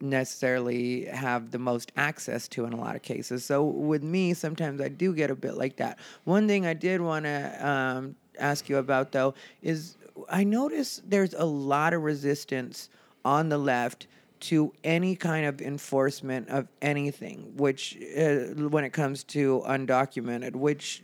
necessarily 0.00 1.06
have 1.06 1.50
the 1.50 1.58
most 1.58 1.92
access 1.96 2.48
to 2.48 2.64
in 2.64 2.72
a 2.72 2.76
lot 2.76 2.96
of 2.96 3.02
cases. 3.02 3.44
So 3.44 3.64
with 3.64 4.02
me, 4.02 4.34
sometimes 4.34 4.80
I 4.80 4.88
do 4.88 5.14
get 5.14 5.30
a 5.30 5.34
bit 5.34 5.56
like 5.56 5.76
that. 5.76 5.98
One 6.24 6.46
thing 6.46 6.66
I 6.66 6.74
did 6.74 7.00
want 7.00 7.24
to 7.24 7.66
um, 7.68 8.16
ask 8.38 8.68
you 8.68 8.76
about 8.76 9.12
though 9.12 9.34
is 9.62 9.96
I 10.28 10.44
notice 10.44 11.02
there's 11.06 11.34
a 11.34 11.44
lot 11.44 11.92
of 11.94 12.02
resistance 12.02 12.88
on 13.24 13.48
the 13.48 13.58
left 13.58 14.06
to 14.38 14.72
any 14.84 15.16
kind 15.16 15.46
of 15.46 15.62
enforcement 15.62 16.48
of 16.48 16.68
anything, 16.82 17.52
which 17.56 17.96
uh, 18.16 18.68
when 18.68 18.84
it 18.84 18.92
comes 18.92 19.24
to 19.24 19.62
undocumented, 19.66 20.54
which 20.54 21.02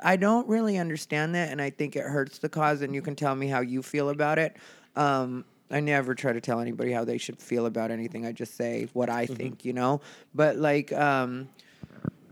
I 0.00 0.16
don't 0.16 0.48
really 0.48 0.76
understand 0.78 1.34
that, 1.34 1.50
and 1.50 1.62
I 1.62 1.70
think 1.70 1.96
it 1.96 2.02
hurts 2.02 2.38
the 2.38 2.48
cause. 2.48 2.82
And 2.82 2.94
you 2.94 3.00
can 3.00 3.14
tell 3.14 3.34
me 3.34 3.46
how 3.46 3.60
you 3.60 3.82
feel 3.82 4.10
about 4.10 4.38
it. 4.38 4.56
Um, 4.96 5.44
I 5.70 5.80
never 5.80 6.14
try 6.14 6.32
to 6.32 6.40
tell 6.40 6.60
anybody 6.60 6.92
how 6.92 7.04
they 7.04 7.18
should 7.18 7.38
feel 7.38 7.66
about 7.66 7.90
anything. 7.90 8.26
I 8.26 8.32
just 8.32 8.56
say 8.56 8.88
what 8.92 9.08
I 9.08 9.26
think, 9.26 9.64
you 9.64 9.72
know. 9.72 10.00
But 10.34 10.56
like, 10.56 10.92
um, 10.92 11.48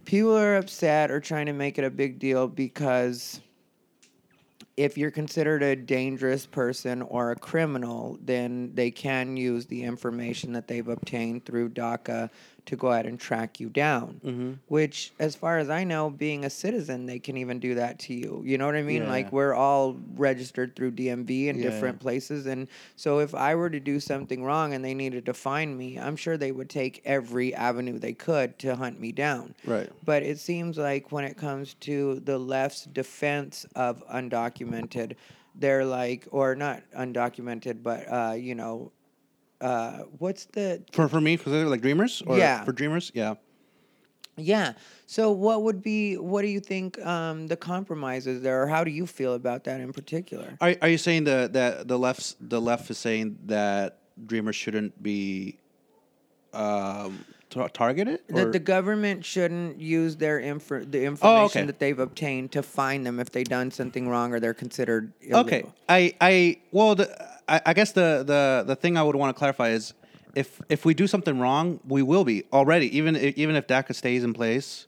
people 0.04 0.36
are 0.36 0.56
upset 0.56 1.10
or 1.10 1.20
trying 1.20 1.46
to 1.46 1.52
make 1.52 1.78
it 1.78 1.84
a 1.84 1.90
big 1.90 2.18
deal 2.18 2.46
because 2.46 3.40
if 4.76 4.96
you're 4.96 5.10
considered 5.10 5.62
a 5.62 5.76
dangerous 5.76 6.46
person 6.46 7.02
or 7.02 7.30
a 7.30 7.36
criminal, 7.36 8.18
then 8.22 8.70
they 8.74 8.90
can 8.90 9.36
use 9.36 9.66
the 9.66 9.82
information 9.82 10.52
that 10.52 10.66
they've 10.66 10.88
obtained 10.88 11.44
through 11.44 11.70
DACA 11.70 12.30
to 12.64 12.76
go 12.76 12.92
ahead 12.92 13.06
and 13.06 13.18
track 13.18 13.58
you 13.58 13.68
down. 13.68 14.20
Mm-hmm. 14.24 14.52
Which, 14.68 15.12
as 15.18 15.34
far 15.34 15.58
as 15.58 15.68
I 15.68 15.84
know, 15.84 16.10
being 16.10 16.44
a 16.44 16.50
citizen, 16.50 17.06
they 17.06 17.18
can 17.18 17.36
even 17.36 17.58
do 17.58 17.74
that 17.74 17.98
to 18.00 18.14
you. 18.14 18.42
You 18.44 18.56
know 18.58 18.66
what 18.66 18.76
I 18.76 18.82
mean? 18.82 19.02
Yeah. 19.02 19.08
Like, 19.10 19.32
we're 19.32 19.54
all 19.54 19.96
registered 20.14 20.76
through 20.76 20.92
DMV 20.92 21.48
in 21.48 21.56
Yeah. 21.58 21.70
different 21.70 21.98
places. 21.98 22.46
And 22.46 22.68
so, 22.96 23.18
if 23.18 23.34
I 23.34 23.54
were 23.56 23.68
to 23.70 23.80
do 23.80 23.98
something 23.98 24.44
wrong 24.44 24.74
and 24.74 24.84
they 24.84 24.94
needed 24.94 25.26
to 25.26 25.34
find 25.34 25.76
me, 25.76 25.98
I'm 25.98 26.16
sure 26.16 26.36
they 26.36 26.52
would 26.52 26.70
take 26.70 27.02
every 27.04 27.54
avenue 27.54 27.98
they 27.98 28.12
could 28.12 28.58
to 28.60 28.76
hunt 28.76 29.00
me 29.00 29.10
down. 29.12 29.54
Right. 29.66 29.90
But 30.04 30.22
it 30.22 30.38
seems 30.38 30.78
like 30.78 31.10
when 31.10 31.24
it 31.24 31.36
comes 31.36 31.74
to 31.80 32.20
the 32.20 32.38
left's 32.38 32.84
defense 32.84 33.66
of 33.74 34.06
undocumented, 34.08 35.16
they're 35.54 35.84
like, 35.84 36.26
or 36.30 36.54
not 36.54 36.82
undocumented, 36.96 37.82
but 37.82 38.06
uh, 38.10 38.32
you 38.34 38.54
know, 38.54 38.92
uh, 39.62 39.98
what's 40.18 40.44
the 40.46 40.82
For 40.92 41.08
for 41.08 41.20
me, 41.20 41.36
because 41.36 41.52
they're 41.52 41.66
like 41.68 41.80
dreamers. 41.82 42.22
Or 42.26 42.36
Yeah. 42.36 42.64
For 42.64 42.72
dreamers, 42.72 43.10
yeah. 43.14 43.34
yeah? 44.36 44.72
So 45.06 45.30
what 45.30 45.62
would 45.62 45.82
be? 45.82 46.16
What 46.16 46.42
do 46.42 46.48
you 46.48 46.60
think 46.60 46.98
um, 47.06 47.46
the 47.48 47.56
compromises 47.56 48.42
there, 48.42 48.62
or 48.62 48.66
how 48.66 48.82
do 48.84 48.90
you 48.90 49.06
feel 49.06 49.34
about 49.34 49.64
that 49.64 49.80
in 49.80 49.92
particular? 49.92 50.56
Are 50.60 50.74
are 50.82 50.88
you 50.88 50.98
saying 50.98 51.24
that 51.24 51.52
that 51.52 51.86
the 51.88 51.98
left 51.98 52.36
the 52.40 52.60
left 52.60 52.90
is 52.90 52.98
saying 52.98 53.38
that 53.46 53.98
dreamers 54.26 54.56
shouldn't 54.56 55.00
be 55.02 55.58
um, 56.52 57.24
tar- 57.50 57.68
targeted? 57.68 58.20
That 58.28 58.52
the 58.52 58.58
government 58.58 59.24
shouldn't 59.24 59.78
use 59.80 60.16
their 60.16 60.40
infor- 60.40 60.90
the 60.90 61.04
information 61.04 61.40
Oh, 61.42 61.44
okay. 61.46 61.64
that 61.66 61.78
they've 61.78 61.98
obtained 61.98 62.52
to 62.52 62.62
find 62.62 63.04
them 63.06 63.20
if 63.20 63.30
they've 63.30 63.46
done 63.48 63.70
something 63.70 64.08
wrong 64.08 64.32
or 64.32 64.40
they're 64.40 64.54
considered 64.54 65.12
illegal. 65.20 65.40
Okay, 65.40 65.62
I, 65.88 66.14
I, 66.20 66.56
well, 66.72 66.94
the, 66.94 67.06
I, 67.52 67.60
I 67.66 67.72
guess 67.74 67.92
the, 67.92 68.24
the, 68.26 68.64
the 68.66 68.76
thing 68.76 68.96
I 68.96 69.02
would 69.02 69.14
want 69.16 69.34
to 69.34 69.38
clarify 69.38 69.68
is, 69.70 69.94
if 70.34 70.60
if 70.70 70.86
we 70.86 70.94
do 70.94 71.06
something 71.06 71.38
wrong, 71.38 71.78
we 71.86 72.02
will 72.02 72.24
be 72.24 72.44
already. 72.52 72.86
Even 72.96 73.14
if, 73.16 73.36
even 73.36 73.54
if 73.54 73.66
DACA 73.66 73.94
stays 73.94 74.24
in 74.24 74.32
place, 74.32 74.86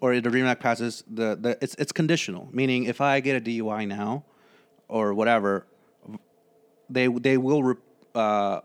or 0.00 0.14
the 0.14 0.30
Dream 0.30 0.46
Act 0.46 0.62
passes, 0.62 1.02
the, 1.10 1.34
the 1.34 1.58
it's 1.60 1.74
it's 1.74 1.90
conditional. 1.90 2.48
Meaning, 2.52 2.84
if 2.84 3.00
I 3.00 3.18
get 3.18 3.34
a 3.36 3.40
DUI 3.40 3.88
now, 3.88 4.22
or 4.86 5.12
whatever, 5.12 5.66
they 6.88 7.08
they 7.08 7.36
will 7.36 7.62
re, 7.64 7.74
uh, 8.14 8.60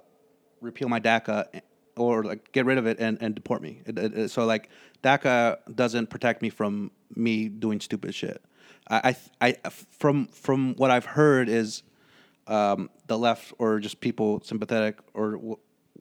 repeal 0.61 0.89
my 0.89 0.99
DACA 0.99 1.61
or 1.97 2.23
like 2.23 2.51
get 2.51 2.65
rid 2.67 2.77
of 2.77 2.85
it 2.85 2.99
and, 2.99 3.17
and 3.19 3.33
deport 3.33 3.61
me. 3.63 3.81
It- 3.87 3.97
it- 3.97 4.17
it- 4.17 4.29
so 4.29 4.45
like 4.45 4.69
DACA 5.03 5.57
doesn't 5.75 6.11
protect 6.11 6.43
me 6.43 6.49
from 6.51 6.91
me 7.15 7.49
doing 7.49 7.79
stupid 7.79 8.13
shit. 8.13 8.41
I, 8.89 9.15
I, 9.41 9.55
I 9.65 9.69
from 9.69 10.27
from 10.27 10.75
what 10.75 10.91
I've 10.91 11.05
heard 11.05 11.49
is 11.49 11.81
um, 12.47 12.89
the 13.07 13.17
left 13.17 13.53
or 13.59 13.79
just 13.79 13.99
people 13.99 14.41
sympathetic 14.43 14.97
or 15.13 15.57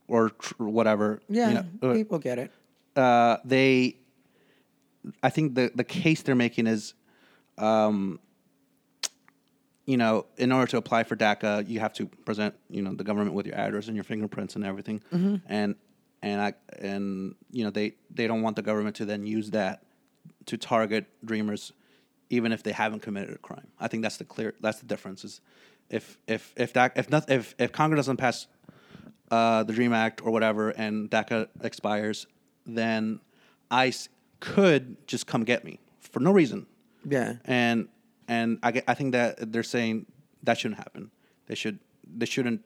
or 0.08 0.30
tr- 0.30 0.64
whatever. 0.64 1.20
you 1.28 1.36
Yeah, 1.36 1.62
know, 1.82 1.90
uh, 1.90 1.94
people 1.94 2.18
get 2.18 2.38
it. 2.38 2.50
uh, 2.96 3.36
they, 3.44 3.96
I 5.22 5.30
think 5.30 5.54
the 5.54 5.70
the 5.74 5.84
case 5.84 6.22
they're 6.22 6.34
making 6.34 6.66
is, 6.66 6.94
um, 7.58 8.18
you 9.86 9.96
know, 9.96 10.26
in 10.36 10.52
order 10.52 10.70
to 10.70 10.76
apply 10.76 11.04
for 11.04 11.16
DACA, 11.16 11.68
you 11.68 11.80
have 11.80 11.92
to 11.94 12.06
present, 12.06 12.54
you 12.68 12.82
know, 12.82 12.94
the 12.94 13.04
government 13.04 13.34
with 13.34 13.46
your 13.46 13.56
address 13.56 13.86
and 13.86 13.96
your 13.96 14.04
fingerprints 14.04 14.54
and 14.56 14.64
everything, 14.64 15.00
and 15.46 15.74
and 16.22 16.40
I 16.40 16.54
and 16.78 17.34
you 17.50 17.64
know 17.64 17.70
they 17.70 17.94
they 18.10 18.26
don't 18.26 18.42
want 18.42 18.56
the 18.56 18.62
government 18.62 18.96
to 18.96 19.04
then 19.04 19.26
use 19.26 19.50
that 19.50 19.82
to 20.46 20.56
target 20.56 21.06
dreamers, 21.24 21.72
even 22.28 22.52
if 22.52 22.62
they 22.62 22.72
haven't 22.72 23.00
committed 23.02 23.34
a 23.34 23.38
crime. 23.38 23.68
I 23.78 23.88
think 23.88 24.02
that's 24.02 24.16
the 24.18 24.24
clear 24.24 24.54
that's 24.60 24.78
the 24.80 24.86
difference 24.86 25.24
is, 25.24 25.40
if 25.90 26.18
if 26.26 26.52
if 26.56 26.72
that 26.74 26.92
if 26.96 27.10
not 27.10 27.30
if 27.30 27.54
if 27.58 27.72
Congress 27.72 27.98
doesn't 27.98 28.16
pass 28.16 28.46
uh, 29.30 29.62
the 29.62 29.72
Dream 29.72 29.92
Act 29.92 30.22
or 30.24 30.30
whatever, 30.30 30.70
and 30.70 31.10
DACA 31.10 31.48
expires, 31.62 32.26
then 32.66 33.20
ICE 33.70 34.08
could 34.40 34.96
just 35.06 35.26
come 35.26 35.44
get 35.44 35.64
me 35.64 35.78
for 36.00 36.20
no 36.20 36.32
reason. 36.32 36.66
Yeah. 37.08 37.34
And 37.44 37.88
and 38.28 38.58
I, 38.62 38.82
I 38.88 38.94
think 38.94 39.12
that 39.12 39.52
they're 39.52 39.62
saying 39.62 40.06
that 40.42 40.58
shouldn't 40.58 40.78
happen. 40.78 41.10
They 41.46 41.54
should 41.54 41.78
they 42.04 42.26
shouldn't 42.26 42.64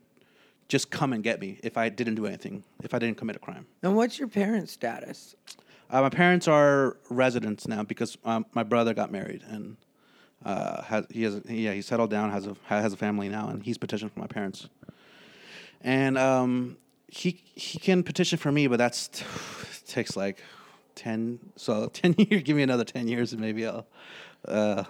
just 0.69 0.91
come 0.91 1.13
and 1.13 1.23
get 1.23 1.41
me 1.41 1.59
if 1.63 1.77
I 1.77 1.89
didn't 1.89 2.15
do 2.15 2.27
anything, 2.27 2.65
if 2.83 2.95
I 2.95 2.99
didn't 2.99 3.19
commit 3.19 3.37
a 3.37 3.39
crime. 3.39 3.67
And 3.83 3.97
what's 3.97 4.19
your 4.19 4.29
parents' 4.29 4.73
status? 4.73 5.35
Uh, 5.91 6.01
my 6.01 6.09
parents 6.09 6.49
are 6.49 6.97
residents 7.11 7.69
now 7.69 7.83
because 7.83 8.17
um, 8.25 8.47
my 8.55 8.63
brother 8.63 8.95
got 8.95 9.13
married 9.13 9.43
and 9.49 9.77
uh, 10.45 10.83
has 10.83 11.07
he 11.11 11.23
has 11.23 11.41
yeah 11.49 11.73
he 11.73 11.83
settled 11.83 12.11
down 12.11 12.31
has 12.31 12.47
a 12.47 12.57
has 12.67 12.93
a 12.93 12.97
family 12.97 13.29
now 13.29 13.49
and 13.49 13.63
he's 13.63 13.79
petitioned 13.79 14.13
for 14.13 14.21
my 14.21 14.27
parents. 14.27 14.69
And 15.81 16.17
um, 16.17 16.77
he 17.09 17.43
he 17.55 17.79
can 17.79 18.03
petition 18.03 18.39
for 18.39 18.51
me, 18.51 18.67
but 18.67 18.79
that's 18.79 19.11
takes 19.87 20.17
like 20.17 20.43
ten 20.95 21.39
so 21.57 21.87
ten 21.93 22.15
years. 22.19 22.43
Give 22.43 22.57
me 22.57 22.63
another 22.63 22.85
ten 22.85 23.09
years 23.09 23.33
and 23.33 23.41
maybe 23.41 23.67
I'll, 23.67 23.87
uh, 24.47 24.85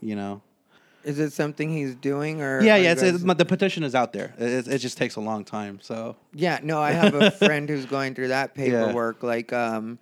you 0.00 0.16
know. 0.16 0.42
Is 1.04 1.18
it 1.18 1.32
something 1.32 1.68
he's 1.68 1.96
doing 1.96 2.42
or? 2.42 2.62
Yeah, 2.62 2.76
yeah. 2.76 2.92
It's, 2.92 3.02
it's, 3.02 3.24
the 3.24 3.44
petition 3.44 3.82
is 3.82 3.94
out 3.94 4.12
there. 4.12 4.34
It, 4.38 4.68
it 4.68 4.78
just 4.78 4.96
takes 4.96 5.16
a 5.16 5.20
long 5.20 5.44
time. 5.44 5.80
So 5.82 6.16
Yeah, 6.32 6.60
no, 6.62 6.80
I 6.80 6.92
have 6.92 7.14
a 7.14 7.30
friend 7.46 7.68
who's 7.68 7.86
going 7.86 8.14
through 8.14 8.28
that 8.28 8.54
paperwork. 8.54 9.22
Like, 9.24 9.52
um, 9.52 9.98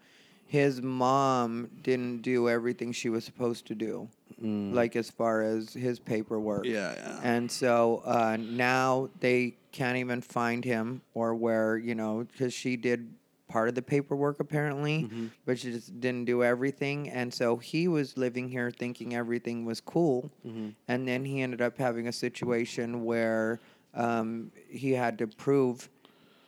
his 0.46 0.83
mom 0.83 1.70
didn't 1.81 2.22
do 2.22 2.48
everything 2.48 2.92
she 2.92 3.09
was 3.09 3.24
supposed 3.24 3.66
to 3.68 3.74
do, 3.74 4.09
like 4.42 4.96
as 4.96 5.11
far 5.11 5.42
as 5.42 5.72
his 5.74 5.98
paperwork. 5.98 6.64
Mm. 6.64 6.70
Yeah, 6.72 6.94
yeah. 6.96 7.20
And 7.22 7.50
so 7.50 8.03
uh, 8.05 8.37
now 8.40 9.11
they 9.20 9.57
can't 9.72 9.98
even 9.98 10.20
find 10.20 10.64
him 10.64 11.03
or 11.14 11.35
where 11.35 11.76
you 11.76 11.94
know 11.94 12.26
because 12.33 12.53
she 12.55 12.76
did 12.76 13.12
part 13.48 13.68
of 13.68 13.74
the 13.74 13.83
paperwork 13.83 14.38
apparently, 14.40 15.03
Mm-hmm. 15.03 15.26
but 15.44 15.59
she 15.59 15.72
just 15.72 16.00
didn't 16.00 16.24
do 16.24 16.42
everything. 16.44 17.09
And 17.11 17.35
so 17.35 17.57
he 17.57 17.88
was 17.88 18.16
living 18.16 18.48
here 18.48 18.70
thinking 18.70 19.14
everything 19.14 19.64
was 19.64 19.81
cool, 19.81 20.31
Mm-hmm. 20.46 20.68
and 20.88 21.07
then 21.07 21.24
he 21.24 21.42
ended 21.42 21.61
up 21.61 21.76
having 21.76 22.07
a 22.09 22.12
situation 22.12 23.05
where 23.05 23.59
um, 23.94 24.53
he 24.68 24.92
had 24.92 25.18
to 25.18 25.26
prove 25.26 25.88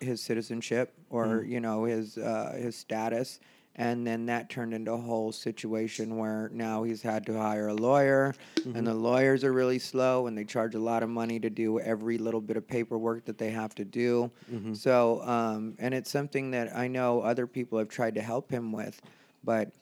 his 0.01 0.20
citizenship 0.20 0.93
or 1.11 1.26
Mm. 1.26 1.49
you 1.49 1.61
know 1.61 1.84
his 1.84 2.16
uh, 2.18 2.57
his 2.57 2.74
status 2.76 3.38
and 3.76 4.06
then 4.06 4.26
that 4.26 4.50
turned 4.50 4.74
into 4.74 4.92
a 4.92 4.96
whole 4.98 5.32
situation 5.32 6.16
where 6.18 6.50
now 6.52 6.82
he's 6.82 7.00
had 7.02 7.24
to 7.26 7.38
hire 7.38 7.68
a 7.68 7.74
lawyer 7.74 8.34
Mm-hmm. 8.56 8.76
and 8.76 8.86
the 8.86 8.94
lawyers 8.94 9.42
are 9.44 9.52
really 9.52 9.78
slow 9.78 10.26
and 10.26 10.36
they 10.38 10.44
charge 10.44 10.74
a 10.74 10.78
lot 10.78 11.02
of 11.02 11.08
money 11.08 11.40
to 11.40 11.50
do 11.50 11.80
every 11.80 12.16
little 12.18 12.40
bit 12.40 12.56
of 12.56 12.68
paperwork 12.68 13.24
that 13.24 13.38
they 13.38 13.50
have 13.50 13.74
to 13.76 13.84
do 13.84 14.30
Mm-hmm. 14.52 14.74
so 14.74 15.22
um, 15.22 15.74
and 15.78 15.94
it's 15.94 16.10
something 16.10 16.50
that 16.52 16.76
i 16.76 16.86
know 16.88 17.20
other 17.22 17.46
people 17.46 17.78
have 17.78 17.88
tried 17.88 18.14
to 18.16 18.20
help 18.22 18.50
him 18.50 18.70
with 18.72 19.00
but 19.42 19.72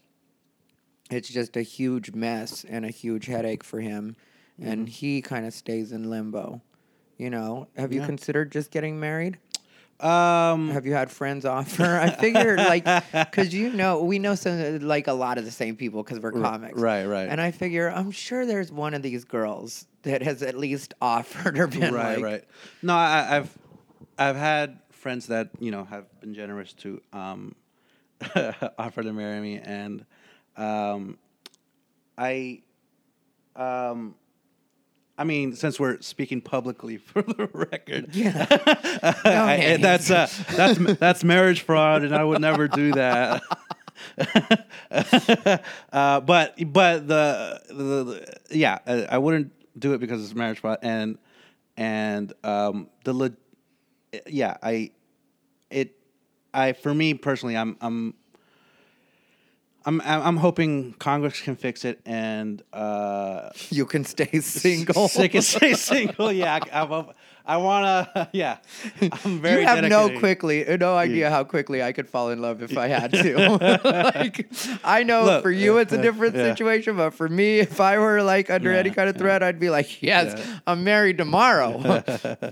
it's 1.11 1.29
just 1.29 1.57
a 1.57 1.63
huge 1.63 2.13
mess 2.13 2.65
and 2.69 2.85
a 2.85 2.91
huge 2.91 3.27
headache 3.27 3.65
for 3.65 3.81
him 3.81 4.17
and 4.63 4.89
he 4.89 5.23
kind 5.23 5.47
of 5.47 5.55
stays 5.55 5.91
in 5.91 6.11
limbo. 6.11 6.61
You 7.17 7.31
know, 7.31 7.69
have 7.77 7.93
you 7.95 8.01
considered 8.03 8.53
just 8.53 8.71
getting 8.71 9.01
married? 9.01 9.39
Um, 10.03 10.71
Have 10.71 10.87
you 10.87 10.93
had 10.93 11.11
friends 11.11 11.45
offer? 11.45 11.85
I 11.85 12.11
figured, 12.11 12.59
like, 12.59 12.85
because 13.13 13.53
you 13.55 13.71
know, 13.73 14.03
we 14.03 14.19
know 14.19 14.35
some, 14.35 14.81
like, 14.81 15.07
a 15.07 15.13
lot 15.13 15.39
of 15.39 15.45
the 15.45 15.51
same 15.51 15.77
people 15.77 16.03
because 16.03 16.21
we're 16.21 16.33
comics. 16.33 16.79
right, 16.79 17.05
right. 17.05 17.29
And 17.29 17.41
I 17.41 17.51
figure, 17.51 17.91
I'm 17.91 18.11
sure 18.11 18.47
there's 18.47 18.73
one 18.73 18.95
of 18.95 19.03
these 19.03 19.25
girls 19.25 19.87
that 20.03 20.23
has 20.23 20.43
at 20.43 20.57
least 20.57 20.95
offered 21.01 21.59
or 21.59 21.67
been 21.67 21.93
right, 21.93 22.17
like, 22.17 22.25
right. 22.25 22.45
No, 22.83 22.95
I, 22.95 23.37
I've 23.37 23.59
I've 24.19 24.37
had 24.37 24.79
friends 24.91 25.27
that 25.29 25.51
you 25.59 25.71
know 25.71 25.85
have 25.85 26.05
been 26.21 26.35
generous 26.35 26.73
to 26.75 27.01
um, 27.13 27.55
offer 28.79 29.03
to 29.03 29.13
marry 29.13 29.41
me, 29.41 29.59
and 29.59 30.05
um, 30.57 31.19
I 32.17 32.63
um. 33.57 34.15
I 35.21 35.25
mean, 35.25 35.55
since 35.55 35.79
we're 35.79 36.01
speaking 36.01 36.41
publicly 36.41 36.97
for 37.09 37.21
the 37.21 37.49
record, 37.53 38.15
Yeah. 38.17 38.47
I- 39.23 39.77
that's 39.81 40.11
uh, 40.11 40.29
that's 40.57 40.79
that's 40.99 41.23
marriage 41.23 41.61
fraud, 41.61 42.03
and 42.05 42.15
I 42.15 42.25
would 42.25 42.41
never 42.41 42.67
do 42.69 42.93
that. 42.93 43.43
uh, 45.93 46.21
but 46.21 46.55
but 46.73 47.07
the, 47.07 47.61
the, 47.69 47.75
the 47.75 48.37
yeah, 48.51 48.79
I, 48.87 48.93
I 49.03 49.19
wouldn't 49.19 49.53
do 49.79 49.93
it 49.93 49.99
because 49.99 50.25
it's 50.25 50.35
marriage 50.35 50.61
fraud, 50.61 50.79
and 50.83 51.19
and 51.77 52.33
um, 52.43 52.89
the 53.05 53.13
le- 53.13 53.33
yeah, 54.27 54.57
I 54.63 54.91
it 55.71 55.97
I 56.55 56.73
for 56.73 56.95
me 56.95 57.15
personally, 57.15 57.57
I'm 57.59 57.77
I'm. 57.81 58.15
I'm 59.87 60.01
I'm 60.03 60.37
hoping 60.37 60.93
Congress 60.99 61.41
can 61.41 61.57
fix 61.57 61.85
it 61.85 62.01
and 62.05 62.63
uh, 62.73 63.51
You 63.71 63.87
can 63.87 64.05
stay 64.05 64.41
single. 64.41 65.09
Sick 65.09 65.35
and 65.35 65.45
stay 65.45 65.75
single. 65.91 66.31
Yeah, 66.33 66.59
I, 66.73 66.83
I'm, 66.83 67.07
I 67.47 67.57
wanna. 67.57 68.29
Yeah, 68.33 68.59
I'm 69.01 69.41
very. 69.41 69.63
you 69.63 69.67
have 69.67 69.85
no 69.85 70.19
quickly, 70.19 70.65
no 70.79 70.97
idea 70.97 71.31
how 71.31 71.43
quickly 71.45 71.83
I 71.83 71.93
could 71.93 72.09
fall 72.09 72.31
in 72.31 72.41
love 72.41 72.63
if 72.63 72.77
I 72.77 72.87
had 72.89 73.11
to. 73.13 73.81
like, 74.15 74.49
I 74.85 75.03
know 75.03 75.25
Look, 75.25 75.43
for 75.43 75.51
you 75.51 75.79
it's 75.79 75.93
a 75.93 75.99
uh, 75.99 76.03
different 76.03 76.37
yeah. 76.37 76.51
situation, 76.51 76.97
but 76.97 77.11
for 77.15 77.29
me, 77.29 77.59
if 77.59 77.81
I 77.81 77.99
were 77.99 78.23
like 78.23 78.51
under 78.51 78.73
any 78.73 78.91
kind 78.91 79.09
of 79.09 79.17
threat, 79.17 79.43
I'd 79.43 79.59
be 79.59 79.71
like, 79.71 80.01
yes, 80.03 80.35
Yeah. 80.37 80.59
I'm 80.67 80.85
married 80.85 81.19
tomorrow. 81.19 81.81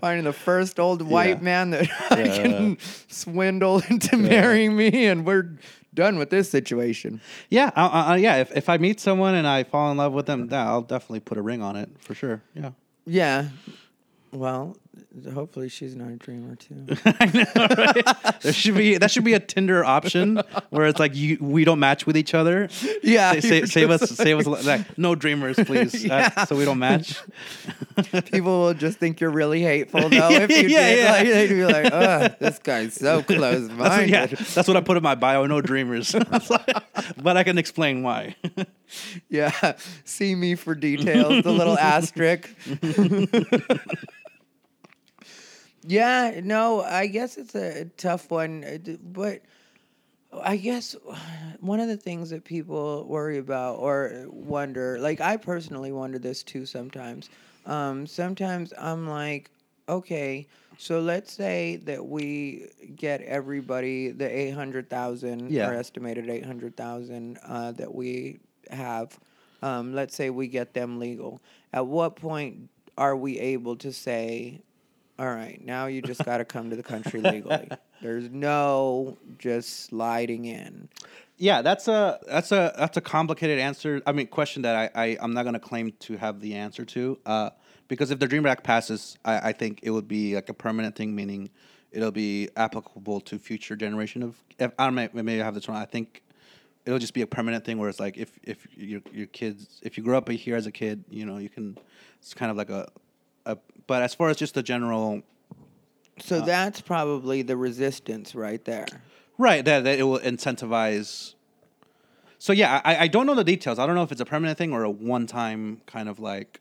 Finding 0.01 0.25
the 0.25 0.33
first 0.33 0.81
old 0.81 1.03
white 1.03 1.39
Yeah. 1.39 1.45
man 1.45 1.71
that 1.71 1.89
I 2.11 2.23
can 2.29 2.79
swindle 3.09 3.83
into 3.89 4.17
marrying 4.17 4.75
me, 4.77 5.07
and 5.07 5.25
we're 5.27 5.59
done 5.99 6.17
with 6.17 6.31
this 6.31 6.49
situation. 6.49 7.21
Yeah, 7.51 7.71
I, 7.75 7.87
I, 7.87 8.17
yeah. 8.17 8.37
If, 8.37 8.57
if 8.57 8.69
I 8.69 8.79
meet 8.79 9.01
someone 9.01 9.35
and 9.35 9.47
I 9.47 9.65
fall 9.65 9.91
in 9.91 9.97
love 9.97 10.13
with 10.13 10.27
them, 10.27 10.49
yeah, 10.51 10.67
I'll 10.67 10.83
definitely 10.83 11.21
put 11.21 11.37
a 11.37 11.43
ring 11.43 11.61
on 11.61 11.75
it 11.77 11.91
for 11.99 12.15
sure. 12.15 12.41
Yeah. 12.55 12.71
Yeah. 13.05 13.49
Well, 14.33 14.77
hopefully 15.33 15.69
she's 15.69 15.97
not 15.97 16.09
a 16.11 16.17
dreamer 16.17 16.55
too. 16.57 16.87
I 17.05 17.27
know, 17.27 17.67
right? 17.77 18.41
There 18.43 18.53
should 18.53 18.77
be 18.77 18.99
that 18.99 19.11
should 19.11 19.25
be 19.25 19.35
a 19.35 19.41
Tinder 19.41 19.85
option 19.85 20.43
where 20.71 20.87
it's 20.87 20.99
like 21.01 21.15
you 21.17 21.39
we 21.41 21.65
don't 21.65 21.79
match 21.81 22.07
with 22.07 22.17
each 22.17 22.35
other. 22.35 22.69
Yeah, 23.03 23.33
Sa- 23.41 23.41
sa- 23.61 23.65
save 23.67 23.91
us, 23.91 24.01
just 24.01 24.17
save 24.17 24.39
us. 24.39 24.47
Like 24.65 24.99
no 24.99 25.15
dreamers, 25.15 25.57
please, 25.57 26.09
uh, 26.11 26.45
so 26.47 26.57
we 26.57 26.65
don't 26.65 26.79
match. 26.79 27.17
People 28.31 28.61
will 28.61 28.75
just 28.75 28.99
think 28.99 29.21
you're 29.21 29.31
really 29.31 29.63
hateful 29.63 30.09
though 30.09 30.29
if 30.31 30.51
you 30.51 30.69
Yeah, 30.69 30.89
did. 30.91 30.99
yeah. 31.05 31.13
Like, 31.13 31.27
they'd 31.27 31.49
be 31.49 31.65
like, 31.65 31.93
"Ugh, 31.93 32.35
this 32.39 32.59
guy's 32.59 32.95
so 32.95 33.17
That's 33.23 33.29
what, 33.29 33.39
close-minded." 33.39 34.11
yeah, 34.11 34.27
that's 34.27 34.69
what 34.69 34.77
I 34.77 34.81
put 34.81 34.97
in 34.97 35.03
my 35.03 35.15
bio. 35.15 35.47
No 35.47 35.61
dreamers, 35.61 36.13
but 36.13 37.37
I 37.37 37.43
can 37.45 37.59
explain 37.59 38.03
why. 38.03 38.37
Yeah, 39.29 39.77
see 40.05 40.35
me 40.35 40.55
for 40.55 40.75
details. 40.75 41.43
The 41.45 41.53
little 41.53 41.79
asterisk. 41.79 42.49
Yeah, 45.89 46.41
no, 46.45 46.83
I 46.83 47.07
guess 47.07 47.37
it's 47.39 47.55
a 47.55 47.87
tough 47.97 48.31
one, 48.31 48.65
uh, 48.65 48.93
but 49.03 49.41
I 50.33 50.57
guess 50.59 50.95
one 51.61 51.81
of 51.81 51.89
the 51.89 51.97
things 51.97 52.31
that 52.31 52.45
people 52.45 53.07
worry 53.09 53.39
about 53.39 53.77
or 53.77 54.27
wonder, 54.29 54.99
like 55.01 55.21
I 55.21 55.37
personally 55.39 55.91
wonder 55.93 56.19
this 56.19 56.43
too 56.43 56.67
sometimes. 56.67 57.31
Um, 57.65 58.07
sometimes 58.07 58.73
I'm 58.79 59.09
like, 59.09 59.51
okay, 59.89 60.47
so 60.77 61.01
let's 61.01 61.33
say 61.33 61.77
that 61.85 62.07
we 62.07 62.67
get 62.95 63.23
everybody 63.23 64.11
the 64.11 64.29
eight 64.29 64.51
hundred 64.53 64.91
thousand 64.91 65.51
Yeah. 65.51 65.71
or 65.71 65.75
estimated 65.75 66.29
eight 66.29 66.45
hundred 66.45 66.77
thousand 66.77 67.39
uh, 67.47 67.73
that 67.73 67.95
we 67.95 68.39
have. 68.71 69.19
Um, 69.63 69.95
let's 69.95 70.15
say 70.15 70.31
we 70.31 70.47
get 70.47 70.75
them 70.75 70.99
legal. 70.99 71.41
At 71.73 71.87
what 71.87 72.17
point 72.17 72.69
are 72.97 73.17
we 73.17 73.39
able 73.41 73.77
to 73.77 73.93
say, 73.93 74.61
all 75.19 75.29
right, 75.29 75.65
now 75.65 75.87
you 75.87 76.03
just 76.03 76.25
got 76.25 76.39
to 76.39 76.45
come 76.45 76.71
to 76.71 76.77
the 76.77 76.83
country 76.83 77.21
legally? 77.21 77.69
There's 78.03 78.31
no 78.31 79.19
just 79.39 79.87
sliding 79.87 80.45
in. 80.45 80.89
Yeah, 81.37 81.63
that's 81.63 81.89
a 81.89 82.19
that's 82.27 82.53
a 82.53 82.73
that's 82.77 82.97
a 82.97 83.01
complicated 83.01 83.59
answer. 83.59 84.03
I 84.07 84.13
mean, 84.13 84.27
question 84.27 84.63
that 84.63 84.93
I, 84.95 85.03
I 85.05 85.19
I'm 85.21 85.35
not 85.35 85.45
gonna 85.45 85.61
claim 85.61 85.93
to 86.01 86.17
have 86.17 86.41
the 86.41 86.55
answer 86.55 86.85
to. 86.85 87.19
Uh, 87.25 87.51
because 87.87 88.11
if 88.11 88.19
the 88.19 88.27
Dream 88.27 88.45
Act 88.47 88.65
passes, 88.65 89.17
I, 89.25 89.49
I 89.49 89.53
think 89.53 89.81
it 89.83 89.91
would 89.91 90.09
be 90.09 90.35
like 90.35 90.49
a 90.49 90.55
permanent 90.55 90.95
thing, 90.95 91.15
meaning 91.15 91.51
it'll 91.91 92.11
be 92.11 92.51
applicable 92.57 93.21
to 93.23 93.39
future 93.39 93.77
generation 93.77 94.23
of. 94.23 94.37
If, 94.59 94.73
I 94.79 94.85
don't 94.85 95.15
maybe 95.15 95.41
I 95.41 95.45
have 95.45 95.55
this 95.55 95.69
wrong. 95.69 95.79
I 95.79 95.85
think 95.85 96.23
it'll 96.85 96.99
just 96.99 97.15
be 97.15 97.23
a 97.23 97.27
permanent 97.27 97.65
thing 97.65 97.79
where 97.79 97.89
it's 97.89 98.01
like 98.01 98.17
if 98.17 98.39
if 98.43 98.67
your 98.77 99.01
your 99.13 99.27
kids 99.27 99.81
if 99.83 99.97
you 99.97 100.05
grew 100.05 100.17
up 100.17 100.29
here 100.29 100.57
as 100.57 100.67
a 100.67 100.73
kid, 100.73 101.05
you 101.11 101.27
know, 101.27 101.39
you 101.39 101.49
can. 101.49 101.79
It's 102.21 102.35
kind 102.35 102.51
of 102.51 102.57
like 102.57 102.71
a, 102.71 102.89
a. 103.47 103.57
But 103.89 104.03
as 104.03 104.15
far 104.15 104.29
as 104.29 104.37
just 104.37 104.55
the 104.55 104.63
general 104.63 105.23
So 106.21 106.39
uh, 106.39 106.45
that's 106.45 106.81
probably 106.81 107.43
the 107.43 107.57
resistance 107.57 108.37
right 108.37 108.65
there. 108.65 108.87
Right, 109.39 109.65
that, 109.65 109.83
that 109.85 109.99
it 109.99 110.05
will 110.05 110.21
incentivize. 110.21 111.35
So 112.39 112.53
yeah, 112.53 112.81
I, 112.85 112.97
I 112.97 113.07
don't 113.09 113.27
know 113.27 113.35
the 113.35 113.45
details. 113.45 113.81
I 113.81 113.87
don't 113.87 113.97
know 113.97 114.03
if 114.05 114.13
it's 114.13 114.21
a 114.21 114.25
permanent 114.25 114.59
thing 114.59 114.73
or 114.73 114.85
a 114.85 114.91
one-time 114.91 115.81
kind 115.87 116.09
of 116.09 116.21
like, 116.21 116.61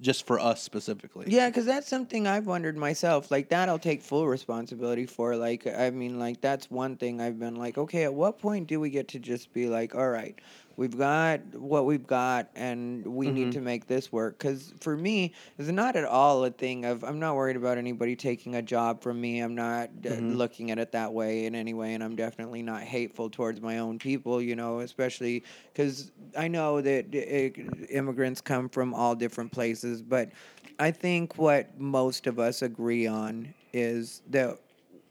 just 0.00 0.26
for 0.26 0.38
us 0.40 0.60
specifically. 0.62 1.26
Yeah, 1.28 1.48
because 1.48 1.64
that's 1.64 1.88
something 1.88 2.26
I've 2.26 2.46
wondered 2.46 2.76
myself. 2.76 3.30
Like 3.30 3.48
that, 3.50 3.68
I'll 3.68 3.78
take 3.78 4.02
full 4.02 4.26
responsibility 4.26 5.06
for. 5.06 5.36
Like, 5.36 5.66
I 5.66 5.90
mean, 5.90 6.18
like 6.18 6.40
that's 6.40 6.70
one 6.70 6.96
thing 6.96 7.20
I've 7.20 7.38
been 7.38 7.54
like, 7.54 7.78
okay, 7.78 8.04
at 8.04 8.12
what 8.12 8.38
point 8.40 8.66
do 8.66 8.80
we 8.80 8.90
get 8.90 9.08
to 9.08 9.18
just 9.18 9.52
be 9.52 9.68
like, 9.68 9.94
all 9.94 10.10
right, 10.10 10.38
we've 10.80 10.96
got 10.98 11.40
what 11.54 11.84
we've 11.86 12.06
got, 12.06 12.48
and 12.56 13.06
we 13.06 13.30
Mm-hmm. 13.30 13.34
need 13.34 13.52
to 13.52 13.60
make 13.60 13.86
this 13.86 14.10
work? 14.10 14.38
Because 14.38 14.74
for 14.80 14.96
me, 14.96 15.34
it's 15.58 15.68
not 15.68 15.94
at 15.94 16.04
all 16.06 16.44
a 16.44 16.50
thing 16.50 16.86
of 16.86 17.04
I'm 17.04 17.20
not 17.20 17.36
worried 17.36 17.56
about 17.56 17.78
anybody 17.78 18.16
taking 18.16 18.54
a 18.56 18.62
job 18.62 19.02
from 19.02 19.20
me. 19.20 19.40
I'm 19.40 19.54
not 19.54 19.90
uh, 20.06 20.10
Mm-hmm. 20.10 20.34
looking 20.34 20.70
at 20.70 20.78
it 20.78 20.92
that 20.92 21.12
way 21.12 21.44
in 21.44 21.54
any 21.54 21.74
way, 21.74 21.94
and 21.94 22.02
I'm 22.02 22.16
definitely 22.16 22.62
not 22.62 22.82
hateful 22.82 23.30
towards 23.30 23.60
my 23.60 23.78
own 23.78 23.98
people. 23.98 24.40
You 24.40 24.56
know, 24.56 24.80
especially 24.80 25.44
because 25.72 26.12
I 26.36 26.48
know 26.48 26.80
that 26.80 27.06
uh, 27.14 27.86
immigrants 27.90 28.40
come 28.40 28.68
from 28.70 28.94
all 28.94 29.14
different 29.14 29.52
places, 29.52 30.02
but 30.02 30.30
I 30.78 30.90
think 30.92 31.36
what 31.38 31.78
most 31.78 32.26
of 32.26 32.38
us 32.38 32.62
agree 32.62 33.06
on 33.06 33.54
is 33.72 34.22
that 34.30 34.58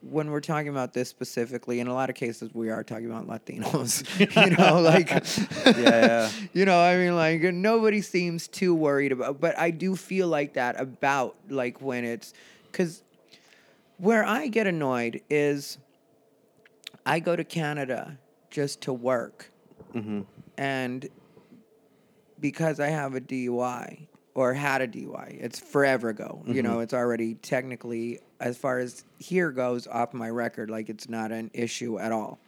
when 0.01 0.31
we're 0.31 0.39
talking 0.39 0.69
about 0.69 0.93
this 0.93 1.09
specifically, 1.09 1.79
in 1.79 1.87
a 1.87 1.93
lot 1.93 2.09
of 2.09 2.15
cases, 2.15 2.53
we 2.53 2.69
are 2.69 2.83
talking 2.83 3.07
about 3.11 3.27
Latinos. 3.27 4.07
you 4.49 4.55
know, 4.55 4.81
like, 4.81 5.09
yeah. 5.77 6.29
you 6.53 6.65
know, 6.65 6.79
I 6.79 6.95
mean, 6.95 7.15
like, 7.15 7.41
nobody 7.53 8.01
seems 8.01 8.47
too 8.47 8.73
worried 8.73 9.11
about, 9.11 9.41
but 9.41 9.57
I 9.57 9.71
do 9.71 9.95
feel 9.95 10.27
like 10.27 10.53
that 10.53 10.79
about, 10.79 11.35
like, 11.49 11.81
when 11.81 12.05
it's, 12.05 12.33
because 12.71 13.03
where 13.97 14.23
I 14.23 14.47
get 14.47 14.67
annoyed 14.67 15.21
is 15.29 15.77
I 17.05 17.19
go 17.19 17.35
to 17.35 17.43
Canada 17.43 18.17
just 18.49 18.81
to 18.81 18.93
work. 18.93 19.51
Mm-hmm. 19.93 20.21
And 20.57 21.09
because 22.39 22.79
I 22.79 22.87
have 22.87 23.15
a 23.15 23.21
DUI 23.21 24.07
or 24.33 24.53
had 24.53 24.81
a 24.81 24.87
DUI, 24.87 25.41
it's 25.41 25.59
forever 25.59 26.09
ago. 26.09 26.41
You 26.45 26.53
mm-hmm. 26.53 26.63
know, 26.63 26.79
it's 26.79 26.93
already 26.93 27.35
technically, 27.35 28.19
as 28.39 28.57
far 28.57 28.79
as 28.79 29.03
here 29.17 29.51
goes, 29.51 29.87
off 29.87 30.13
my 30.13 30.29
record. 30.29 30.69
Like 30.69 30.89
it's 30.89 31.09
not 31.09 31.31
an 31.31 31.51
issue 31.53 31.99
at 31.99 32.11
all. 32.11 32.39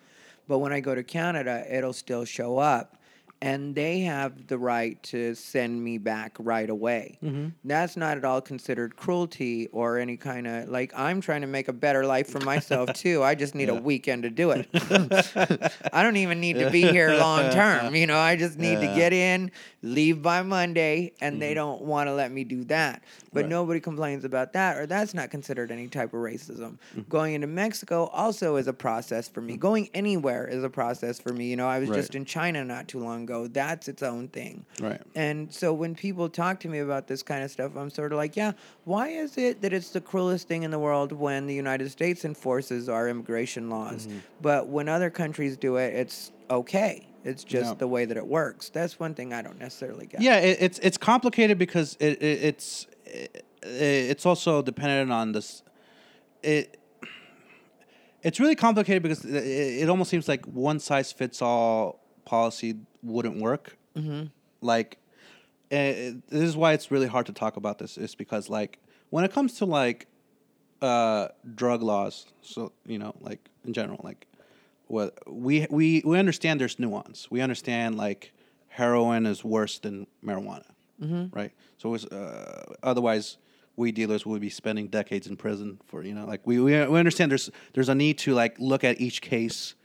But 0.47 0.59
when 0.59 0.73
I 0.73 0.79
go 0.79 0.95
to 0.95 1.03
Canada, 1.03 1.65
it'll 1.69 1.93
still 1.93 2.25
show 2.25 2.57
up. 2.57 2.97
And 3.43 3.73
they 3.73 4.01
have 4.01 4.47
the 4.47 4.57
right 4.57 5.01
to 5.03 5.33
send 5.33 5.83
me 5.83 5.97
back 5.97 6.35
right 6.39 6.69
away. 6.69 7.17
Mm-hmm. 7.23 7.47
That's 7.63 7.97
not 7.97 8.17
at 8.17 8.23
all 8.23 8.39
considered 8.39 8.95
cruelty 8.95 9.67
or 9.71 9.97
any 9.97 10.15
kind 10.15 10.45
of 10.45 10.69
like. 10.69 10.93
I'm 10.95 11.21
trying 11.21 11.41
to 11.41 11.47
make 11.47 11.67
a 11.67 11.73
better 11.73 12.05
life 12.05 12.29
for 12.29 12.39
myself 12.41 12.93
too. 12.95 13.23
I 13.23 13.33
just 13.33 13.55
need 13.55 13.69
a 13.69 13.73
weekend 13.75 14.23
to 14.23 14.29
do 14.29 14.51
it. 14.51 14.69
I 15.93 16.03
don't 16.03 16.17
even 16.17 16.39
need 16.39 16.59
to 16.59 16.69
be 16.69 16.81
here 16.83 17.15
long 17.15 17.49
term. 17.51 17.95
You 17.95 18.05
know, 18.05 18.19
I 18.19 18.35
just 18.35 18.59
need 18.59 18.75
to 18.79 18.87
get 18.87 19.11
in, 19.11 19.51
leave 19.81 20.21
by 20.21 20.43
Monday, 20.43 21.13
and 21.19 21.41
they 21.41 21.49
mm-hmm. 21.49 21.55
don't 21.55 21.81
want 21.81 22.07
to 22.09 22.13
let 22.13 22.31
me 22.31 22.43
do 22.43 22.63
that. 22.65 23.03
But 23.33 23.41
Right. 23.43 23.49
nobody 23.49 23.79
complains 23.79 24.25
about 24.25 24.53
that, 24.53 24.77
or 24.77 24.85
that's 24.85 25.13
not 25.13 25.31
considered 25.31 25.71
any 25.71 25.87
type 25.87 26.13
of 26.13 26.19
racism. 26.19 26.77
Mm-hmm. 26.93 27.01
Going 27.09 27.33
into 27.33 27.47
Mexico 27.47 28.05
also 28.07 28.57
is 28.57 28.67
a 28.67 28.73
process 28.73 29.29
for 29.29 29.41
me. 29.41 29.55
Going 29.57 29.89
anywhere 29.93 30.45
is 30.47 30.63
a 30.63 30.69
process 30.69 31.17
for 31.19 31.31
me. 31.33 31.45
You 31.45 31.55
know, 31.55 31.67
I 31.67 31.79
was 31.79 31.89
Right. 31.89 31.95
just 31.95 32.13
in 32.13 32.25
China 32.25 32.63
not 32.65 32.87
too 32.89 32.99
long 32.99 33.23
ago. 33.23 33.30
That's 33.47 33.87
its 33.87 34.03
own 34.03 34.27
thing. 34.29 34.65
Right. 34.79 35.01
And 35.15 35.51
so 35.53 35.73
when 35.73 35.95
people 35.95 36.29
talk 36.29 36.59
to 36.61 36.67
me 36.67 36.79
about 36.79 37.07
this 37.07 37.23
kind 37.23 37.43
of 37.43 37.51
stuff, 37.51 37.75
I'm 37.75 37.89
sort 37.89 38.11
of 38.13 38.17
like, 38.17 38.35
yeah, 38.35 38.51
why 38.85 39.09
is 39.09 39.37
it 39.37 39.61
that 39.61 39.73
it's 39.73 39.89
the 39.91 40.01
cruelest 40.01 40.47
thing 40.47 40.63
in 40.63 40.71
the 40.71 40.79
world 40.79 41.11
when 41.11 41.47
the 41.47 41.55
United 41.55 41.89
States 41.91 42.25
enforces 42.25 42.87
our 42.89 43.07
immigration 43.09 43.69
laws, 43.69 44.07
Mm-hmm. 44.07 44.17
but 44.41 44.67
when 44.67 44.87
other 44.89 45.09
countries 45.09 45.57
do 45.57 45.77
it, 45.77 45.93
it's 45.93 46.31
okay. 46.49 47.07
It's 47.23 47.43
just 47.43 47.69
Yeah. 47.71 47.75
the 47.75 47.87
way 47.87 48.05
that 48.05 48.17
it 48.17 48.25
works. 48.25 48.69
That's 48.69 48.99
one 48.99 49.13
thing 49.13 49.31
I 49.33 49.41
don't 49.41 49.59
necessarily 49.59 50.07
get. 50.07 50.21
Yeah, 50.21 50.37
it, 50.39 50.57
it's 50.59 50.79
it's 50.79 50.97
complicated 50.97 51.57
because 51.59 51.95
it, 51.99 52.21
it 52.21 52.43
it's 52.49 52.87
it, 53.05 53.45
it's 53.63 54.25
also 54.25 54.61
dependent 54.63 55.11
on 55.11 55.31
this. 55.31 55.61
It 56.41 56.77
it's 58.23 58.39
really 58.39 58.55
complicated 58.55 59.01
because 59.03 59.23
it, 59.25 59.35
it 59.83 59.89
almost 59.89 60.09
seems 60.09 60.27
like 60.27 60.45
one 60.45 60.79
size 60.79 61.11
fits 61.11 61.41
all 61.41 61.99
policy 62.25 62.75
wouldn't 63.03 63.39
work. 63.41 63.77
Mm-hmm. 63.95 64.27
Like, 64.61 64.97
eh, 65.71 66.13
this 66.29 66.43
is 66.43 66.55
why 66.55 66.73
it's 66.73 66.91
really 66.91 67.07
hard 67.07 67.25
to 67.27 67.33
talk 67.33 67.57
about 67.57 67.79
this. 67.79 67.97
Is 67.97 68.15
because 68.15 68.49
like 68.49 68.79
when 69.09 69.23
it 69.25 69.31
comes 69.33 69.55
to 69.59 69.65
like 69.65 70.07
uh, 70.81 71.29
drug 71.55 71.81
laws, 71.81 72.25
so 72.41 72.71
you 72.85 72.97
know, 72.97 73.13
like 73.19 73.39
in 73.65 73.73
general, 73.73 73.99
like 74.03 74.27
what 74.87 75.17
we 75.27 75.67
we 75.69 76.01
we 76.05 76.17
understand 76.19 76.59
there's 76.59 76.79
nuance. 76.79 77.29
We 77.29 77.41
understand 77.41 77.97
like 77.97 78.33
heroin 78.67 79.25
is 79.25 79.43
worse 79.43 79.79
than 79.79 80.07
marijuana, 80.23 80.65
right? 81.33 81.51
So 81.77 81.93
it's, 81.93 82.05
uh, 82.05 82.73
otherwise, 82.83 83.37
weed 83.75 83.95
dealers 83.95 84.25
would 84.25 84.41
be 84.41 84.49
spending 84.49 84.87
decades 84.87 85.27
in 85.27 85.35
prison 85.35 85.79
for 85.85 86.03
you 86.03 86.13
know 86.13 86.25
like 86.25 86.41
we 86.45 86.59
we, 86.59 86.85
we 86.85 86.99
understand 86.99 87.31
there's 87.31 87.49
there's 87.73 87.89
a 87.89 87.95
need 87.95 88.17
to 88.19 88.33
like 88.33 88.55
look 88.59 88.83
at 88.83 88.99
each 89.01 89.21
case 89.21 89.75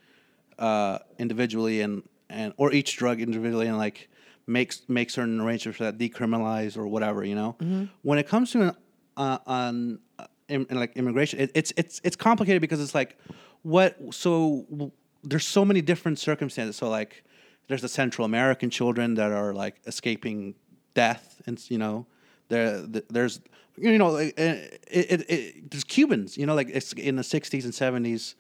uh, 0.59 0.99
individually 1.19 1.81
and 1.81 2.03
and 2.29 2.53
or 2.57 2.73
each 2.73 2.97
drug 2.97 3.21
individually 3.21 3.67
and 3.67 3.79
like 3.79 4.09
makes 4.47 4.83
make 4.89 5.11
certain 5.11 5.41
arrangements 5.41 5.79
for 5.79 5.85
that 5.85 5.99
decriminalize 5.99 6.77
or 6.77 6.87
whatever 6.87 7.25
you 7.25 7.35
know? 7.35 7.57
When 8.03 8.19
it 8.19 8.29
comes 8.29 8.51
to 8.53 8.63
an 8.63 8.77
uh, 9.17 9.39
on 9.47 9.99
uh, 10.19 10.27
in, 10.49 10.67
in, 10.71 10.79
like 10.79 10.97
immigration 10.97 11.41
it, 11.41 11.51
it's 11.55 11.73
it's 11.77 12.01
it's 12.05 12.17
complicated 12.17 12.61
because 12.61 12.81
it's 12.81 12.95
like 12.95 13.19
what 13.63 13.97
so 14.11 14.67
w- 14.71 14.93
there's 15.23 15.47
so 15.47 15.65
many 15.65 15.81
different 15.83 16.19
circumstances. 16.19 16.77
So 16.77 16.89
like 16.89 17.25
there's 17.69 17.83
the 17.83 17.89
central 17.89 18.25
american 18.25 18.71
children 18.71 19.15
that 19.15 19.33
are 19.33 19.53
like 19.53 19.81
escaping 19.87 20.55
death 20.95 21.43
and 21.47 21.63
you 21.69 21.79
know 21.79 22.07
there 22.49 22.81
there's 23.11 23.41
you 23.77 23.99
know 23.99 24.11
like, 24.11 24.39
uh, 24.39 24.43
it, 24.89 25.11
it, 25.11 25.31
it, 25.31 25.71
there's 25.71 25.85
cubans 25.85 26.39
you 26.39 26.47
know 26.47 26.55
like 26.55 26.69
it's 26.73 26.93
in 26.93 27.17
the 27.17 27.23
60s 27.23 27.65
and 27.65 27.73
70s 27.73 28.35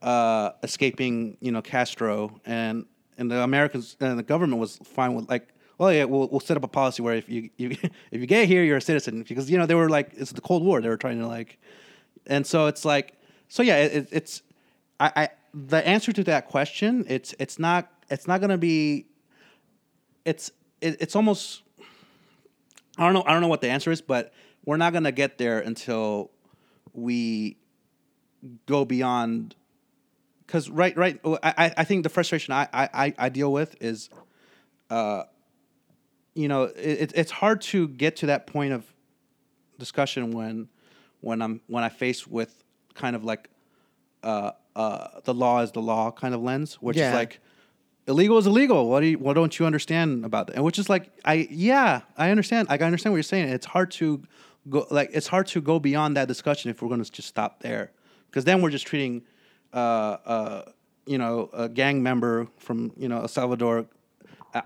uh, 0.00 0.50
escaping, 0.62 1.36
you 1.40 1.52
know, 1.52 1.62
Castro, 1.62 2.40
and 2.44 2.86
and 3.22 3.30
the 3.30 3.42
Americans 3.42 3.96
and 4.00 4.18
the 4.18 4.22
government 4.22 4.60
was 4.60 4.76
fine 4.84 5.14
with 5.14 5.30
like, 5.30 5.48
well, 5.78 5.92
yeah, 5.92 6.04
we'll, 6.04 6.28
we'll 6.28 6.40
set 6.40 6.56
up 6.56 6.64
a 6.64 6.68
policy 6.68 7.02
where 7.02 7.14
if 7.14 7.28
you, 7.28 7.48
you 7.56 7.70
if 8.10 8.20
you 8.20 8.26
get 8.26 8.46
here, 8.46 8.62
you're 8.62 8.76
a 8.76 8.82
citizen. 8.82 9.24
Because 9.26 9.50
you 9.50 9.56
know 9.56 9.64
they 9.64 9.74
were 9.74 9.88
like 9.88 10.10
it's 10.14 10.32
the 10.32 10.42
Cold 10.42 10.62
War, 10.62 10.82
they 10.82 10.88
were 10.88 10.98
trying 10.98 11.18
to 11.20 11.26
like, 11.26 11.58
and 12.26 12.46
so 12.46 12.66
it's 12.66 12.84
like, 12.84 13.14
so 13.48 13.62
yeah, 13.62 13.78
it, 13.78 14.08
it's, 14.10 14.42
I, 15.00 15.12
I 15.16 15.28
the 15.54 15.86
answer 15.86 16.12
to 16.12 16.24
that 16.24 16.48
question, 16.48 17.04
it's 17.08 17.34
it's 17.38 17.58
not 17.58 17.90
it's 18.10 18.26
not 18.26 18.40
gonna 18.40 18.58
be, 18.58 19.06
it's 20.24 20.50
it, 20.80 20.96
it's 21.00 21.16
almost, 21.16 21.62
I 22.98 23.04
don't 23.04 23.14
know 23.14 23.24
I 23.26 23.32
don't 23.32 23.40
know 23.40 23.48
what 23.48 23.60
the 23.60 23.70
answer 23.70 23.90
is, 23.90 24.02
but 24.02 24.32
we're 24.64 24.76
not 24.76 24.92
gonna 24.92 25.12
get 25.12 25.38
there 25.38 25.60
until 25.60 26.30
we 26.92 27.56
go 28.66 28.84
beyond 28.84 29.54
because 30.52 30.68
right 30.68 30.94
right 30.98 31.18
I, 31.42 31.72
I 31.78 31.84
think 31.84 32.02
the 32.02 32.10
frustration 32.10 32.52
I, 32.52 32.68
I 32.74 33.14
i 33.18 33.28
deal 33.30 33.50
with 33.50 33.74
is 33.80 34.10
uh 34.90 35.22
you 36.34 36.46
know 36.46 36.64
it, 36.64 37.12
it's 37.14 37.30
hard 37.30 37.62
to 37.62 37.88
get 37.88 38.16
to 38.16 38.26
that 38.26 38.46
point 38.46 38.74
of 38.74 38.84
discussion 39.78 40.32
when 40.32 40.68
when 41.22 41.40
i'm 41.40 41.62
when 41.68 41.82
i 41.84 41.88
face 41.88 42.26
with 42.26 42.62
kind 42.92 43.16
of 43.16 43.24
like 43.24 43.48
uh 44.22 44.50
uh 44.76 45.20
the 45.24 45.32
law 45.32 45.62
is 45.62 45.72
the 45.72 45.80
law 45.80 46.10
kind 46.10 46.34
of 46.34 46.42
lens 46.42 46.74
which 46.82 46.98
Yeah. 46.98 47.08
is 47.08 47.14
like 47.14 47.40
illegal 48.06 48.36
is 48.36 48.46
illegal. 48.46 48.90
What 48.90 49.00
do 49.00 49.06
you 49.06 49.18
what 49.18 49.34
don't 49.34 49.56
you 49.58 49.64
understand 49.64 50.24
about 50.24 50.48
that? 50.48 50.56
And 50.56 50.64
which 50.64 50.78
is 50.78 50.90
like 50.90 51.10
i 51.24 51.46
yeah 51.50 52.00
i 52.16 52.30
understand 52.30 52.68
like 52.68 52.82
i 52.82 52.84
understand 52.84 53.12
what 53.12 53.16
you're 53.18 53.22
saying. 53.22 53.48
It's 53.48 53.66
hard 53.66 53.90
to 53.92 54.22
go 54.68 54.86
like 54.90 55.10
it's 55.12 55.28
hard 55.28 55.46
to 55.48 55.60
go 55.60 55.78
beyond 55.78 56.16
that 56.16 56.28
discussion 56.28 56.70
if 56.70 56.82
we're 56.82 56.88
going 56.88 57.02
to 57.02 57.10
just 57.10 57.28
stop 57.28 57.60
there. 57.60 57.92
Because 58.26 58.44
then 58.44 58.60
we're 58.60 58.70
just 58.70 58.86
treating 58.86 59.22
uh 59.72 59.76
uh 59.76 60.62
you 61.06 61.18
know 61.18 61.50
a 61.52 61.68
gang 61.68 62.02
member 62.02 62.46
from 62.58 62.92
you 62.96 63.08
know 63.08 63.20
el 63.22 63.28
salvador 63.28 63.86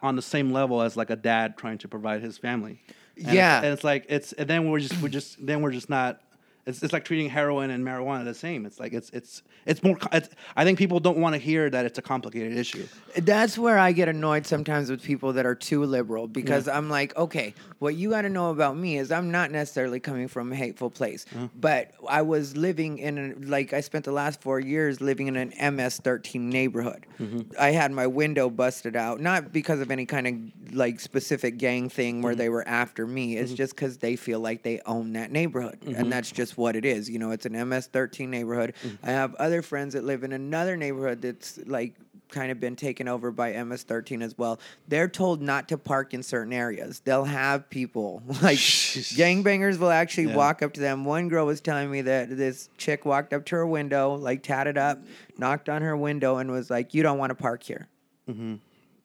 on 0.02 0.16
the 0.16 0.22
same 0.22 0.52
level 0.52 0.82
as 0.82 0.96
like 0.96 1.10
a 1.10 1.16
dad 1.16 1.56
trying 1.56 1.78
to 1.78 1.88
provide 1.88 2.20
his 2.22 2.36
family 2.38 2.80
And 3.16 3.26
Yeah. 3.34 3.58
it's, 3.58 3.64
and 3.64 3.72
it's 3.74 3.84
like 3.84 4.04
it's 4.08 4.32
and 4.32 4.48
then 4.50 4.68
we're 4.68 4.80
just 4.80 5.00
we're 5.00 5.08
just 5.08 5.44
then 5.46 5.62
we're 5.62 5.70
just 5.70 5.88
not 5.88 6.20
it's, 6.66 6.82
it's 6.82 6.92
like 6.92 7.04
treating 7.04 7.28
heroin 7.30 7.70
and 7.70 7.86
marijuana 7.86 8.24
the 8.24 8.34
same. 8.34 8.66
It's 8.66 8.80
like 8.80 8.92
it's 8.92 9.08
it's 9.10 9.42
it's 9.66 9.84
more. 9.84 9.96
It's, 10.12 10.28
I 10.56 10.64
think 10.64 10.78
people 10.78 10.98
don't 10.98 11.18
want 11.18 11.34
to 11.34 11.38
hear 11.38 11.70
that 11.70 11.86
it's 11.86 11.98
a 11.98 12.02
complicated 12.02 12.56
issue. 12.56 12.88
That's 13.16 13.56
where 13.56 13.78
I 13.78 13.92
get 13.92 14.08
annoyed 14.08 14.46
sometimes 14.46 14.90
with 14.90 15.00
people 15.00 15.32
that 15.34 15.46
are 15.46 15.54
too 15.54 15.84
liberal 15.84 16.26
because 16.26 16.66
I'm 16.66 16.90
like, 16.90 17.16
okay, 17.16 17.54
what 17.78 17.94
you 17.94 18.10
got 18.10 18.22
to 18.22 18.28
know 18.28 18.50
about 18.50 18.76
me 18.76 18.98
is 18.98 19.12
I'm 19.12 19.30
not 19.30 19.52
necessarily 19.52 20.00
coming 20.00 20.26
from 20.26 20.52
a 20.52 20.56
hateful 20.56 20.90
place, 20.90 21.24
but 21.54 21.92
I 22.08 22.22
was 22.22 22.56
living 22.56 22.98
in 22.98 23.18
a, 23.18 23.46
like 23.46 23.72
I 23.72 23.80
spent 23.80 24.04
the 24.04 24.12
last 24.12 24.42
four 24.42 24.58
years 24.58 25.00
living 25.00 25.28
in 25.28 25.36
an 25.36 25.50
MS-13 25.50 26.40
neighborhood. 26.40 27.06
Mm-hmm. 27.20 27.52
I 27.60 27.70
had 27.70 27.92
my 27.92 28.08
window 28.08 28.50
busted 28.50 28.96
out, 28.96 29.20
not 29.20 29.52
because 29.52 29.80
of 29.80 29.92
any 29.92 30.04
kind 30.04 30.26
of 30.26 30.74
like 30.74 30.98
specific 30.98 31.58
gang 31.58 31.88
thing 31.88 32.22
where 32.22 32.32
mm-hmm. 32.32 32.38
they 32.38 32.48
were 32.48 32.66
after 32.66 33.06
me. 33.06 33.36
It's 33.36 33.50
mm-hmm. 33.50 33.56
just 33.56 33.76
because 33.76 33.98
they 33.98 34.16
feel 34.16 34.40
like 34.40 34.64
they 34.64 34.80
own 34.84 35.12
that 35.12 35.30
neighborhood, 35.30 35.78
and 35.82 36.10
that's 36.10 36.32
just 36.32 36.55
what 36.56 36.76
it 36.76 36.84
is. 36.84 37.08
You 37.10 37.18
know, 37.18 37.30
it's 37.30 37.46
an 37.46 37.52
MS-13 37.52 38.28
neighborhood. 38.28 38.74
Mm-hmm. 38.84 39.06
I 39.06 39.10
have 39.12 39.34
other 39.36 39.62
friends 39.62 39.94
that 39.94 40.04
live 40.04 40.24
in 40.24 40.32
another 40.32 40.76
neighborhood 40.76 41.22
that's 41.22 41.58
like 41.66 41.94
kind 42.28 42.50
of 42.50 42.58
been 42.58 42.74
taken 42.74 43.06
over 43.06 43.30
by 43.30 43.52
MS13 43.52 44.20
as 44.20 44.36
well. 44.36 44.58
They're 44.88 45.06
told 45.08 45.40
not 45.40 45.68
to 45.68 45.78
park 45.78 46.12
in 46.12 46.24
certain 46.24 46.52
areas. 46.52 46.98
They'll 47.04 47.24
have 47.24 47.70
people 47.70 48.20
like 48.42 48.58
gangbangers 48.58 49.78
will 49.78 49.90
actually 49.90 50.28
Yeah. 50.28 50.36
walk 50.36 50.62
up 50.62 50.72
to 50.74 50.80
them. 50.80 51.04
One 51.04 51.28
girl 51.28 51.46
was 51.46 51.60
telling 51.60 51.90
me 51.90 52.02
that 52.02 52.36
this 52.36 52.68
chick 52.78 53.04
walked 53.04 53.32
up 53.32 53.44
to 53.46 53.56
her 53.56 53.66
window, 53.66 54.14
like 54.14 54.42
tatted 54.42 54.76
up, 54.76 54.98
knocked 55.38 55.68
on 55.68 55.82
her 55.82 55.96
window, 55.96 56.38
and 56.38 56.50
was 56.50 56.68
like, 56.70 56.94
"You 56.94 57.02
don't 57.02 57.18
want 57.18 57.30
to 57.30 57.34
park 57.36 57.62
here." 57.62 57.86
Mm-hmm. 58.28 58.54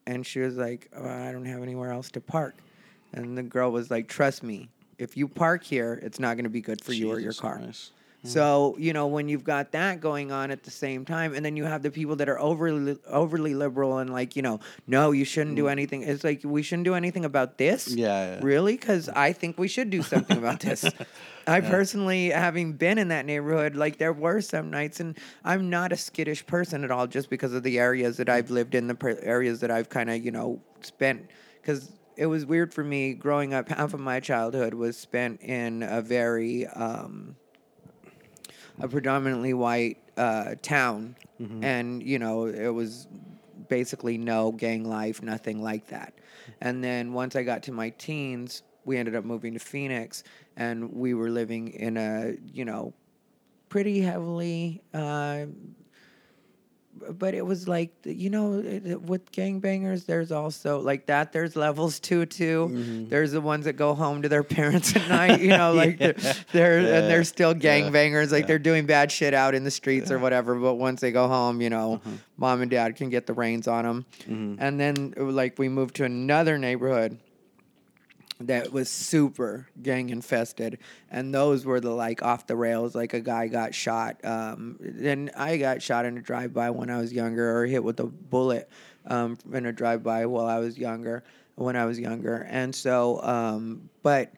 And 0.08 0.26
she 0.26 0.40
was 0.40 0.58
like, 0.58 0.90
oh, 0.96 1.08
"I 1.08 1.32
don't 1.32 1.46
have 1.46 1.62
anywhere 1.62 1.92
else 1.92 2.10
to 2.12 2.22
park." 2.22 2.56
And 3.14 3.38
the 3.38 3.44
girl 3.44 3.72
was 3.72 3.92
like, 3.92 4.08
"Trust 4.08 4.42
me, 4.42 4.70
if 5.02 5.18
you 5.18 5.28
park 5.28 5.64
here, 5.64 6.00
it's 6.02 6.20
not 6.20 6.36
going 6.36 6.44
to 6.44 6.50
be 6.50 6.62
good 6.62 6.84
for 6.84 6.94
you 6.94 7.10
or 7.10 7.20
your 7.20 7.32
Jesus 7.32 7.40
car." 7.40 7.58
Christ. 7.58 7.92
Hmm. 8.22 8.28
So 8.28 8.76
you 8.78 8.94
know 8.94 9.08
when 9.08 9.28
you've 9.28 9.44
got 9.44 9.72
that 9.72 10.00
going 10.00 10.32
on 10.32 10.52
at 10.52 10.64
the 10.64 10.70
same 10.70 11.06
time, 11.06 11.34
and 11.34 11.44
then 11.44 11.58
you 11.58 11.66
have 11.66 11.82
the 11.82 11.90
people 11.90 12.16
that 12.18 12.30
are 12.30 12.40
overly 12.40 12.98
overly 13.08 13.56
liberal 13.56 13.98
and 13.98 14.12
like 14.12 14.36
you 14.36 14.44
know, 14.44 14.60
no, 14.86 15.12
you 15.12 15.26
shouldn't 15.26 15.56
do 15.56 15.64
hmm. 15.64 15.70
anything. 15.70 16.04
It's 16.04 16.24
like 16.24 16.42
we 16.44 16.62
shouldn't 16.62 16.86
do 16.86 16.94
anything 16.94 17.26
about 17.26 17.58
this. 17.58 17.88
Yeah, 17.88 18.36
yeah. 18.36 18.40
really, 18.44 18.78
because 18.78 19.10
I 19.10 19.34
think 19.34 19.58
we 19.58 19.68
should 19.68 19.90
do 19.90 20.04
something 20.14 20.38
about 20.38 20.60
this. 20.60 20.86
I 21.48 21.62
personally, 21.62 22.30
having 22.30 22.74
been 22.74 23.00
in 23.00 23.08
that 23.08 23.26
neighborhood, 23.26 23.76
like 23.76 23.98
there 23.98 24.14
were 24.14 24.42
some 24.42 24.70
nights, 24.70 25.00
and 25.00 25.18
I'm 25.44 25.72
not 25.72 25.92
a 25.92 25.98
skittish 25.98 26.46
person 26.46 26.84
at 26.84 26.92
all, 26.92 27.08
just 27.08 27.30
because 27.32 27.54
of 27.54 27.64
the 27.64 27.80
areas 27.80 28.18
that 28.18 28.30
I've 28.30 28.52
lived 28.52 28.76
in, 28.76 28.86
the 28.86 28.96
per- 28.96 29.20
areas 29.24 29.62
that 29.62 29.72
I've 29.72 29.90
kind 29.90 30.10
of 30.10 30.24
you 30.24 30.32
know 30.32 30.62
spent, 30.82 31.28
because. 31.62 31.92
It 32.22 32.28
was 32.28 32.46
weird 32.46 32.72
for 32.72 32.84
me 32.84 33.16
growing 33.16 33.56
up. 33.56 33.68
Half 33.70 33.96
of 33.96 34.00
my 34.00 34.20
childhood 34.20 34.76
was 34.76 34.96
spent 34.96 35.42
in 35.42 35.82
a 35.82 36.04
very 36.04 36.68
um, 36.68 37.36
a 38.80 38.88
predominantly 38.88 39.56
white 39.56 39.98
uh, 40.18 40.54
town, 40.62 41.16
and 41.64 42.04
you 42.04 42.20
know 42.20 42.46
it 42.46 42.68
was 42.68 43.08
basically 43.70 44.20
no 44.20 44.52
gang 44.52 44.88
life, 44.88 45.24
nothing 45.24 45.64
like 45.64 45.88
that. 45.88 46.14
And 46.62 46.84
then 46.84 47.14
once 47.14 47.36
I 47.36 47.42
got 47.42 47.64
to 47.64 47.72
my 47.72 47.90
teens, 47.90 48.62
we 48.86 48.98
ended 49.00 49.16
up 49.16 49.26
moving 49.26 49.54
to 49.54 49.60
Phoenix, 49.60 50.24
and 50.56 50.94
we 50.94 51.16
were 51.16 51.32
living 51.32 51.70
in 51.70 51.98
a 51.98 52.36
you 52.54 52.66
know 52.66 52.94
pretty 53.68 54.00
heavily. 54.00 54.84
Uh, 54.94 55.46
but 57.12 57.34
it 57.34 57.46
was 57.46 57.68
like 57.68 57.92
you 58.04 58.30
know 58.30 58.60
eh, 58.60 58.80
it- 58.84 59.02
with 59.02 59.32
gangbangers 59.32 60.06
there's 60.06 60.32
also 60.32 60.80
like 60.80 61.06
that 61.08 61.32
there's 61.32 61.56
levels 61.56 62.00
too 62.00 62.26
too. 62.26 62.70
Mm-hmm. 62.72 63.10
There's 63.10 63.32
the 63.32 63.42
ones 63.42 63.66
that 63.66 63.74
go 63.74 63.94
home 63.94 64.22
to 64.22 64.30
their 64.30 64.44
parents 64.62 64.96
at 64.96 65.08
night 65.08 65.42
you 65.42 65.50
know 65.50 65.74
like 65.74 65.98
they're, 65.98 66.14
they're 66.52 66.78
and 66.78 67.10
they're 67.10 67.24
still 67.24 67.54
gangbangers 67.54 68.32
like 68.32 68.48
they're 68.48 68.60
doing 68.60 68.86
bad 68.86 69.12
shit 69.12 69.34
out 69.34 69.56
in 69.56 69.64
the 69.64 69.72
streets 69.72 70.12
or 70.12 70.20
whatever 70.20 70.56
but 70.56 70.76
once 70.76 71.02
they 71.02 71.12
go 71.12 71.28
home 71.28 71.62
you 71.62 71.70
know 71.70 72.02
mm-hmm. 72.06 72.16
mom 72.38 72.62
and 72.62 72.72
dad 72.72 72.96
can 72.96 73.10
get 73.10 73.26
the 73.26 73.34
reins 73.34 73.68
on 73.68 73.86
them 73.86 74.06
mm-hmm. 74.22 74.56
and 74.60 74.80
then 74.80 75.14
like 75.18 75.58
we 75.58 75.70
moved 75.70 75.96
to 75.96 76.04
another 76.04 76.58
neighborhood 76.58 77.18
that 78.48 78.72
was 78.72 78.90
super 78.90 79.68
gang 79.82 80.10
infested. 80.10 80.80
And 81.10 81.34
those 81.34 81.66
were 81.66 81.80
the 81.80 81.92
like 81.92 82.22
off 82.24 82.48
the 82.48 82.56
rails. 82.56 82.96
Like 82.96 83.14
a 83.14 83.22
guy 83.22 83.48
got 83.48 83.74
shot 83.74 84.24
um 84.24 84.78
and 85.02 85.32
i 85.36 85.58
got 85.58 85.82
shot 85.82 86.06
in 86.06 86.18
a 86.18 86.22
drive-by 86.22 86.70
when 86.70 86.90
i 86.90 86.98
was 86.98 87.12
younger 87.12 87.58
or 87.58 87.66
hit 87.66 87.84
with 87.84 88.00
a 88.00 88.06
bullet 88.06 88.70
um 89.06 89.38
in 89.52 89.66
a 89.66 89.72
drive-by 89.72 90.26
while 90.26 90.46
i 90.46 90.60
was 90.60 90.78
younger 90.78 91.24
when 91.56 91.76
i 91.76 91.86
was 91.86 92.00
younger. 92.00 92.48
And 92.50 92.74
so 92.74 93.22
um 93.24 93.90
but 94.04 94.34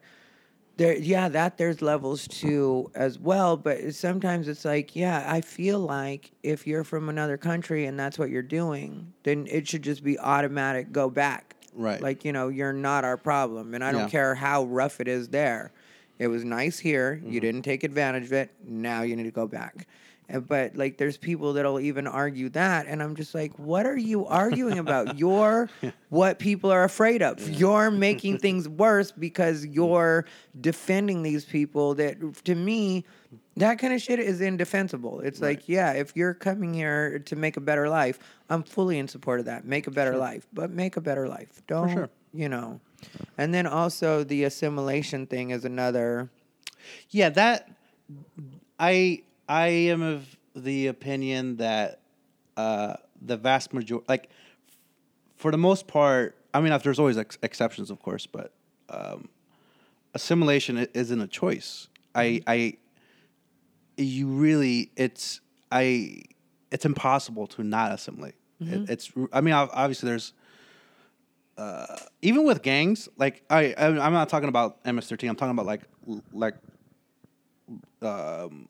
there 0.78 0.98
yeah 0.98 1.30
that 1.30 1.58
there's 1.58 1.82
levels 1.82 2.28
too 2.28 2.92
as 2.96 3.20
well. 3.20 3.58
But 3.58 3.94
sometimes 3.94 4.48
it's 4.48 4.66
like 4.66 4.96
yeah 4.96 5.26
i 5.28 5.42
feel 5.42 5.80
like 5.80 6.32
if 6.44 6.66
you're 6.68 6.84
from 6.84 7.10
another 7.10 7.38
country 7.38 7.86
and 7.86 8.00
that's 8.00 8.18
what 8.18 8.30
you're 8.30 8.42
doing 8.42 9.14
then 9.24 9.48
it 9.50 9.68
should 9.68 9.84
just 9.84 10.04
be 10.04 10.18
automatic 10.20 10.92
go 10.92 11.10
back 11.10 11.53
Right. 11.76 12.02
like 12.02 12.24
you 12.26 12.32
know 12.34 12.50
you're 12.50 12.74
not 12.74 13.04
our 13.04 13.18
problem 13.18 13.74
and 13.74 13.84
i 13.84 13.92
don't 13.92 14.02
Yeah. 14.02 14.10
care 14.10 14.36
how 14.36 14.64
rough 14.66 15.00
it 15.02 15.08
is 15.08 15.30
there. 15.30 15.72
It 16.20 16.28
was 16.28 16.44
nice 16.46 16.78
here 16.80 17.16
Mm-hmm. 17.22 17.32
you 17.32 17.40
didn't 17.40 17.64
take 17.64 17.84
advantage 17.84 18.26
of 18.26 18.34
it 18.34 18.52
now 18.66 19.02
you 19.02 19.16
need 19.16 19.24
to 19.24 19.32
go 19.32 19.48
back. 19.48 19.88
And- 20.30 20.48
but 20.48 20.76
like 20.78 20.98
there's 20.98 21.18
people 21.18 21.52
that'll 21.54 21.80
even 21.82 22.08
argue 22.08 22.48
that 22.50 22.86
and 22.88 23.04
i'm 23.04 23.16
just 23.16 23.34
like 23.36 23.52
what 23.60 23.86
are 23.86 23.98
you 23.98 24.26
arguing 24.26 24.80
about? 24.80 25.18
You're 25.24 25.70
what 26.10 26.40
people 26.40 26.72
are 26.72 26.84
afraid 26.86 27.22
of. 27.22 27.50
You're 27.50 27.92
making 27.92 28.38
things 28.46 28.70
worse 28.70 29.12
because 29.12 29.66
you're 29.66 30.26
defending 30.62 31.24
these 31.24 31.44
people 31.46 31.96
that 31.96 32.18
to 32.46 32.56
me 32.56 33.04
that 33.58 33.80
kind 33.80 33.94
of 33.94 34.02
shit 34.02 34.20
is 34.20 34.42
indefensible. 34.42 35.20
It's 35.22 35.42
like 35.42 35.68
yeah 35.70 35.94
if 35.94 36.16
you're 36.16 36.34
coming 36.34 36.74
here 36.74 37.20
to 37.20 37.36
make 37.36 37.58
a 37.58 37.62
better 37.62 37.90
life 37.90 38.20
i'm 38.50 38.64
fully 38.64 39.00
in 39.00 39.08
support 39.08 39.40
of 39.40 39.46
that. 39.46 39.66
Make 39.66 39.88
a 39.88 39.92
better 39.92 40.18
life 40.18 40.48
but 40.54 40.72
make 40.72 40.98
a 40.98 41.02
better 41.02 41.28
life. 41.28 41.62
Don't 41.68 41.94
sure. 41.94 42.10
you 42.34 42.50
know. 42.50 42.80
And 43.38 43.54
then 43.54 43.68
also 43.68 44.24
the 44.24 44.46
assimilation 44.46 45.28
thing 45.28 45.52
is 45.52 45.66
another 45.66 46.30
Yeah, 47.10 47.30
that 47.30 47.70
I 48.80 49.24
I 49.48 49.68
am 49.68 50.02
of 50.02 50.38
the 50.56 50.88
opinion 50.88 51.58
that 51.58 52.00
uh, 52.58 52.96
the 53.22 53.38
vast 53.38 53.74
majority, 53.74 54.06
like 54.08 54.30
for 55.36 55.52
the 55.52 55.58
most 55.58 55.88
part, 55.88 56.38
I 56.54 56.62
mean, 56.62 56.78
there's 56.84 57.00
always 57.00 57.18
ex- 57.18 57.38
exceptions, 57.42 57.90
of 57.90 58.02
course, 58.02 58.28
but 58.28 58.54
um, 58.90 59.30
assimilation 60.14 60.78
isn't 60.94 61.22
a 61.22 61.28
choice. 61.28 61.88
I 62.14 62.42
I 62.46 62.78
you 63.98 64.28
really 64.28 64.92
it's 64.96 65.42
I 65.72 66.24
it's 66.72 66.86
impossible 66.86 67.48
to 67.48 67.64
not 67.64 67.92
assimilate. 67.92 68.36
It, 68.60 68.90
it's 68.90 69.12
I 69.32 69.42
mean, 69.42 69.54
obviously 69.54 70.08
there's 70.10 70.34
uh, 71.58 71.98
even 72.22 72.46
with 72.46 72.62
gangs, 72.62 73.10
like 73.18 73.44
I, 73.50 73.74
I 73.78 73.88
I'm 73.88 74.14
not 74.14 74.30
talking 74.30 74.50
about 74.50 74.84
MS13. 74.84 75.30
I'm 75.30 75.36
talking 75.36 75.52
about 75.52 75.66
like 75.66 75.82
like 76.32 76.56
um, 78.02 78.68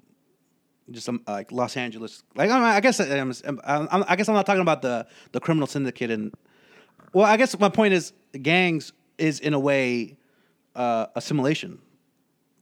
just 0.91 1.07
um, 1.07 1.21
like 1.27 1.51
Los 1.51 1.77
Angeles. 1.77 2.23
Like 2.35 2.49
I, 2.49 2.55
mean, 2.55 2.63
I 2.63 2.79
guess 2.81 2.99
I'm, 2.99 3.33
I'm, 3.63 4.03
I 4.07 4.15
guess 4.15 4.27
I'm 4.27 4.35
not 4.35 4.45
talking 4.45 4.61
about 4.61 4.81
the 4.81 5.07
the 5.31 5.39
criminal 5.39 5.67
syndicate 5.67 6.11
and. 6.11 6.33
Well, 7.13 7.25
I 7.25 7.37
guess 7.37 7.57
my 7.59 7.69
point 7.69 7.93
is 7.93 8.11
gangs 8.41 8.91
is 9.19 9.39
in 9.39 9.53
a 9.53 9.59
way 9.59 10.17
uh, 10.75 11.05
assimilation 11.15 11.79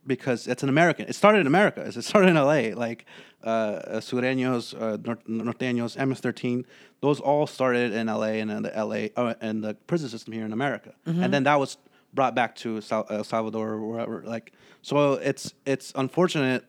because 0.05 0.47
it's 0.47 0.63
an 0.63 0.69
American. 0.69 1.07
It 1.07 1.13
started 1.13 1.39
in 1.39 1.47
America. 1.47 1.81
It 1.81 2.01
started 2.03 2.29
in 2.29 2.35
LA. 2.35 2.75
Like 2.75 3.05
uh, 3.43 3.99
Sureños, 3.99 4.73
uh, 4.79 4.97
Norteños, 4.97 5.97
MS13. 5.97 6.65
Those 7.01 7.19
all 7.19 7.47
started 7.47 7.93
in 7.93 8.07
LA 8.07 8.41
and 8.41 8.51
in 8.51 8.63
the 8.63 8.69
LA 8.75 9.21
uh, 9.21 9.33
and 9.41 9.63
the 9.63 9.73
prison 9.87 10.09
system 10.09 10.33
here 10.33 10.45
in 10.45 10.53
America. 10.53 10.93
And 11.05 11.33
then 11.33 11.43
that 11.43 11.59
was 11.59 11.77
brought 12.13 12.35
back 12.35 12.55
to 12.57 12.81
Sal- 12.81 13.07
El 13.09 13.23
Salvador 13.23 13.69
or 13.69 13.87
wherever. 13.87 14.23
Like 14.25 14.53
so, 14.81 15.13
it's 15.13 15.53
it's 15.65 15.91
unfortunate 15.95 16.65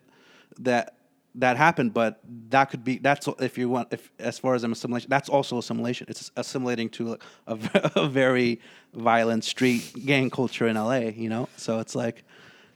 that 0.61 0.95
that 1.37 1.57
happened, 1.57 1.95
but 1.95 2.21
that 2.51 2.67
could 2.67 2.85
be 2.85 2.99
that's 2.99 3.27
if 3.41 3.57
you 3.57 3.69
want 3.69 3.89
if 3.93 4.11
as 4.19 4.39
far 4.39 4.55
as 4.55 4.65
assimilation, 4.65 5.09
that's 5.09 5.29
also 5.29 5.59
assimilation. 5.59 6.07
It's 6.09 6.31
assimilating 6.37 6.91
to 6.91 7.19
a, 7.47 7.59
a 7.97 8.09
very 8.09 8.61
violent 8.95 9.45
street 9.45 9.93
gang 10.05 10.31
culture 10.31 10.67
in 10.69 10.77
LA. 10.77 11.11
You 11.15 11.29
know, 11.31 11.49
so 11.57 11.81
it's 11.81 11.95
like 11.95 12.25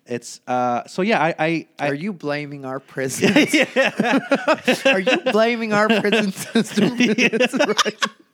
it's 0.09 0.41
uh 0.47 0.87
so 0.87 1.03
yeah 1.03 1.23
I 1.23 1.35
I, 1.39 1.69
I 1.79 1.89
are 1.89 1.95
you 1.95 2.13
blaming 2.13 2.65
our 2.65 2.81
prison 2.95 3.31
are 4.87 5.01
you 5.01 5.17
blaming 5.33 5.73
our 5.73 5.89
prison 5.89 6.33
system 6.33 6.97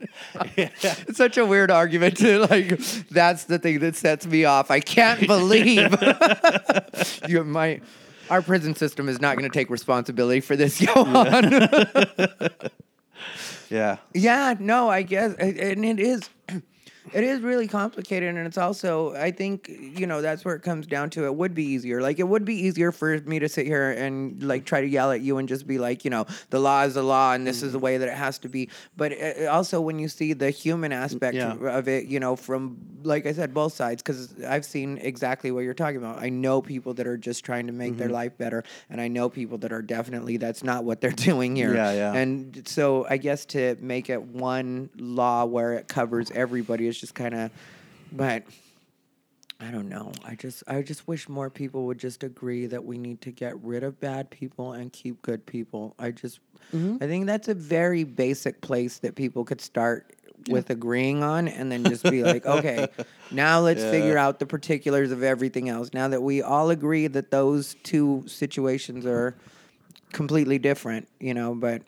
right? 0.34 0.56
It's 0.56 1.16
such 1.16 1.36
a 1.36 1.46
weird 1.46 1.70
argument 1.70 2.16
to 2.18 2.40
like. 2.46 2.78
That's 3.10 3.44
the 3.44 3.58
thing 3.58 3.80
that 3.80 3.96
sets 3.96 4.26
me 4.26 4.44
off. 4.44 4.70
I 4.70 4.80
can't 4.80 5.20
believe 5.26 5.94
you 7.28 7.44
my 7.44 7.80
our 8.30 8.42
prison 8.42 8.74
system 8.74 9.08
is 9.08 9.20
not 9.20 9.36
going 9.36 9.50
to 9.50 9.54
take 9.54 9.70
responsibility 9.70 10.40
for 10.40 10.56
this. 10.56 10.84
Go 10.84 10.92
on. 11.04 11.68
yeah 13.68 13.98
Yeah, 14.14 14.54
no, 14.58 14.88
I 14.88 15.02
guess, 15.02 15.34
and 15.34 15.84
it 15.84 16.00
is, 16.00 16.28
it 17.12 17.24
is 17.24 17.40
really 17.40 17.66
complicated, 17.66 18.28
and 18.36 18.46
it's 18.46 18.58
also, 18.58 19.14
I 19.14 19.30
think, 19.32 19.68
you 19.68 20.06
know, 20.06 20.22
that's 20.22 20.44
where 20.44 20.54
it 20.54 20.62
comes 20.62 20.86
down 20.86 21.10
to. 21.10 21.24
It 21.26 21.34
would 21.34 21.54
be 21.54 21.64
easier, 21.64 22.00
like 22.00 22.18
it 22.18 22.28
would 22.28 22.44
be 22.44 22.54
easier 22.54 22.92
for 22.92 23.18
me 23.20 23.38
to 23.40 23.48
sit 23.48 23.66
here 23.66 23.90
and 23.90 24.42
like 24.42 24.64
try 24.64 24.80
to 24.80 24.86
yell 24.86 25.10
at 25.10 25.20
you 25.20 25.38
and 25.38 25.48
just 25.48 25.66
be 25.66 25.78
like, 25.78 26.04
you 26.04 26.10
know, 26.10 26.26
the 26.50 26.58
law 26.60 26.82
is 26.82 26.94
the 26.94 27.02
law, 27.02 27.32
and 27.32 27.46
this 27.46 27.62
is 27.62 27.72
the 27.72 27.78
way 27.78 27.98
that 27.98 28.08
it 28.08 28.14
has 28.14 28.38
to 28.40 28.48
be. 28.48 28.68
But 28.96 29.12
uh, 29.20 29.46
also, 29.50 29.80
when 29.80 29.98
you 29.98 30.08
see 30.08 30.32
the 30.32 30.50
human 30.50 30.92
aspect 30.92 31.34
Yeah. 31.36 31.54
of 31.54 31.88
it, 31.88 32.06
you 32.06 32.20
know, 32.20 32.36
from 32.36 32.78
like 33.04 33.26
I 33.26 33.32
said, 33.32 33.52
both 33.52 33.72
sides, 33.72 34.00
because 34.00 34.40
I've 34.44 34.64
seen 34.64 34.96
exactly 34.98 35.50
what 35.50 35.64
you're 35.64 35.74
talking 35.74 35.96
about. 35.96 36.22
I 36.22 36.28
know 36.28 36.62
people 36.62 36.94
that 36.94 37.06
are 37.08 37.16
just 37.16 37.44
trying 37.44 37.66
to 37.66 37.72
make 37.72 37.96
their 37.96 38.06
Mm-hmm. 38.06 38.14
life 38.14 38.38
better, 38.38 38.62
and 38.90 39.00
I 39.00 39.08
know 39.08 39.28
people 39.28 39.58
that 39.58 39.72
are 39.72 39.82
definitely 39.82 40.36
that's 40.36 40.62
not 40.62 40.84
what 40.84 41.00
they're 41.00 41.10
doing 41.32 41.56
here. 41.56 41.74
Yeah, 41.74 41.92
yeah. 41.92 42.12
And 42.14 42.62
so 42.68 43.06
I 43.10 43.16
guess 43.16 43.44
to 43.46 43.76
make 43.80 44.08
it 44.08 44.22
one 44.22 44.90
law 44.96 45.44
where 45.46 45.72
it 45.74 45.88
covers 45.88 46.30
everybody 46.30 46.91
is 46.92 47.00
just 47.00 47.14
kind 47.14 47.34
of, 47.34 47.50
but 48.12 48.44
I 49.60 49.70
don't 49.70 49.88
know. 49.88 50.12
I 50.24 50.34
just 50.34 50.64
I 50.66 50.82
just 50.82 51.06
wish 51.06 51.28
more 51.28 51.48
people 51.48 51.86
would 51.86 51.98
just 51.98 52.24
agree 52.24 52.66
that 52.66 52.84
we 52.84 52.98
need 52.98 53.20
to 53.22 53.30
get 53.30 53.54
rid 53.62 53.84
of 53.84 54.00
bad 54.00 54.28
people 54.30 54.72
and 54.72 54.92
keep 54.92 55.22
good 55.22 55.46
people. 55.46 55.94
I 55.98 56.10
just 56.10 56.40
mm-hmm. 56.74 56.96
I 57.00 57.06
think 57.06 57.26
that's 57.26 57.48
a 57.48 57.54
very 57.54 58.04
basic 58.04 58.60
place 58.60 58.98
that 58.98 59.14
people 59.14 59.44
could 59.44 59.60
start 59.60 60.16
with 60.48 60.70
agreeing 60.70 61.22
on 61.22 61.46
and 61.46 61.70
then 61.70 61.84
just 61.84 62.02
be 62.02 62.24
like, 62.24 62.44
okay, 62.58 62.88
now 63.30 63.60
let's 63.60 63.82
figure 63.82 64.18
out 64.18 64.40
the 64.40 64.46
particulars 64.46 65.12
of 65.12 65.22
everything 65.22 65.68
else. 65.68 65.90
Now 65.94 66.08
that 66.08 66.22
we 66.22 66.42
all 66.42 66.70
agree 66.70 67.06
that 67.06 67.30
those 67.30 67.76
two 67.84 68.24
situations 68.26 69.06
are 69.06 69.36
completely 70.12 70.58
different, 70.58 71.06
you 71.20 71.34
know, 71.34 71.54
but 71.54 71.82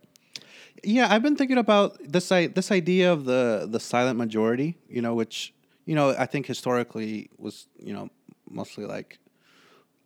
yeah 0.85 1.13
I've 1.13 1.23
been 1.23 1.37
thinking 1.37 1.59
about 1.59 1.99
this 2.01 2.29
this 2.29 2.71
idea 2.71 3.13
of 3.13 3.25
the 3.25 3.67
the 3.71 3.81
silent 3.81 4.19
majority 4.19 4.77
you 4.89 5.03
know 5.03 5.15
which 5.15 5.55
you 5.85 5.95
know 5.95 6.15
I 6.17 6.27
think 6.27 6.47
historically 6.47 7.31
was 7.39 7.67
you 7.79 7.93
know 7.93 8.09
mostly 8.49 8.85
like 8.85 9.19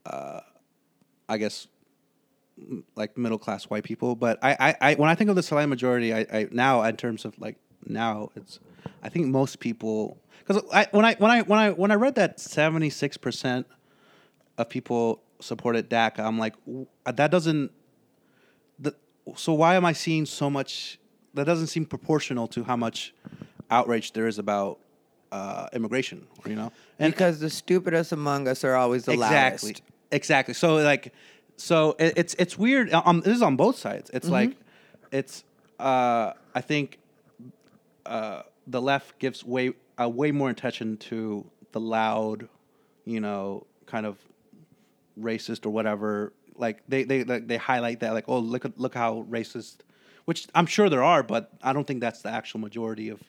uh 0.06 0.40
I 1.28 1.36
guess 1.38 1.68
like 2.96 3.16
middle 3.16 3.38
class 3.38 3.64
white 3.64 3.84
people. 3.84 4.14
But 4.14 4.38
I, 4.42 4.56
I, 4.58 4.76
I 4.80 4.94
when 4.94 5.08
I 5.08 5.14
think 5.14 5.30
of 5.30 5.36
the 5.36 5.42
silent 5.42 5.70
majority, 5.70 6.14
I, 6.14 6.26
I 6.32 6.48
now 6.50 6.82
in 6.82 6.96
terms 6.96 7.24
of 7.24 7.38
like 7.38 7.56
now 7.86 8.30
it's 8.34 8.60
I 9.02 9.08
think 9.08 9.26
most 9.26 9.60
people 9.60 10.18
because 10.46 10.62
I 10.72 10.86
when 10.90 11.04
I 11.04 11.14
when 11.16 11.30
I 11.30 11.42
when 11.42 11.58
I 11.58 11.70
when 11.70 11.90
I 11.90 11.94
read 11.94 12.14
that 12.16 12.40
seventy 12.40 12.90
six 12.90 13.16
percent 13.16 13.66
of 14.56 14.68
people 14.68 15.22
supported 15.40 15.88
DACA, 15.88 16.20
I'm 16.20 16.38
like 16.38 16.54
that 17.04 17.30
doesn't. 17.30 17.72
So 19.36 19.52
why 19.52 19.76
am 19.76 19.84
I 19.84 19.92
seeing 19.92 20.26
so 20.26 20.50
much? 20.50 20.98
That 21.34 21.44
doesn't 21.44 21.68
seem 21.68 21.84
proportional 21.84 22.48
to 22.48 22.64
how 22.64 22.76
much 22.76 23.14
outrage 23.70 24.12
there 24.12 24.26
is 24.26 24.38
about 24.38 24.78
uh, 25.30 25.68
immigration. 25.72 26.26
You 26.46 26.56
know, 26.56 26.72
and 26.98 27.12
because 27.12 27.40
the 27.40 27.50
stupidest 27.50 28.12
among 28.12 28.48
us 28.48 28.64
are 28.64 28.74
always 28.74 29.04
the 29.04 29.12
exactly 29.12 29.68
loudest. 29.70 29.82
exactly 30.10 30.54
so 30.54 30.76
like 30.76 31.12
so 31.56 31.94
it, 31.98 32.14
it's 32.16 32.34
it's 32.38 32.56
weird 32.56 32.92
um, 32.92 33.20
this 33.20 33.36
is 33.36 33.42
on 33.42 33.56
both 33.56 33.76
sides 33.76 34.10
it's 34.14 34.28
like 34.28 34.56
it's 35.12 35.44
uh 35.78 36.32
i 36.54 36.60
think 36.60 36.98
uh 38.06 38.42
the 38.66 38.80
left 38.80 39.18
gives 39.18 39.44
way 39.44 39.72
uh, 40.00 40.08
way 40.08 40.30
more 40.32 40.50
attention 40.50 40.96
to 40.96 41.44
the 41.72 41.80
loud 41.80 42.48
you 43.04 43.20
know 43.20 43.66
kind 43.86 44.06
of 44.06 44.16
racist 45.20 45.66
or 45.66 45.70
whatever 45.70 46.32
like 46.58 46.82
they 46.88 47.04
they 47.04 47.24
like, 47.24 47.46
they 47.46 47.56
highlight 47.56 48.00
that 48.00 48.12
like 48.12 48.24
oh 48.28 48.38
look 48.38 48.64
at 48.64 48.78
look 48.78 48.94
how 48.94 49.24
racist 49.28 49.78
which 50.24 50.46
i'm 50.54 50.66
sure 50.66 50.88
there 50.88 51.02
are 51.02 51.22
but 51.22 51.52
i 51.62 51.72
don't 51.72 51.86
think 51.86 52.00
that's 52.00 52.22
the 52.22 52.30
actual 52.30 52.60
majority 52.60 53.08
of 53.08 53.22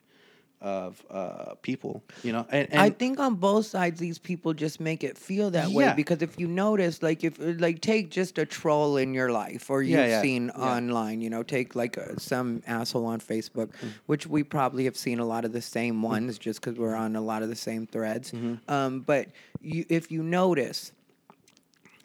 of 0.62 1.02
uh, 1.10 1.56
people. 1.62 2.04
You 2.24 2.34
know, 2.34 2.46
and, 2.50 2.68
and 2.72 2.82
I 2.82 2.90
think 2.90 3.20
on 3.20 3.36
both 3.36 3.66
sides, 3.66 4.00
these 4.00 4.20
people 4.20 4.54
just 4.54 4.80
make 4.80 5.04
it 5.04 5.18
feel 5.18 5.52
that 5.52 5.70
way 5.70 5.94
because 5.96 6.22
if 6.22 6.40
you 6.40 6.48
notice, 6.48 7.02
like 7.02 7.24
if 7.24 7.38
like 7.40 7.82
take 7.82 8.12
just 8.12 8.38
a 8.38 8.46
troll 8.46 8.98
in 8.98 9.14
your 9.14 9.32
life 9.32 9.70
or 9.70 9.82
you've 9.82 10.00
Yeah, 10.00 10.08
yeah, 10.08 10.22
seen 10.22 10.52
yeah. 10.54 10.62
Online, 10.62 11.22
you 11.22 11.30
know, 11.30 11.44
take 11.44 11.76
like 11.76 11.98
uh, 11.98 12.18
some 12.18 12.62
asshole 12.68 13.06
on 13.06 13.20
Facebook, 13.20 13.70
which 14.08 14.28
we 14.28 14.44
probably 14.44 14.86
have 14.86 14.98
seen 14.98 15.20
a 15.20 15.26
lot 15.26 15.46
of 15.46 15.54
the 15.54 15.62
same 15.62 16.02
ones 16.02 16.38
just 16.38 16.62
because 16.62 16.78
we're 16.78 16.96
on 16.96 17.16
a 17.16 17.22
lot 17.22 17.42
of 17.42 17.50
the 17.50 17.56
same 17.56 17.88
threads. 17.88 18.32
Mm-hmm. 18.32 18.72
Um, 18.72 19.00
but 19.02 19.28
you, 19.62 19.86
if 19.90 20.12
you 20.12 20.24
notice, 20.24 20.92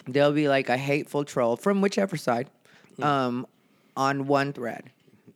there'll 0.06 0.32
be 0.32 0.48
like 0.48 0.68
a 0.68 0.76
hateful 0.76 1.24
troll 1.24 1.56
from 1.56 1.80
whichever 1.80 2.16
side 2.16 2.48
um, 3.02 3.46
on 3.96 4.26
one 4.26 4.52
thread. 4.52 4.90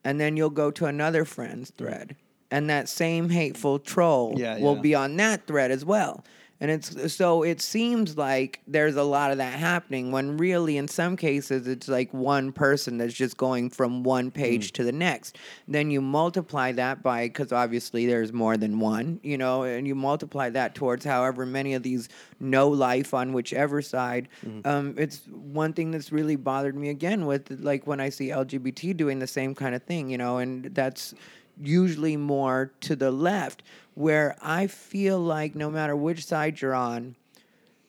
And 0.05 0.21
then 0.21 0.37
you'll 0.37 0.51
go 0.51 0.71
to 0.71 0.87
another 0.87 1.25
friend's 1.25 1.71
thread. 1.71 2.17
And 2.51 2.71
that 2.71 2.89
same 2.89 3.29
hateful 3.29 3.79
troll 3.79 4.35
Yeah, 4.37 4.59
will 4.59 4.77
yeah. 4.77 4.81
be 4.83 4.95
on 4.95 5.17
that 5.17 5.47
thread 5.47 5.71
as 5.71 5.85
well. 5.85 6.25
And 6.61 6.71
it's 6.71 7.13
so 7.15 7.45
it 7.45 7.61
seems 7.61 8.17
like 8.17 8.61
there's 8.67 8.97
a 8.97 9.03
lot 9.05 9.31
of 9.31 9.39
that 9.39 9.53
happening 9.53 10.11
when 10.11 10.37
really 10.37 10.77
in 10.77 10.89
some 10.89 11.17
cases 11.17 11.69
it's 11.69 11.87
like 11.87 12.13
one 12.13 12.51
person 12.51 12.99
that's 12.99 13.15
just 13.15 13.37
going 13.37 13.71
from 13.71 14.03
one 14.03 14.31
page 14.33 14.73
to 14.73 14.83
the 14.85 14.91
next. 14.93 15.39
Then 15.69 15.91
you 15.91 16.01
multiply 16.01 16.73
that 16.73 17.03
by 17.03 17.29
because 17.29 17.53
obviously 17.53 18.07
there's 18.07 18.33
more 18.33 18.57
than 18.57 18.81
one, 18.81 19.21
you 19.23 19.39
know, 19.39 19.63
and 19.63 19.87
you 19.87 19.95
multiply 19.95 20.51
that 20.51 20.75
towards 20.75 21.05
however 21.05 21.47
many 21.47 21.75
of 21.75 21.85
these 21.85 22.09
no 22.41 22.69
life 22.69 23.15
on 23.15 23.33
whichever 23.33 23.81
side. 23.81 24.29
Um, 24.65 24.95
it's 24.99 25.21
one 25.29 25.73
thing 25.73 25.93
that's 25.93 26.11
really 26.11 26.37
bothered 26.37 26.75
me 26.77 26.89
again 26.89 27.27
with 27.27 27.51
like 27.61 27.87
when 27.87 28.01
I 28.01 28.09
see 28.09 28.29
LGBT 28.29 28.97
doing 28.97 29.21
the 29.21 29.27
same 29.29 29.55
kind 29.55 29.75
of 29.77 29.83
thing, 29.85 30.11
you 30.11 30.19
know, 30.19 30.39
and 30.39 30.65
that's 30.75 31.15
usually 31.61 32.17
more 32.17 32.73
to 32.81 32.97
the 32.97 33.11
left, 33.11 33.63
where 33.95 34.37
I 34.41 34.67
feel 34.67 35.19
like 35.19 35.55
no 35.55 35.71
matter 35.71 35.97
which 35.97 36.25
side 36.25 36.61
you're 36.61 36.75
on, 36.75 37.17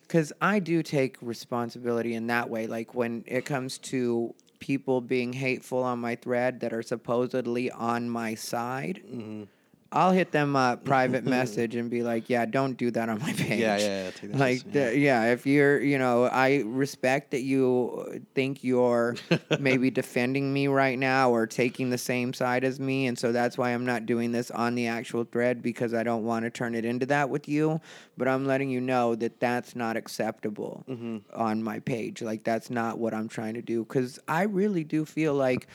because 0.01 0.33
I 0.41 0.59
do 0.59 0.81
take 0.81 1.17
responsibility 1.21 2.15
in 2.15 2.27
that 2.27 2.49
way. 2.49 2.65
Like 2.67 2.95
when 2.95 3.23
it 3.27 3.45
comes 3.45 3.77
to 3.79 4.33
people 4.59 5.01
being 5.01 5.33
hateful 5.33 5.83
on 5.83 5.99
my 5.99 6.15
thread 6.15 6.59
that 6.61 6.73
are 6.73 6.81
supposedly 6.81 7.69
on 7.71 8.09
my 8.09 8.35
side, 8.35 9.01
mm-hmm. 9.05 9.43
I'll 9.91 10.11
hit 10.11 10.31
them 10.31 10.55
a 10.55 10.77
private 10.83 11.23
message 11.25 11.75
and 11.75 11.89
be 11.89 12.03
like, 12.03 12.29
"Yeah, 12.29 12.45
don't 12.45 12.77
do 12.77 12.91
that 12.91 13.09
on 13.09 13.19
my 13.19 13.33
page." 13.33 13.59
Yeah, 13.59 13.77
yeah, 13.77 14.11
yeah, 14.23 14.37
Like, 14.37 14.55
as- 14.57 14.63
the- 14.63 14.97
yeah, 14.97 15.31
if 15.31 15.45
you're, 15.47 15.81
you 15.81 15.97
know, 15.97 16.25
I 16.25 16.63
respect 16.65 17.31
that 17.31 17.41
you 17.41 18.21
think 18.35 18.63
you're 18.63 19.15
maybe 19.59 19.89
defending 19.89 20.53
me 20.53 20.67
right 20.67 20.97
now 20.99 21.31
or 21.31 21.47
taking 21.47 21.89
the 21.89 21.97
same 21.97 22.33
side 22.33 22.63
as 22.63 22.79
me, 22.79 23.07
and 23.07 23.17
so 23.17 23.31
that's 23.31 23.57
why 23.57 23.71
I'm 23.71 23.85
not 23.85 24.05
doing 24.05 24.31
this 24.31 24.51
on 24.51 24.75
the 24.75 24.87
actual 24.87 25.23
thread 25.23 25.61
because 25.63 25.93
I 25.93 26.03
don't 26.03 26.23
want 26.23 26.45
to 26.45 26.51
turn 26.51 26.75
it 26.75 26.85
into 26.85 27.05
that 27.07 27.29
with 27.29 27.47
you. 27.49 27.81
But 28.17 28.27
I'm 28.27 28.45
letting 28.45 28.69
you 28.69 28.81
know 28.81 29.15
that 29.15 29.39
that's 29.39 29.75
not 29.75 29.95
acceptable 29.97 30.83
Mm-hmm. 30.89 31.17
on 31.33 31.63
my 31.63 31.79
page. 31.79 32.21
Like, 32.21 32.43
that's 32.43 32.69
not 32.69 32.99
what 32.99 33.13
I'm 33.13 33.27
trying 33.29 33.53
to 33.55 33.61
do 33.61 33.83
because 33.85 34.19
I 34.27 34.43
really 34.43 34.83
do 34.83 35.05
feel 35.05 35.33
like 35.33 35.67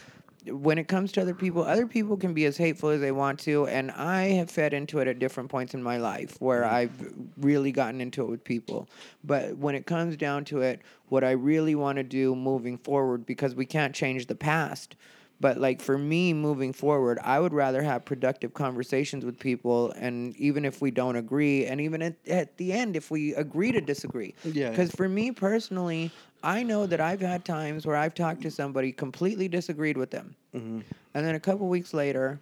when 0.47 0.79
it 0.79 0.89
comes 0.89 1.13
to 1.13 1.23
other 1.23 1.35
people, 1.35 1.63
other 1.63 1.87
people 1.87 2.17
can 2.17 2.35
be 2.35 2.45
as 2.45 2.57
hateful 2.57 2.91
as 2.91 3.01
they 3.01 3.13
want 3.13 3.39
to, 3.41 3.67
and 3.67 3.91
I 3.91 4.27
have 4.33 4.51
fed 4.51 4.75
into 4.75 4.99
it 4.99 5.09
at 5.09 5.19
different 5.19 5.51
points 5.51 5.75
in 5.75 5.83
my 5.83 5.97
life 5.97 6.37
where 6.41 6.63
mm-hmm. 6.63 6.75
I've 6.75 7.15
really 7.39 7.73
gotten 7.73 8.01
into 8.01 8.23
it 8.23 8.31
with 8.31 8.45
people. 8.45 8.89
But 9.23 9.57
when 9.57 9.75
it 9.75 9.87
comes 9.87 10.17
down 10.17 10.45
to 10.47 10.61
it, 10.61 10.81
what 11.09 11.25
I 11.25 11.33
really 11.33 11.75
want 11.75 11.97
to 11.97 12.03
do 12.03 12.35
moving 12.35 12.77
forward, 12.79 13.25
because 13.25 13.55
we 13.55 13.67
can't 13.67 13.95
change 13.95 14.27
the 14.27 14.35
past, 14.35 14.97
but 15.41 15.59
like 15.59 15.81
for 15.81 15.99
me 15.99 16.33
moving 16.33 16.73
forward, 16.73 17.19
I 17.23 17.41
would 17.41 17.53
rather 17.53 17.83
have 17.83 18.05
productive 18.05 18.55
conversations 18.55 19.25
with 19.25 19.39
people, 19.39 19.93
and 19.93 20.37
even 20.37 20.65
if 20.65 20.81
we 20.81 20.91
don't 20.91 21.17
agree, 21.17 21.67
and 21.67 21.81
even 21.81 22.03
at, 22.03 22.17
at 22.27 22.57
the 22.57 22.73
end, 22.73 22.97
if 22.97 23.11
we 23.11 23.35
agree 23.35 23.73
to 23.73 23.81
disagree, 23.81 24.35
Yeah. 24.45 24.71
because 24.71 24.91
for 24.93 25.09
me 25.09 25.33
personally, 25.33 26.11
I 26.45 26.63
know 26.63 26.87
that 26.87 27.01
I've 27.01 27.21
had 27.21 27.45
times 27.45 27.87
where 27.87 27.97
I've 27.97 28.15
talked 28.15 28.43
to 28.43 28.51
somebody, 28.51 28.93
completely 28.93 29.49
disagreed 29.49 29.97
with 29.97 30.11
them. 30.11 30.37
Mm-hmm. 30.55 30.81
And 31.15 31.27
then 31.27 31.35
a 31.35 31.41
couple 31.41 31.67
weeks 31.69 31.95
later, 31.95 32.39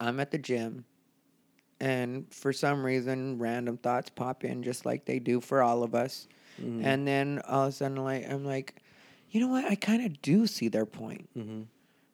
I'm 0.00 0.18
at 0.18 0.32
the 0.32 0.38
gym. 0.38 0.84
And 1.80 2.26
for 2.34 2.52
some 2.52 2.84
reason, 2.84 3.38
random 3.38 3.76
thoughts 3.76 4.10
pop 4.10 4.44
in 4.44 4.64
just 4.64 4.84
like 4.84 5.04
they 5.04 5.20
do 5.20 5.40
for 5.40 5.62
all 5.62 5.84
of 5.84 5.94
us. 5.94 6.26
Mm-hmm. 6.60 6.84
And 6.84 7.06
then 7.06 7.40
all 7.46 7.66
of 7.66 7.68
a 7.68 7.72
sudden, 7.72 8.02
like, 8.02 8.28
I'm 8.28 8.44
like, 8.44 8.74
you 9.30 9.40
know 9.40 9.48
what? 9.48 9.64
I 9.64 9.76
kind 9.76 10.04
of 10.04 10.20
do 10.20 10.48
see 10.48 10.66
their 10.66 10.86
point. 10.86 11.28
Mm-hmm. 11.38 11.62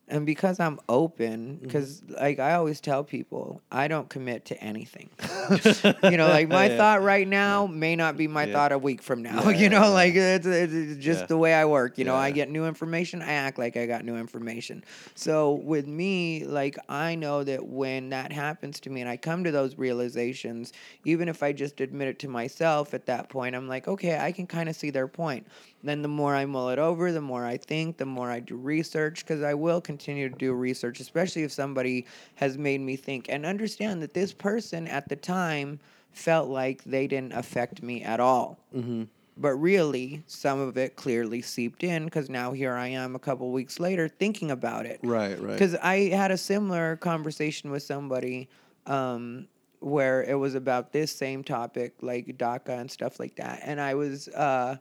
And 0.07 0.27
because 0.27 0.61
I'm 0.61 0.79
open, 0.87 1.55
mm-hmm. 1.57 1.65
because 1.67 2.03
like 2.09 2.39
I 2.39 2.55
always 2.55 2.81
tell 2.81 3.05
people, 3.05 3.63
I 3.73 3.89
don't 3.89 4.07
commit 4.09 4.45
to 4.47 4.63
anything. 4.63 5.09
you 6.03 6.19
know, 6.19 6.29
like 6.29 6.49
my 6.49 6.67
Yeah. 6.69 6.77
thought 6.77 7.03
right 7.03 7.27
now 7.27 7.67
may 7.67 7.97
not 7.97 8.17
be 8.19 8.29
my 8.29 8.45
Yeah. 8.45 8.53
thought 8.53 8.73
a 8.73 8.79
week 8.79 9.03
from 9.03 9.23
now. 9.23 9.43
Yeah, 9.51 9.59
you 9.59 9.69
know, 9.71 9.93
like 9.93 10.15
it's, 10.15 10.47
it's 10.47 11.03
just 11.03 11.21
Yeah. 11.23 11.27
the 11.27 11.39
way 11.39 11.55
I 11.55 11.65
work. 11.65 11.97
You 11.97 12.05
know, 12.05 12.17
I 12.17 12.33
get 12.33 12.51
new 12.51 12.67
information, 12.67 13.23
I 13.23 13.33
act 13.33 13.59
like 13.59 13.79
I 13.79 13.87
got 13.87 14.05
new 14.05 14.17
information. 14.17 14.85
So 15.15 15.53
with 15.53 15.87
me, 15.87 16.45
like 16.45 16.77
I 16.89 17.15
know 17.15 17.43
that 17.43 17.67
when 17.67 18.11
that 18.11 18.31
happens 18.31 18.81
to 18.81 18.91
me 18.91 19.01
and 19.01 19.09
I 19.09 19.17
come 19.17 19.43
to 19.45 19.51
those 19.53 19.79
realizations, 19.79 20.73
even 21.05 21.29
if 21.31 21.43
I 21.43 21.53
just 21.53 21.81
admit 21.81 22.09
it 22.09 22.19
to 22.21 22.29
myself 22.29 22.93
at 22.93 23.07
that 23.07 23.31
point, 23.31 23.55
I'm 23.57 23.69
like, 23.69 23.89
okay, 23.89 24.19
I 24.19 24.33
can 24.33 24.47
kind 24.47 24.69
of 24.69 24.77
see 24.77 24.91
their 24.91 25.09
point. 25.09 25.47
Then 25.85 26.01
the 26.01 26.09
more 26.09 26.35
I 26.35 26.47
mull 26.47 26.71
it 26.71 26.79
over, 26.79 27.13
the 27.13 27.21
more 27.21 27.45
I 27.45 27.59
think, 27.59 27.99
the 27.99 28.07
more 28.07 28.31
I 28.31 28.41
do 28.41 28.57
research, 28.57 29.25
because 29.25 29.43
I 29.43 29.53
will 29.53 29.83
continue 29.83 30.31
to 30.31 30.35
do 30.35 30.55
research, 30.55 30.99
especially 30.99 31.43
if 31.43 31.53
somebody 31.53 32.07
has 32.37 32.57
made 32.57 32.81
me 32.81 32.97
think 32.97 33.27
and 33.29 33.45
understand 33.45 34.03
that 34.03 34.15
this 34.15 34.33
person 34.33 34.89
at 34.89 35.09
the 35.09 35.17
time 35.17 35.79
felt 36.13 36.49
like 36.49 36.83
they 36.85 37.07
didn't 37.07 37.33
affect 37.35 37.83
me 37.83 38.03
at 38.03 38.19
all. 38.19 38.59
Mm-hmm. 38.75 39.05
But 39.37 39.55
really, 39.57 40.23
some 40.27 40.61
of 40.61 40.79
it 40.79 40.97
clearly 40.97 41.43
seeped 41.43 41.85
in 41.85 42.05
because 42.05 42.31
now 42.31 42.53
here 42.53 42.75
I 42.75 42.89
am 42.89 43.15
a 43.15 43.19
couple 43.19 43.51
weeks 43.51 43.79
later 43.79 44.09
thinking 44.09 44.53
about 44.53 44.87
it. 44.87 45.01
Right, 45.03 45.39
right. 45.41 45.53
Because 45.53 45.75
I 45.77 46.09
had 46.11 46.31
a 46.31 46.39
similar 46.39 46.97
conversation 46.97 47.71
with 47.71 47.83
somebody 47.83 48.49
um, 48.87 49.49
where 49.81 50.23
it 50.23 50.35
was 50.35 50.55
about 50.55 50.93
this 50.93 51.11
same 51.13 51.45
topic, 51.45 51.95
like 52.01 52.39
DACA 52.39 52.81
and 52.81 52.91
stuff 52.91 53.21
like 53.21 53.37
that. 53.37 53.61
And 53.65 53.81
I 53.81 53.95
was 53.95 54.29
uh, 54.29 54.77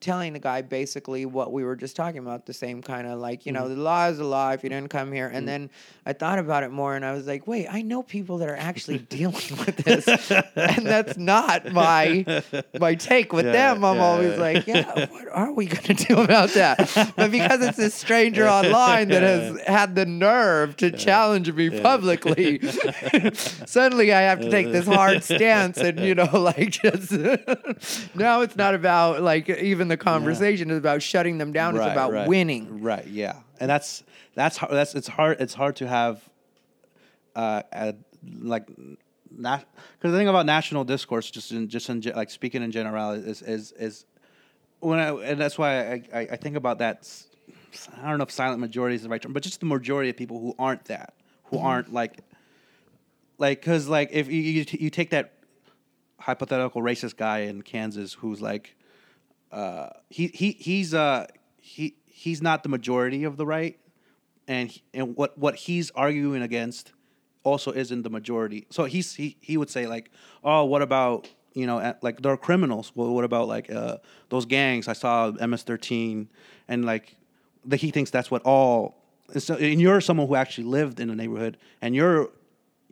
telling 0.00 0.32
the 0.32 0.38
guy 0.38 0.62
basically 0.62 1.26
what 1.26 1.52
we 1.52 1.62
were 1.62 1.76
just 1.76 1.94
talking 1.94 2.18
about 2.18 2.46
the 2.46 2.52
same 2.54 2.80
kind 2.82 3.06
of 3.06 3.18
like, 3.18 3.44
you 3.46 3.52
know, 3.52 3.60
Mm-hmm. 3.64 3.74
the 3.76 3.82
law 3.82 4.08
is 4.08 4.18
the 4.18 4.24
law 4.24 4.50
if 4.52 4.62
you 4.64 4.70
didn't 4.70 4.88
come 4.90 5.12
here. 5.12 5.26
And 5.28 5.46
then 5.46 5.70
I 6.06 6.14
thought 6.14 6.38
about 6.38 6.62
it 6.62 6.70
more 6.70 6.96
and 6.96 7.04
I 7.04 7.12
was 7.12 7.26
like, 7.26 7.46
wait, 7.46 7.66
I 7.70 7.82
know 7.82 8.02
people 8.02 8.38
that 8.38 8.48
are 8.48 8.56
actually 8.56 8.98
dealing 9.18 9.34
with 9.58 9.76
this. 9.76 10.08
and 10.56 10.86
that's 10.86 11.18
not 11.18 11.70
my 11.72 12.42
my 12.80 12.94
take 12.94 13.32
with 13.32 13.44
Yeah, 13.46 13.52
them. 13.74 13.84
I'm 13.84 13.96
yeah, 13.96 14.02
always 14.02 14.32
yeah. 14.32 14.40
like, 14.40 14.66
yeah, 14.66 15.06
what 15.10 15.28
are 15.30 15.52
we 15.52 15.66
going 15.66 15.82
to 15.96 16.04
do 16.06 16.16
about 16.16 16.50
that? 16.50 16.78
But 17.16 17.30
because 17.30 17.60
it's 17.60 17.76
this 17.76 17.94
stranger 17.94 18.48
online 18.48 19.08
that 19.08 19.22
has 19.22 19.60
had 19.66 19.94
the 19.94 20.06
nerve 20.06 20.76
to 20.78 20.90
challenge 20.90 21.52
me 21.52 21.68
publicly, 21.80 22.60
suddenly 23.34 24.12
I 24.12 24.22
have 24.22 24.40
to 24.40 24.50
take 24.50 24.72
this 24.72 24.86
hard 24.86 25.22
stance 25.22 25.76
and, 25.78 26.00
you 26.00 26.14
know, 26.14 26.28
like 26.32 26.70
just 26.70 27.12
now 28.14 28.40
it's 28.40 28.56
not 28.56 28.74
about 28.74 29.22
like 29.22 29.48
even 29.48 29.89
the 29.90 29.96
conversation 29.96 30.70
is 30.70 30.78
about 30.78 31.02
shutting 31.02 31.38
them 31.38 31.52
down. 31.52 31.76
it's 31.76 31.84
about 31.84 32.28
winning. 32.28 32.82
Right. 32.82 33.06
Yeah. 33.06 33.40
And 33.58 33.68
that's 33.68 34.02
that's 34.34 34.56
hard. 34.56 34.72
That's 34.72 34.94
it's 34.94 35.08
hard. 35.08 35.40
It's 35.40 35.54
hard 35.54 35.76
to 35.76 35.88
have, 35.88 36.28
uh, 37.36 37.62
a, 37.72 37.94
like, 38.40 38.68
not 39.30 39.66
because 39.98 40.12
the 40.12 40.18
thing 40.18 40.28
about 40.28 40.46
national 40.46 40.84
discourse, 40.84 41.30
just 41.30 41.52
in 41.52 41.68
just 41.68 41.88
in 41.88 42.00
like 42.14 42.30
speaking 42.30 42.62
in 42.62 42.70
general, 42.70 43.12
is 43.12 43.42
is 43.42 43.72
is 43.72 44.06
when 44.80 44.98
I 44.98 45.10
and 45.10 45.40
that's 45.40 45.58
why 45.58 45.80
I 45.80 46.02
I, 46.12 46.20
I 46.32 46.36
think 46.36 46.56
about 46.56 46.78
that. 46.78 47.08
I 48.02 48.08
don't 48.08 48.18
know 48.18 48.24
if 48.24 48.30
silent 48.30 48.60
majority 48.60 48.96
is 48.96 49.02
the 49.02 49.08
right 49.08 49.22
term, 49.22 49.32
but 49.32 49.42
just 49.42 49.60
the 49.60 49.66
majority 49.66 50.10
of 50.10 50.16
people 50.16 50.40
who 50.40 50.54
aren't 50.58 50.86
that, 50.86 51.14
who 51.44 51.58
aren't 51.58 51.92
like, 51.92 52.18
like, 53.38 53.62
cause 53.62 53.86
like 53.86 54.10
if 54.12 54.28
you 54.28 54.40
you, 54.40 54.64
t- 54.64 54.78
you 54.80 54.90
take 54.90 55.10
that 55.10 55.34
hypothetical 56.18 56.82
racist 56.82 57.16
guy 57.16 57.40
in 57.40 57.62
Kansas 57.62 58.12
who's 58.14 58.40
like, 58.42 58.74
uh, 59.52 59.88
he 60.08 60.28
he 60.28 60.52
he's 60.52 60.94
uh 60.94 61.26
he 61.60 61.94
he's 62.06 62.40
not 62.42 62.62
the 62.62 62.68
majority 62.68 63.24
of 63.24 63.36
the 63.36 63.46
right, 63.46 63.78
and 64.48 64.70
he- 64.70 64.82
and 64.94 65.16
what 65.16 65.36
what 65.38 65.54
he's 65.56 65.90
arguing 65.92 66.42
against 66.42 66.92
also 67.42 67.72
isn't 67.72 68.02
the 68.02 68.10
majority. 68.10 68.66
So 68.70 68.84
he's 68.84 69.14
he 69.14 69.36
he 69.40 69.56
would 69.56 69.70
say 69.70 69.86
like, 69.86 70.10
oh, 70.44 70.64
what 70.64 70.82
about 70.82 71.28
you 71.54 71.66
know 71.66 71.94
like 72.02 72.22
there 72.22 72.32
are 72.32 72.36
criminals. 72.36 72.92
Well, 72.94 73.12
what 73.14 73.24
about 73.24 73.48
like 73.48 73.70
uh 73.72 73.98
those 74.28 74.46
gangs? 74.46 74.88
I 74.88 74.92
saw 74.92 75.32
MS13 75.32 76.28
and 76.68 76.84
like 76.84 77.16
that 77.64 77.78
he 77.80 77.90
thinks 77.90 78.10
that's 78.10 78.30
what 78.30 78.42
all. 78.42 78.96
And, 79.32 79.42
so, 79.42 79.54
and 79.54 79.80
you're 79.80 80.00
someone 80.00 80.26
who 80.26 80.34
actually 80.34 80.64
lived 80.64 80.98
in 81.00 81.08
the 81.08 81.14
neighborhood, 81.14 81.56
and 81.82 81.94
you're 81.94 82.30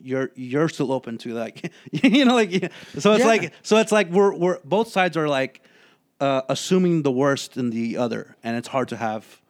you're 0.01 0.31
you're 0.35 0.69
still 0.69 0.91
open 0.93 1.17
to 1.19 1.33
like 1.33 1.71
you 1.91 2.23
know 2.25 2.33
like 2.35 2.51
so 2.97 3.11
it's 3.13 3.19
Yeah. 3.19 3.25
like 3.27 3.53
so 3.63 3.77
it's 3.77 3.91
like 3.91 4.09
we're 4.09 4.33
we're 4.33 4.59
both 4.63 4.87
sides 4.89 5.17
are 5.17 5.27
like 5.27 5.61
uh, 6.19 6.41
assuming 6.49 7.03
the 7.03 7.11
worst 7.11 7.57
in 7.57 7.69
the 7.69 7.97
other, 7.97 8.35
and 8.43 8.57
it's 8.57 8.67
hard 8.67 8.87
to 8.89 8.97
have 8.97 9.41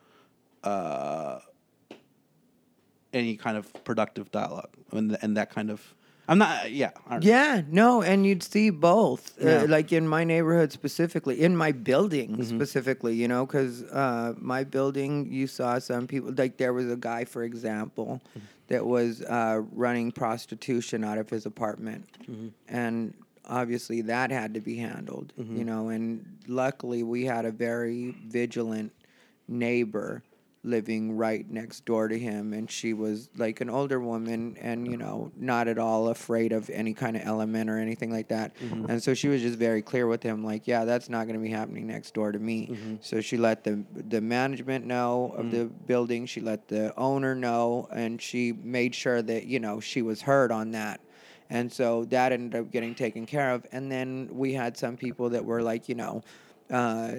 uh, 0.63 1.39
any 3.13 3.35
kind 3.37 3.57
of 3.57 3.71
productive 3.83 4.31
dialogue 4.31 4.69
and 4.91 5.17
and 5.21 5.35
that 5.37 5.49
kind 5.49 5.69
of 5.71 5.95
I'm 6.27 6.37
not. 6.37 6.71
Yeah. 6.71 6.91
I 7.07 7.17
know. 7.17 7.27
Yeah, 7.27 7.61
no, 7.71 8.03
and 8.03 8.23
you'd 8.23 8.43
see 8.43 8.69
both, 8.69 9.35
Yeah. 9.41 9.63
uh, 9.63 9.67
like 9.67 9.91
in 9.91 10.07
my 10.07 10.23
neighborhood 10.23 10.71
specifically, 10.71 11.41
in 11.41 11.57
my 11.57 11.71
building 11.71 12.43
specifically, 12.43 13.15
you 13.15 13.27
know, 13.27 13.47
because 13.47 13.81
uh, 13.85 14.35
my 14.37 14.63
building, 14.63 15.25
you 15.31 15.47
saw 15.47 15.79
some 15.79 16.05
people, 16.05 16.31
like 16.37 16.57
there 16.57 16.71
was 16.71 16.87
a 16.87 16.95
guy, 16.95 17.25
for 17.25 17.41
example, 17.43 18.21
that 18.67 18.85
was 18.85 19.23
uh, 19.23 19.61
running 19.71 20.11
prostitution 20.11 21.03
out 21.03 21.17
of 21.17 21.31
his 21.31 21.47
apartment, 21.47 22.05
and 22.67 23.15
obviously 23.49 24.01
that 24.01 24.31
had 24.31 24.53
to 24.53 24.61
be 24.61 24.77
handled, 24.77 25.33
you 25.37 25.43
mm-hmm. 25.43 25.63
know, 25.63 25.89
and 25.89 26.37
luckily 26.47 27.03
we 27.03 27.25
had 27.25 27.45
a 27.45 27.51
very 27.51 28.15
vigilant 28.27 28.93
neighbor 29.47 30.23
living 30.63 31.15
right 31.15 31.49
next 31.49 31.85
door 31.85 32.09
to 32.09 32.19
him 32.19 32.51
and 32.51 32.69
she 32.69 32.93
was 32.93 33.29
like 33.37 33.61
an 33.61 33.69
older 33.69 33.97
woman 33.97 34.57
and 34.59 34.85
you 34.85 34.97
know 34.97 35.31
not 35.37 35.69
at 35.69 35.77
all 35.77 36.09
afraid 36.09 36.51
of 36.51 36.69
any 36.69 36.93
kind 36.93 37.15
of 37.15 37.21
element 37.25 37.69
or 37.69 37.77
anything 37.77 38.11
like 38.11 38.27
that. 38.27 38.53
Mm-hmm. 38.57 38.89
And 38.89 39.01
so 39.01 39.13
she 39.13 39.29
was 39.29 39.41
just 39.41 39.57
very 39.57 39.81
clear 39.81 40.05
with 40.05 40.21
him 40.21 40.43
like 40.43 40.67
yeah 40.67 40.83
that's 40.83 41.07
not 41.07 41.27
going 41.27 41.39
to 41.39 41.43
be 41.43 41.49
happening 41.49 41.87
next 41.87 42.13
door 42.13 42.33
to 42.33 42.39
me. 42.39 42.67
Mm-hmm. 42.67 42.95
So 42.99 43.21
she 43.21 43.37
let 43.37 43.63
the 43.63 43.83
the 43.95 44.19
management 44.19 44.85
know 44.85 45.33
of 45.37 45.45
mm. 45.45 45.51
the 45.51 45.65
building 45.65 46.25
she 46.25 46.41
let 46.41 46.67
the 46.67 46.93
owner 46.97 47.35
know 47.35 47.87
and 47.91 48.21
she 48.21 48.51
made 48.51 48.93
sure 48.93 49.21
that 49.21 49.45
you 49.45 49.61
know 49.61 49.79
she 49.79 50.01
was 50.01 50.21
heard 50.21 50.51
on 50.51 50.71
that 50.71 50.99
and 51.49 51.71
so 51.71 52.05
that 52.05 52.31
ended 52.31 52.59
up 52.59 52.71
getting 52.71 52.93
taken 52.93 53.25
care 53.25 53.51
of 53.51 53.65
and 53.71 53.91
then 53.91 54.29
we 54.31 54.53
had 54.53 54.77
some 54.77 54.95
people 54.97 55.29
that 55.29 55.43
were 55.43 55.61
like 55.61 55.89
you 55.89 55.95
know 55.95 56.21
uh, 56.71 57.13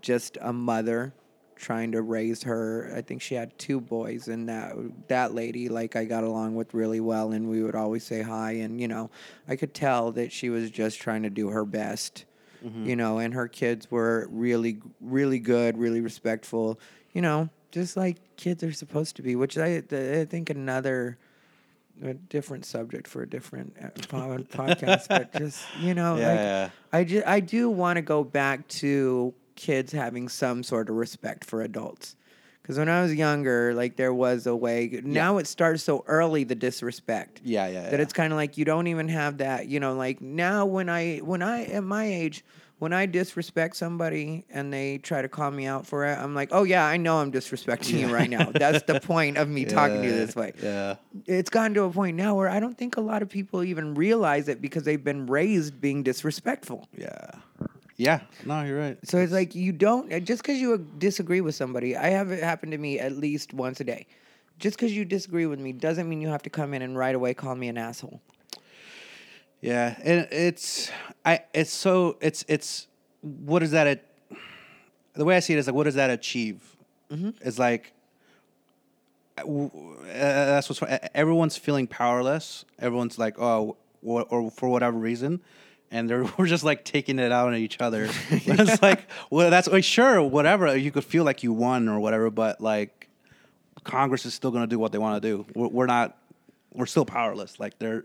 just 0.00 0.38
a 0.40 0.52
mother 0.52 1.12
trying 1.56 1.92
to 1.92 2.02
raise 2.02 2.42
her. 2.42 2.92
I 2.96 3.02
think 3.02 3.20
she 3.22 3.34
had 3.34 3.56
two 3.58 3.80
boys, 3.80 4.28
and 4.28 4.48
that 4.48 4.74
that 5.08 5.34
lady, 5.34 5.68
like 5.68 5.94
I 5.94 6.04
got 6.04 6.24
along 6.24 6.54
with 6.56 6.74
really 6.74 7.00
well, 7.00 7.32
and 7.32 7.48
we 7.48 7.62
would 7.62 7.74
always 7.74 8.02
say 8.02 8.22
hi, 8.22 8.52
and 8.52 8.80
you 8.80 8.88
know, 8.88 9.10
I 9.46 9.56
could 9.56 9.74
tell 9.74 10.10
that 10.12 10.32
she 10.32 10.50
was 10.50 10.70
just 10.70 11.00
trying 11.00 11.22
to 11.22 11.30
do 11.30 11.48
her 11.50 11.64
best, 11.64 12.24
you 12.86 12.96
know, 12.96 13.18
and 13.18 13.34
her 13.34 13.46
kids 13.46 13.90
were 13.90 14.26
really, 14.30 14.80
really 15.00 15.38
good, 15.38 15.78
really 15.78 16.00
respectful, 16.00 16.80
you 17.12 17.22
know, 17.22 17.48
just 17.70 17.96
like 17.96 18.16
kids 18.36 18.64
are 18.64 18.72
supposed 18.72 19.16
to 19.16 19.22
be. 19.22 19.36
Which 19.36 19.56
I, 19.58 19.82
I 19.92 20.24
think 20.24 20.50
another. 20.50 21.18
A 22.02 22.14
different 22.14 22.64
subject 22.64 23.06
for 23.06 23.22
a 23.22 23.28
different 23.28 23.76
uh, 23.82 23.88
podcast, 23.90 25.08
but 25.08 25.32
just 25.38 25.62
you 25.80 25.94
know, 25.94 26.16
Yeah, 26.16 26.28
like 26.28 26.38
yeah. 26.38 26.70
I 26.92 27.04
ju- 27.04 27.22
I 27.26 27.40
do 27.40 27.68
want 27.68 27.96
to 27.96 28.02
go 28.02 28.24
back 28.24 28.66
to 28.68 29.34
kids 29.56 29.92
having 29.92 30.28
some 30.28 30.62
sort 30.62 30.88
of 30.88 30.96
respect 30.96 31.44
for 31.44 31.60
adults. 31.62 32.16
Because 32.62 32.78
when 32.78 32.88
I 32.88 33.02
was 33.02 33.14
younger, 33.14 33.74
like 33.74 33.96
there 33.96 34.14
was 34.14 34.46
a 34.46 34.54
way. 34.54 35.00
Now 35.02 35.38
it 35.38 35.46
starts 35.46 35.82
so 35.82 36.04
early 36.06 36.44
the 36.44 36.54
disrespect. 36.54 37.40
Yeah, 37.44 37.66
yeah, 37.66 37.82
That 37.90 37.92
yeah. 37.94 37.98
it's 38.02 38.12
kind 38.12 38.32
of 38.32 38.36
like 38.36 38.56
you 38.56 38.64
don't 38.64 38.86
even 38.86 39.08
have 39.08 39.38
that. 39.38 39.66
You 39.66 39.80
know, 39.80 39.94
like 39.94 40.20
now 40.20 40.66
when 40.66 40.88
I 40.88 41.18
when 41.18 41.42
I 41.42 41.64
at 41.64 41.84
my 41.84 42.04
age. 42.04 42.44
When 42.80 42.94
I 42.94 43.04
disrespect 43.04 43.76
somebody 43.76 44.46
and 44.50 44.72
they 44.72 44.96
try 44.98 45.20
to 45.20 45.28
call 45.28 45.50
me 45.50 45.66
out 45.66 45.86
for 45.86 46.06
it, 46.06 46.18
I'm 46.18 46.34
like, 46.34 46.48
oh 46.50 46.64
yeah, 46.64 46.86
I 46.86 46.96
know 46.96 47.18
I'm 47.18 47.30
disrespecting 47.30 48.00
you 48.00 48.12
right 48.12 48.28
now. 48.28 48.50
That's 48.52 48.82
the 48.84 48.98
point 49.00 49.36
of 49.36 49.50
me 49.50 49.64
talking 49.76 50.00
to 50.00 50.06
you 50.08 50.12
this 50.14 50.34
way 50.34 50.54
Yeah. 50.62 50.96
it's 51.26 51.50
gotten 51.50 51.74
to 51.74 51.82
a 51.84 51.90
point 51.90 52.16
now 52.16 52.34
where 52.34 52.48
I 52.48 52.58
don't 52.58 52.76
think 52.78 52.96
a 52.96 53.02
lot 53.02 53.20
of 53.20 53.28
people 53.28 53.62
even 53.62 53.94
realize 53.94 54.48
it 54.48 54.62
because 54.62 54.84
they've 54.84 55.04
been 55.04 55.26
raised 55.26 55.78
being 55.78 56.02
disrespectful. 56.02 56.88
Yeah. 56.96 57.30
Yeah. 57.98 58.20
No, 58.46 58.62
you're 58.62 58.78
right. 58.78 58.98
So 59.04 59.18
it's 59.18 59.32
like 59.32 59.54
you 59.54 59.72
don't 59.72 60.10
uh, 60.10 60.18
just 60.20 60.42
because 60.42 60.58
you 60.58 60.78
disagree 60.96 61.42
with 61.42 61.54
somebody. 61.54 61.98
I 61.98 62.08
have 62.08 62.30
it 62.30 62.42
happen 62.42 62.70
to 62.70 62.78
me 62.78 62.98
at 62.98 63.12
least 63.12 63.52
once 63.52 63.78
a 63.80 63.84
day. 63.84 64.06
Just 64.58 64.78
because 64.78 64.96
you 64.96 65.04
disagree 65.04 65.44
with 65.44 65.60
me 65.60 65.72
doesn't 65.72 66.08
mean 66.08 66.22
you 66.22 66.28
have 66.28 66.42
to 66.44 66.50
come 66.50 66.72
in 66.72 66.80
and 66.80 66.96
right 66.96 67.14
away 67.14 67.34
call 67.34 67.54
me 67.54 67.68
an 67.68 67.76
asshole. 67.76 68.22
Yeah, 69.60 69.94
and 70.02 70.28
it's 70.30 70.90
I 71.24 71.40
it's 71.52 71.72
so 71.72 72.16
it's 72.20 72.44
it's 72.48 72.86
what 73.20 73.58
does 73.58 73.72
that 73.72 73.86
it 73.86 74.06
the 75.14 75.24
way 75.24 75.36
I 75.36 75.40
see 75.40 75.52
it 75.52 75.58
is 75.58 75.66
like 75.66 75.76
what 75.76 75.84
does 75.84 75.96
that 75.96 76.10
achieve? 76.10 76.62
It's 77.42 77.58
like 77.58 77.92
uh, 79.38 79.42
uh, 79.44 79.68
that's 80.04 80.68
what's 80.68 80.80
everyone's 81.14 81.56
feeling 81.56 81.86
powerless. 81.86 82.64
Everyone's 82.78 83.18
like 83.18 83.38
oh 83.38 83.76
wh- 84.02 84.30
or 84.30 84.50
for 84.50 84.68
whatever 84.68 84.96
reason. 84.96 85.40
And 85.90 86.08
they're, 86.08 86.24
we're 86.38 86.46
just 86.46 86.64
like 86.64 86.84
taking 86.84 87.18
it 87.18 87.32
out 87.32 87.48
on 87.48 87.56
each 87.56 87.80
other. 87.80 88.08
it's 88.30 88.80
like, 88.82 89.08
well, 89.28 89.50
that's 89.50 89.68
like, 89.68 89.84
sure, 89.84 90.22
whatever. 90.22 90.76
You 90.76 90.92
could 90.92 91.04
feel 91.04 91.24
like 91.24 91.42
you 91.42 91.52
won 91.52 91.88
or 91.88 91.98
whatever, 91.98 92.30
but 92.30 92.60
like, 92.60 93.08
Congress 93.82 94.24
is 94.24 94.34
still 94.34 94.50
going 94.50 94.62
to 94.62 94.68
do 94.68 94.78
what 94.78 94.92
they 94.92 94.98
want 94.98 95.20
to 95.20 95.28
do. 95.28 95.46
We're, 95.54 95.68
we're 95.68 95.86
not, 95.86 96.16
we're 96.72 96.86
still 96.86 97.04
powerless. 97.04 97.58
Like 97.58 97.78
they're, 97.78 98.04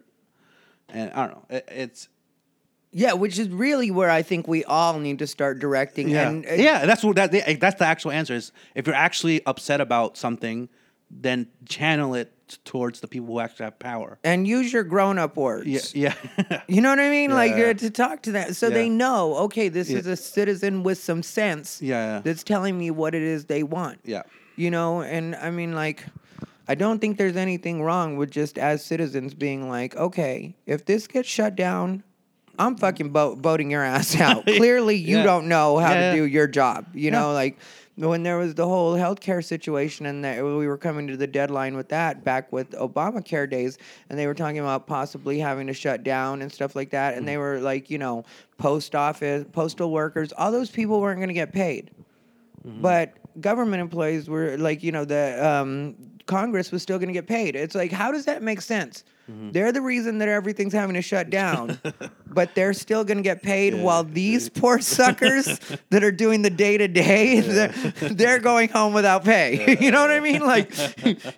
and 0.89 1.11
I 1.11 1.27
don't 1.27 1.35
know. 1.35 1.45
It, 1.49 1.65
it's 1.69 2.09
Yeah, 2.91 3.13
which 3.13 3.37
is 3.39 3.49
really 3.49 3.91
where 3.91 4.09
I 4.09 4.21
think 4.21 4.47
we 4.47 4.63
all 4.63 4.99
need 4.99 5.19
to 5.19 5.27
start 5.27 5.59
directing. 5.59 6.09
yeah, 6.09 6.29
And, 6.29 6.45
uh, 6.45 6.53
yeah. 6.53 6.85
That's 6.85 7.03
what 7.03 7.15
that 7.17 7.31
that's 7.59 7.79
the 7.79 7.85
actual 7.85 8.11
answer 8.11 8.33
is. 8.35 8.51
If 8.75 8.87
you're 8.87 8.95
actually 8.95 9.45
upset 9.45 9.81
about 9.81 10.17
something, 10.17 10.69
then 11.11 11.47
channel 11.67 12.15
it 12.15 12.31
towards 12.63 12.99
the 12.99 13.07
people 13.07 13.27
who 13.27 13.39
actually 13.39 13.63
have 13.65 13.79
power. 13.79 14.19
and 14.23 14.47
use 14.47 14.71
your 14.71 14.83
grown 14.83 15.17
up 15.17 15.35
words. 15.35 15.95
Yeah, 15.95 16.13
yeah, 16.37 16.61
You 16.67 16.79
know 16.81 16.89
what 16.89 16.99
I 16.99 17.09
mean? 17.09 17.31
Like 17.31 17.55
Yeah. 17.57 17.69
uh, 17.71 17.73
to 17.73 17.89
talk 17.89 18.21
to 18.23 18.31
them 18.31 18.53
so 18.53 18.69
they 18.69 18.87
know, 18.87 19.35
okay, 19.45 19.67
this 19.69 19.89
Yeah. 19.89 19.97
is 19.99 20.05
a 20.07 20.15
citizen 20.15 20.83
with 20.83 20.99
some 20.99 21.23
sense 21.23 21.81
Yeah, 21.81 22.15
yeah. 22.17 22.21
that's 22.23 22.43
telling 22.43 22.77
me 22.77 22.91
what 22.91 23.15
it 23.15 23.23
is 23.23 23.45
they 23.45 23.63
want. 23.63 23.99
yeah. 24.03 24.21
You 24.57 24.69
know, 24.71 25.01
and 25.01 25.35
I 25.35 25.49
mean, 25.51 25.73
like, 25.73 26.05
I 26.67 26.75
don't 26.75 26.99
think 26.99 27.17
there's 27.17 27.35
anything 27.37 27.81
wrong 27.83 28.17
with 28.17 28.31
just 28.31 28.57
as 28.57 28.83
citizens 28.83 29.33
being 29.33 29.69
like, 29.69 29.95
okay, 29.95 30.55
if 30.65 30.85
this 30.85 31.07
gets 31.07 31.29
shut 31.29 31.55
down, 31.55 32.03
I'm 32.57 32.75
fucking 32.77 33.11
voting 33.11 33.69
your 33.69 33.83
ass 33.83 34.19
out. 34.19 34.45
Clearly, 34.45 34.95
you 34.95 35.17
Yeah. 35.17 35.23
don't 35.23 35.47
know 35.47 35.77
how 35.77 35.91
Yeah, 35.91 35.95
to 35.95 36.01
yeah. 36.01 36.15
do 36.15 36.23
your 36.23 36.47
job. 36.47 36.85
You 36.93 37.11
know, 37.11 37.33
like 37.33 37.57
when 37.97 38.23
there 38.23 38.37
was 38.37 38.55
the 38.55 38.67
whole 38.67 38.95
healthcare 38.95 39.43
situation 39.43 40.05
and 40.05 40.23
that 40.25 40.43
we 40.43 40.65
were 40.67 40.77
coming 40.77 41.07
to 41.07 41.17
the 41.17 41.27
deadline 41.27 41.75
with 41.77 41.89
that 41.89 42.23
back 42.23 42.51
with 42.51 42.71
Obamacare 42.71 43.49
days, 43.49 43.77
and 44.09 44.17
they 44.17 44.25
were 44.25 44.33
talking 44.33 44.59
about 44.59 44.87
possibly 44.87 45.37
having 45.39 45.67
to 45.67 45.73
shut 45.73 46.03
down 46.03 46.41
and 46.41 46.51
stuff 46.51 46.75
like 46.75 46.89
that, 46.91 47.15
and 47.17 47.27
they 47.27 47.37
were 47.37 47.59
like, 47.59 47.89
you 47.89 47.97
know, 47.97 48.23
post 48.57 48.95
office, 48.95 49.45
postal 49.51 49.91
workers, 49.91 50.33
all 50.37 50.51
those 50.51 50.69
people 50.71 50.99
weren't 51.01 51.19
going 51.19 51.27
to 51.29 51.33
get 51.33 51.53
paid 51.53 51.91
but 52.81 53.13
government 53.41 53.79
employees 53.79 54.27
were 54.27 54.57
like 54.57 54.81
you 54.81 54.91
know 54.91 55.05
the 55.05 55.37
um, 55.47 55.95
congress 56.25 56.71
was 56.71 56.81
still 56.81 56.97
going 56.97 57.07
to 57.07 57.13
get 57.13 57.27
paid. 57.27 57.55
It's 57.55 57.75
like 57.75 57.91
how 57.91 58.11
does 58.11 58.25
that 58.25 58.41
make 58.41 58.61
sense? 58.61 59.03
Mm-hmm. 59.29 59.51
They're 59.51 59.71
the 59.71 59.81
reason 59.81 60.19
that 60.19 60.27
everything's 60.27 60.73
having 60.73 60.93
to 60.95 61.01
shut 61.01 61.29
down 61.31 61.79
but 62.27 62.53
they're 62.53 62.73
still 62.73 63.03
going 63.03 63.17
to 63.17 63.23
get 63.23 63.41
paid 63.41 63.73
while 63.73 64.03
these 64.03 64.49
poor 64.49 64.79
suckers 64.79 65.59
that 65.89 66.03
are 66.03 66.11
doing 66.11 66.43
the 66.43 66.49
day-to-day 66.49 67.39
they're, 67.41 67.67
they're 68.09 68.39
going 68.39 68.69
home 68.69 68.93
without 68.93 69.23
pay. 69.23 69.77
You 69.79 69.91
know 69.91 70.01
what 70.01 70.11
i 70.11 70.19
mean? 70.19 70.41
Like 70.41 70.73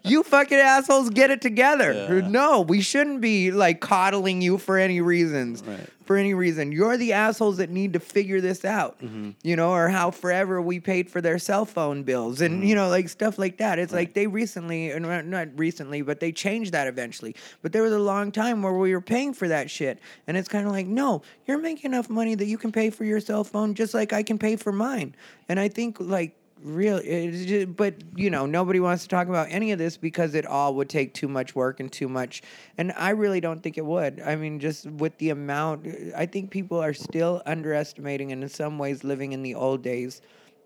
you 0.04 0.24
fucking 0.24 0.58
assholes 0.58 1.10
get 1.10 1.32
it 1.32 1.42
together. 1.42 2.22
No 2.24 2.62
we 2.62 2.82
shouldn't 2.82 3.22
be 3.22 3.52
like 3.52 3.80
coddling 3.80 4.42
you 4.42 4.58
for 4.58 4.78
any 4.78 5.02
reasons. 5.02 5.64
Right. 5.64 5.90
For 6.08 6.16
any 6.18 6.34
reason. 6.34 6.72
You're 6.72 6.98
the 6.98 7.14
assholes 7.14 7.58
that 7.58 7.70
need 7.70 7.94
to 7.94 8.00
figure 8.00 8.42
this 8.42 8.66
out, 8.66 9.00
Mm-hmm. 9.02 9.32
you 9.44 9.56
know, 9.56 9.72
or 9.72 9.90
how 9.90 10.10
forever 10.12 10.62
we 10.62 10.80
paid 10.80 11.10
for 11.12 11.22
their 11.22 11.38
cell 11.38 11.66
phone 11.66 12.04
bills 12.04 12.42
and, 12.42 12.56
Mm-hmm. 12.56 12.64
you 12.70 12.76
know, 12.76 12.90
like 12.90 13.10
stuff 13.10 13.38
like 13.38 13.58
that. 13.58 13.78
It's 13.78 13.94
like 13.94 14.14
they 14.14 14.26
recently, 14.26 14.90
and 14.92 15.06
not- 15.06 15.26
not 15.26 15.50
recently, 15.60 16.02
but 16.02 16.20
they 16.20 16.32
changed 16.32 16.72
that 16.72 16.88
eventually. 16.88 17.36
But 17.62 17.74
there 17.74 17.84
was 17.84 17.94
a 17.94 18.00
long 18.00 18.32
time 18.32 18.64
where 18.64 18.74
we 18.74 18.94
were 18.94 19.02
paying 19.02 19.34
for 19.34 19.48
that 19.50 19.70
shit. 19.70 20.00
And 20.26 20.38
it's 20.38 20.48
kind 20.50 20.66
of 20.66 20.72
like, 20.72 20.88
no, 20.88 21.22
you're 21.46 21.58
making 21.60 21.92
enough 21.92 22.10
money 22.10 22.34
that 22.36 22.46
you 22.46 22.58
can 22.58 22.72
pay 22.72 22.90
for 22.90 23.04
your 23.04 23.20
cell 23.20 23.44
phone 23.44 23.74
just 23.76 23.94
like 23.94 24.14
I 24.14 24.24
can 24.24 24.38
pay 24.40 24.56
for 24.56 24.72
mine. 24.72 25.16
And 25.50 25.60
I 25.60 25.68
think, 25.68 25.98
like, 26.00 26.36
Real, 26.64 27.00
it's 27.04 27.46
ju- 27.46 27.68
but 27.68 27.96
you 28.16 28.30
know 28.30 28.46
nobody 28.46 28.80
wants 28.80 29.04
to 29.04 29.10
talk 29.10 29.28
about 29.28 29.48
any 29.52 29.72
of 29.72 29.80
this 29.80 29.96
because 29.96 30.34
it 30.34 30.46
all 30.46 30.74
would 30.76 30.90
take 30.90 31.14
too 31.14 31.28
much 31.28 31.56
work 31.56 31.80
and 31.80 31.92
too 31.92 32.10
much, 32.10 32.42
and 32.78 32.92
I 32.98 33.12
really 33.12 33.40
don't 33.40 33.62
think 33.62 33.78
it 33.78 33.86
would. 33.86 34.22
I 34.22 34.36
mean, 34.36 34.60
just 34.60 34.86
with 34.88 35.18
the 35.20 35.30
amount, 35.30 35.88
I 36.16 36.26
think 36.26 36.50
people 36.50 36.80
are 36.80 36.94
still 36.94 37.44
underestimating 37.46 38.32
and 38.32 38.42
in 38.42 38.50
some 38.50 38.80
ways 38.80 39.04
living 39.04 39.34
in 39.34 39.44
the 39.44 39.54
old 39.54 39.84
days, 39.84 40.22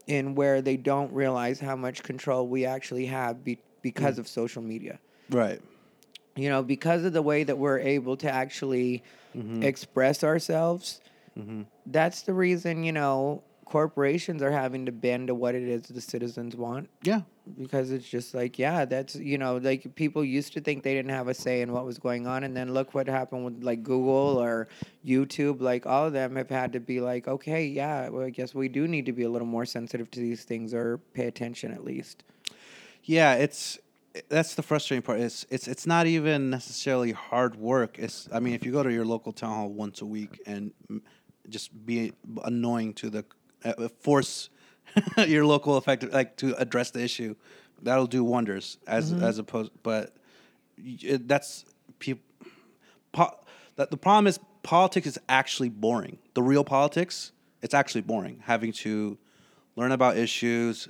in 0.07 0.33
where 0.35 0.61
they 0.61 0.77
don't 0.77 1.11
realize 1.11 1.59
how 1.59 1.75
much 1.75 2.03
control 2.03 2.47
we 2.47 2.65
actually 2.65 3.05
have 3.07 3.43
be, 3.43 3.59
because 3.81 4.15
mm. 4.15 4.19
of 4.19 4.27
social 4.27 4.61
media 4.61 4.99
Right. 5.29 5.61
you 6.35 6.49
know, 6.49 6.63
because 6.63 7.03
of 7.05 7.13
the 7.13 7.21
way 7.21 7.43
that 7.43 7.57
we're 7.57 7.79
able 7.79 8.17
to 8.17 8.31
actually 8.31 9.03
mm-hmm. 9.35 9.63
express 9.63 10.23
ourselves, 10.23 11.01
mm-hmm. 11.37 11.63
that's 11.85 12.23
the 12.23 12.33
reason, 12.33 12.83
you 12.83 12.91
know, 12.91 13.43
corporations 13.71 14.43
are 14.43 14.51
having 14.51 14.85
to 14.85 14.91
bend 14.91 15.27
to 15.29 15.33
what 15.33 15.55
it 15.55 15.63
is 15.63 15.83
the 15.83 16.01
citizens 16.01 16.57
want. 16.57 16.89
Yeah. 17.03 17.21
Because 17.57 17.89
it's 17.91 18.07
just 18.07 18.33
like, 18.33 18.59
yeah, 18.59 18.83
that's, 18.83 19.15
you 19.15 19.37
know, 19.37 19.55
like 19.57 19.95
people 19.95 20.25
used 20.25 20.51
to 20.53 20.59
think 20.59 20.83
they 20.83 20.93
didn't 20.93 21.11
have 21.11 21.29
a 21.29 21.33
say 21.33 21.61
in 21.61 21.71
what 21.71 21.85
was 21.85 21.97
going 21.97 22.27
on. 22.27 22.43
And 22.43 22.55
then 22.55 22.73
look 22.73 22.93
what 22.93 23.07
happened 23.07 23.45
with 23.45 23.63
like 23.63 23.81
Google 23.81 24.37
or 24.37 24.67
YouTube. 25.05 25.61
Like 25.61 25.85
all 25.85 26.07
of 26.07 26.11
them 26.11 26.35
have 26.35 26.49
had 26.49 26.73
to 26.73 26.81
be 26.81 26.99
like, 26.99 27.29
okay, 27.29 27.65
yeah, 27.65 28.09
well, 28.09 28.25
I 28.25 28.29
guess 28.29 28.53
we 28.53 28.67
do 28.67 28.89
need 28.89 29.05
to 29.05 29.13
be 29.13 29.23
a 29.23 29.29
little 29.29 29.47
more 29.47 29.65
sensitive 29.65 30.11
to 30.11 30.19
these 30.19 30.43
things 30.43 30.73
or 30.73 30.97
pay 31.13 31.27
attention 31.27 31.71
at 31.71 31.85
least. 31.85 32.25
Yeah, 33.03 33.35
it's 33.35 33.79
that's 34.27 34.55
the 34.55 34.63
frustrating 34.63 35.01
part. 35.01 35.21
It's 35.21 35.45
it's 35.49 35.69
it's 35.69 35.87
not 35.87 36.07
even 36.07 36.49
necessarily 36.49 37.13
hard 37.13 37.55
work. 37.55 37.97
It's 37.97 38.27
I 38.33 38.41
mean, 38.41 38.53
if 38.53 38.65
you 38.65 38.73
go 38.73 38.83
to 38.83 38.91
your 38.91 39.05
local 39.05 39.31
town 39.31 39.55
hall 39.55 39.69
once 39.69 40.01
a 40.01 40.05
week 40.05 40.41
and 40.45 40.73
just 41.47 41.85
be 41.85 42.11
annoying 42.43 42.93
to 42.95 43.09
the 43.09 43.23
Uh, 43.63 43.73
uh, 43.77 43.89
force 43.99 44.49
your 45.27 45.45
local 45.45 45.77
effective 45.77 46.11
like 46.11 46.35
to 46.37 46.55
address 46.59 46.91
the 46.91 47.01
issue, 47.01 47.35
that'll 47.81 48.07
do 48.07 48.23
wonders. 48.23 48.77
As 48.87 49.11
mm-hmm. 49.13 49.23
as 49.23 49.37
opposed, 49.37 49.71
but 49.83 50.15
it, 50.77 51.21
uh, 51.21 51.23
that's 51.25 51.65
people. 51.99 52.23
Po- 53.11 53.37
that 53.75 53.91
the 53.91 53.97
problem 53.97 54.27
is 54.27 54.39
politics 54.63 55.07
is 55.07 55.19
actually 55.29 55.69
boring. 55.69 56.17
The 56.33 56.43
real 56.43 56.63
politics, 56.63 57.31
it's 57.61 57.73
actually 57.73 58.01
boring. 58.01 58.41
Having 58.45 58.73
to 58.73 59.17
learn 59.75 59.91
about 59.91 60.17
issues, 60.17 60.87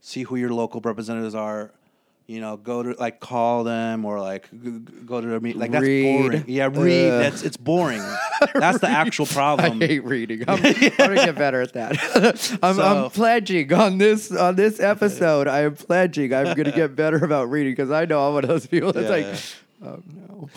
see 0.00 0.22
who 0.22 0.36
your 0.36 0.50
local 0.50 0.80
representatives 0.80 1.34
are, 1.34 1.72
you 2.26 2.40
know, 2.40 2.56
go 2.56 2.82
to 2.82 2.90
like 2.98 3.20
call 3.20 3.62
them 3.62 4.04
or 4.04 4.20
like 4.20 4.48
go 5.06 5.20
to 5.20 5.26
their 5.26 5.38
meet. 5.40 5.56
Like 5.56 5.70
that's 5.70 5.82
Read. 5.84 6.22
boring. 6.22 6.44
Yeah, 6.48 6.68
read. 6.72 7.08
Ugh. 7.10 7.20
That's 7.22 7.42
it's 7.42 7.56
boring. 7.56 8.02
that's 8.54 8.80
the 8.80 8.88
actual 8.88 9.26
problem. 9.26 9.80
I 9.80 9.86
hate 9.86 10.04
reading. 10.04 10.42
I'm, 10.48 10.56
I'm 10.56 10.62
gonna 10.72 11.14
get 11.14 11.36
better 11.36 11.60
at 11.62 11.72
that. 11.74 12.58
I'm, 12.62 12.80
I'm 12.80 13.10
pledging 13.10 13.72
on 13.72 13.98
this 13.98 14.32
on 14.32 14.56
this 14.56 14.80
episode. 14.80 15.46
I 15.46 15.60
am 15.60 15.76
pledging. 15.76 16.34
I'm 16.34 16.56
gonna 16.56 16.72
get 16.72 16.96
better 16.96 17.24
about 17.24 17.48
reading 17.50 17.72
because 17.72 17.90
I 17.92 18.04
know 18.06 18.26
I'm 18.26 18.34
one 18.34 18.44
of 18.44 18.48
those 18.48 18.66
people 18.66 18.92
that's 18.92 19.08
Yeah. 19.08 19.28
like, 19.30 19.40
oh 19.84 20.02
no. 20.12 20.48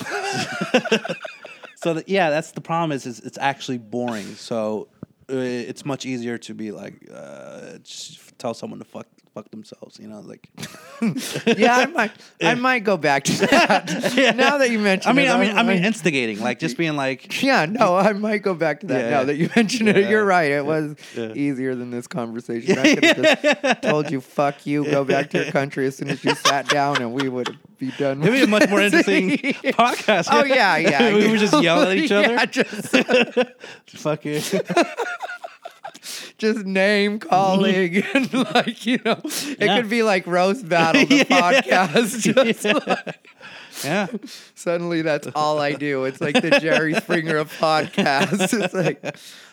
so 1.75 1.93
that, 1.95 2.09
yeah, 2.09 2.29
that's 2.29 2.51
the 2.51 2.61
problem. 2.61 2.91
Is, 2.93 3.05
is 3.05 3.19
it's 3.19 3.37
actually 3.37 3.77
boring. 3.77 4.25
So 4.35 4.87
uh, 5.31 5.35
it's 5.35 5.85
much 5.85 6.05
easier 6.05 6.37
to 6.39 6.53
be 6.53 6.71
like, 6.71 6.95
uh, 7.13 7.77
tell 8.37 8.53
someone 8.53 8.79
to 8.79 8.85
fuck 8.85 9.05
fuck 9.39 9.51
themselves. 9.51 9.99
You 9.99 10.07
know, 10.07 10.19
like. 10.21 10.49
yeah, 11.57 11.77
I 11.77 11.85
might. 11.85 12.11
I 12.41 12.55
might 12.55 12.83
go 12.83 12.97
back 12.97 13.23
to 13.25 13.33
that. 13.47 14.35
Now 14.39 14.57
that 14.57 14.69
you 14.69 14.79
mention, 14.79 15.09
I 15.09 15.13
mean, 15.13 15.27
it, 15.27 15.31
I 15.31 15.39
mean, 15.39 15.57
I 15.57 15.63
mean, 15.63 15.83
instigating, 15.83 16.39
like 16.39 16.59
just 16.59 16.77
being 16.77 16.95
like, 16.95 17.41
yeah, 17.43 17.65
no, 17.65 17.95
I 17.95 18.13
might 18.13 18.39
go 18.39 18.53
back 18.53 18.81
to 18.81 18.87
that 18.87 19.05
Yeah. 19.05 19.09
now 19.09 19.23
that 19.25 19.35
you 19.35 19.49
mention 19.55 19.87
it. 19.87 20.09
You're 20.09 20.23
right. 20.25 20.51
It 20.51 20.65
was 20.65 20.95
Yeah. 21.15 21.33
easier 21.33 21.75
than 21.75 21.91
this 21.91 22.07
conversation. 22.07 22.77
I 22.77 22.95
could 22.95 23.03
have 23.03 23.41
just 23.41 23.81
told 23.81 24.11
you, 24.11 24.21
"Fuck 24.21 24.65
you," 24.65 24.85
go 24.85 25.03
back 25.03 25.29
to 25.31 25.43
your 25.43 25.51
country 25.51 25.87
as 25.87 25.97
soon 25.97 26.09
as 26.09 26.23
you 26.23 26.35
sat 26.35 26.67
down, 26.69 27.01
and 27.01 27.13
we 27.13 27.27
would 27.29 27.57
be 27.77 27.91
done. 27.97 28.21
It'd 28.21 28.33
be 28.33 28.43
a 28.43 28.47
much 28.47 28.69
more 28.69 28.81
interesting 28.81 29.31
podcast. 29.73 30.27
Oh 30.31 30.43
yeah, 30.43 30.77
yeah. 30.77 31.13
we 31.13 31.29
would 31.29 31.39
just 31.39 31.61
yell 31.61 31.81
at 31.83 31.97
each 31.97 32.11
other. 32.11 32.33
Yeah, 32.33 32.45
just, 32.45 32.95
Fuck 33.87 34.25
it. 34.25 35.15
Just 36.39 36.65
name 36.65 37.19
calling 37.19 37.97
and 38.15 38.33
like 38.33 38.85
you 38.85 38.99
know, 39.05 39.19
it 39.23 39.57
Yeah. 39.59 39.79
could 39.79 39.89
be 39.89 40.01
like 40.03 40.25
roast 40.25 40.67
battle 40.67 41.05
the 41.05 41.25
podcast. 41.25 42.21
Just 42.21 42.63
like, 42.87 43.29
yeah. 43.83 44.07
suddenly 44.55 45.01
that's 45.03 45.27
all 45.35 45.59
I 45.59 45.73
do. 45.73 46.05
It's 46.05 46.19
like 46.19 46.41
the 46.41 46.59
Jerry 46.59 46.95
Springer 46.95 47.37
of 47.37 47.51
podcasts. 47.53 48.59
It's 48.59 48.73
like 48.73 49.03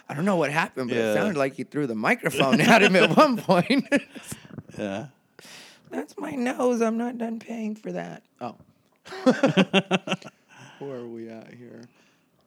I 0.09 0.14
don't 0.14 0.24
know 0.24 0.37
what 0.37 0.51
happened, 0.51 0.89
but 0.89 0.97
Yeah. 0.97 1.11
it 1.12 1.14
sounded 1.14 1.37
like 1.37 1.59
you 1.59 1.64
threw 1.64 1.87
the 1.87 1.95
microphone 1.95 2.61
at 2.61 2.82
him 2.82 2.97
at 2.97 3.16
one 3.16 3.37
point. 3.37 3.87
Yeah. 4.78 5.07
That's 5.91 6.16
my 6.18 6.32
nose. 6.32 6.80
I'm 6.82 6.97
not 6.99 7.18
done 7.18 7.39
paying 7.39 7.74
for 7.76 7.93
that. 7.93 8.22
Oh. 8.41 8.57
Where 10.78 10.97
are 10.97 11.07
we 11.07 11.28
at 11.28 11.55
here? 11.55 11.82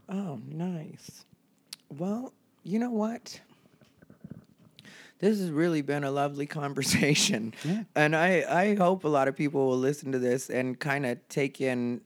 Oh, 0.08 0.40
nice. 0.48 1.26
Well, 1.98 2.34
you 2.64 2.80
know 2.80 2.92
what? 2.92 3.40
This 5.20 5.40
has 5.40 5.52
really 5.52 5.82
been 5.82 6.04
a 6.04 6.12
lovely 6.12 6.46
conversation. 6.48 7.54
Yeah. 7.64 7.84
And 7.96 8.16
I, 8.16 8.44
I 8.50 8.76
hope 8.76 9.04
a 9.04 9.10
lot 9.10 9.28
of 9.28 9.36
people 9.36 9.68
will 9.68 9.78
listen 9.78 10.12
to 10.14 10.20
this 10.20 10.50
and 10.50 10.80
kind 10.80 11.06
of 11.06 11.18
take 11.28 11.60
in 11.62 12.02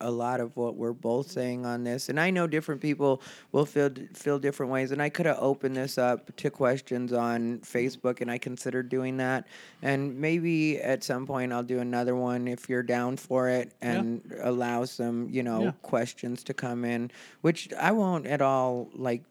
a 0.00 0.10
lot 0.10 0.40
of 0.40 0.56
what 0.56 0.74
we're 0.74 0.92
both 0.92 1.30
saying 1.30 1.64
on 1.64 1.84
this. 1.84 2.08
And 2.08 2.18
I 2.18 2.30
know 2.30 2.48
different 2.48 2.80
people 2.80 3.22
will 3.52 3.64
feel 3.66 3.88
feel 4.14 4.38
different 4.40 4.72
ways. 4.72 4.90
And 4.90 5.00
I 5.00 5.08
could 5.08 5.26
have 5.26 5.38
opened 5.38 5.76
this 5.76 5.96
up 5.96 6.34
to 6.38 6.50
questions 6.50 7.12
on 7.12 7.60
Facebook, 7.60 8.20
and 8.20 8.28
I 8.28 8.38
considered 8.38 8.88
doing 8.88 9.18
that. 9.18 9.46
And 9.82 10.18
maybe 10.18 10.80
at 10.80 11.04
some 11.04 11.24
point 11.24 11.52
I'll 11.52 11.62
do 11.62 11.78
another 11.78 12.16
one 12.16 12.48
if 12.48 12.68
you're 12.68 12.82
down 12.82 13.16
for 13.16 13.48
it, 13.48 13.74
and 13.80 14.20
allow 14.42 14.84
some 14.86 15.28
you 15.30 15.44
know 15.44 15.62
Yeah. 15.64 15.72
questions 15.82 16.42
to 16.44 16.54
come 16.54 16.84
in, 16.84 17.10
which 17.42 17.72
I 17.74 17.92
won't 17.92 18.26
at 18.26 18.42
all 18.42 18.88
like 18.94 19.22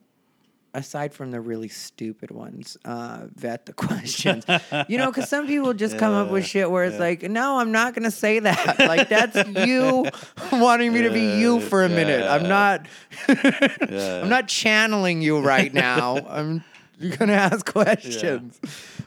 aside 0.74 1.12
from 1.12 1.30
the 1.30 1.40
really 1.40 1.68
stupid 1.68 2.30
ones, 2.30 2.76
uh, 2.84 3.26
vet 3.34 3.66
the 3.66 3.72
questions. 3.72 4.44
you 4.88 4.98
know, 4.98 5.10
because 5.10 5.28
some 5.28 5.46
people 5.46 5.74
just 5.74 5.98
come 5.98 6.14
up 6.14 6.30
with 6.30 6.46
shit 6.46 6.70
where 6.70 6.84
it's 6.84 6.98
like, 6.98 7.22
no, 7.22 7.58
I'm 7.58 7.72
not 7.72 7.94
going 7.94 8.04
to 8.04 8.10
say 8.10 8.38
that. 8.38 8.78
like, 8.78 9.08
that's 9.08 9.48
you 9.66 10.06
wanting 10.52 10.92
me 10.92 11.02
to 11.02 11.10
be 11.10 11.38
you 11.38 11.60
for 11.60 11.84
a 11.84 11.88
minute. 11.88 12.22
I'm 12.22 12.48
not. 12.48 12.86
I'm 13.28 14.28
not 14.28 14.48
channeling 14.48 15.22
you 15.22 15.40
right 15.40 15.72
now. 15.72 16.16
I'm 16.28 16.64
going 17.00 17.28
to 17.28 17.34
ask 17.34 17.70
questions. 17.70 18.60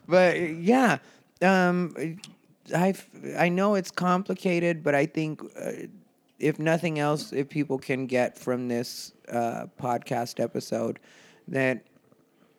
But 0.07 0.39
yeah, 0.39 0.99
um, 1.41 2.19
I 2.75 2.93
I 3.37 3.49
know 3.49 3.75
it's 3.75 3.91
complicated, 3.91 4.83
but 4.83 4.95
I 4.95 5.05
think. 5.05 5.41
Uh, 5.59 5.71
if 6.37 6.59
nothing 6.59 6.99
else, 6.99 7.31
if 7.31 7.47
people 7.47 7.77
can 7.77 8.07
get 8.07 8.37
from 8.37 8.67
this 8.67 9.13
uh, 9.31 9.67
podcast 9.79 10.43
episode 10.43 10.99
that 11.47 11.83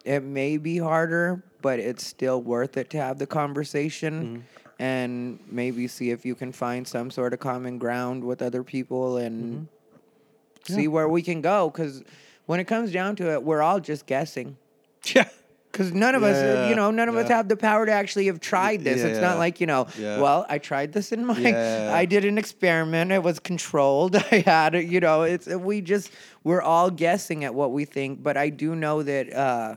it 0.05 0.22
may 0.22 0.57
be 0.57 0.78
harder, 0.78 1.43
but 1.62 1.78
it's 1.78 2.07
still 2.07 2.41
worth 2.41 2.76
it 2.76 2.91
to 2.91 2.99
have 2.99 3.18
the 3.18 3.26
conversation 3.26 4.22
mm-hmm. 4.22 4.72
and 4.82 5.39
maybe 5.51 5.89
see 5.89 6.11
if 6.11 6.24
you 6.24 6.34
can 6.34 6.53
find 6.53 6.87
some 6.87 7.11
sort 7.11 7.32
of 7.32 7.41
common 7.41 7.78
ground 7.78 8.22
with 8.22 8.41
other 8.43 8.62
people 8.62 9.16
and 9.16 9.68
mm-hmm. 9.68 10.74
see 10.74 10.89
where 10.89 11.09
we 11.09 11.22
can 11.22 11.41
go. 11.41 11.70
Because 11.70 12.05
when 12.47 12.61
it 12.61 12.64
comes 12.64 12.93
down 12.93 13.16
to 13.16 13.32
it, 13.32 13.43
we're 13.43 13.62
all 13.62 13.80
just 13.80 14.07
guessing. 14.07 14.57
Yeah. 15.14 15.28
Because 15.77 15.93
none 15.93 16.14
of 16.14 16.22
us, 16.22 16.37
Yeah, 16.43 16.70
you 16.70 16.74
know, 16.74 16.91
none 16.91 17.11
of 17.11 17.16
us 17.16 17.29
have 17.29 17.49
the 17.49 17.57
power 17.57 17.85
to 17.85 17.93
actually 17.93 18.27
have 18.27 18.41
tried 18.41 18.83
this. 18.83 19.03
it's 19.03 19.20
not 19.20 19.37
like, 19.37 19.61
you 19.61 19.66
know, 19.66 19.87
Yeah. 19.99 20.22
well, 20.22 20.47
I 20.49 20.57
tried 20.57 20.95
this 20.95 21.12
in 21.12 21.27
my, 21.27 21.39
Yeah. 21.39 21.91
I 21.93 22.07
did 22.07 22.24
an 22.24 22.39
experiment. 22.39 23.12
It 23.12 23.22
was 23.22 23.39
controlled. 23.39 24.16
I 24.33 24.39
had 24.39 24.74
it, 24.74 24.87
you 24.87 25.01
know, 25.01 25.22
it's, 25.24 25.47
we 25.47 25.83
just, 25.83 26.11
we're 26.45 26.62
all 26.62 26.89
guessing 26.91 27.45
at 27.45 27.55
what 27.55 27.72
we 27.72 27.85
think. 27.85 28.22
But 28.22 28.39
I 28.39 28.49
do 28.49 28.74
know 28.74 29.03
that, 29.03 29.31
uh, 29.35 29.77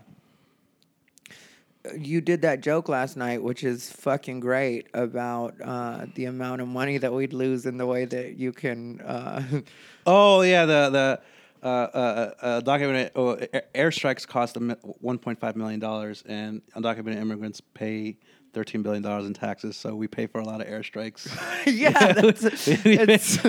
you 1.98 2.22
did 2.22 2.44
that 2.44 2.62
joke 2.62 2.88
last 2.88 3.18
night, 3.18 3.42
which 3.44 3.64
is 3.64 3.90
fucking 3.92 4.40
great 4.42 4.88
about 4.94 5.56
uh, 5.62 6.06
the 6.16 6.26
amount 6.26 6.62
of 6.62 6.68
money 6.70 6.98
that 6.98 7.12
we'd 7.12 7.34
lose 7.34 7.66
in 7.66 7.78
the 7.78 7.86
way 7.86 8.06
that 8.06 8.38
you 8.38 8.52
can. 8.54 9.02
Uh, 9.02 9.42
Oh 10.06 10.42
yeah, 10.42 10.66
the 10.66 10.90
the 10.90 11.20
uh, 11.62 11.66
uh, 11.66 12.32
uh, 12.42 12.62
undocumented 12.62 13.12
oh, 13.16 13.34
air- 13.54 13.66
airstrikes 13.76 14.28
cost 14.28 14.56
1.5 14.56 15.56
million 15.56 15.80
dollars, 15.80 16.24
and 16.28 16.62
undocumented 16.76 17.18
immigrants 17.18 17.62
pay 17.62 18.18
13 18.54 18.82
billion 18.82 19.04
dollars 19.04 19.26
in 19.26 19.34
taxes. 19.34 19.76
So 19.78 19.96
we 19.96 20.08
pay 20.08 20.28
for 20.28 20.40
a 20.42 20.46
lot 20.46 20.62
of 20.62 20.68
airstrikes. 20.68 21.28
yeah, 21.66 22.14
that's, 22.14 22.44
it's, 22.66 23.40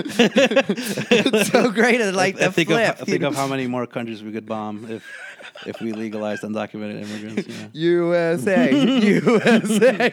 it's 1.11 1.50
so 1.50 1.70
great. 1.70 2.00
Like 2.12 2.36
I 2.40 2.46
the 2.46 2.52
think 2.52 2.68
flip. 2.68 3.00
of 3.00 3.08
you 3.08 3.12
think 3.12 3.24
of 3.24 3.34
how 3.34 3.46
many 3.46 3.66
more 3.66 3.86
countries 3.86 4.22
we 4.22 4.32
could 4.32 4.46
bomb 4.46 4.90
if 4.90 5.04
if 5.66 5.80
we 5.80 5.92
legalized 5.92 6.42
undocumented 6.42 7.02
immigrants. 7.02 7.48
Yeah, 7.48 7.68
USA, 7.72 8.72
USA. 9.00 10.12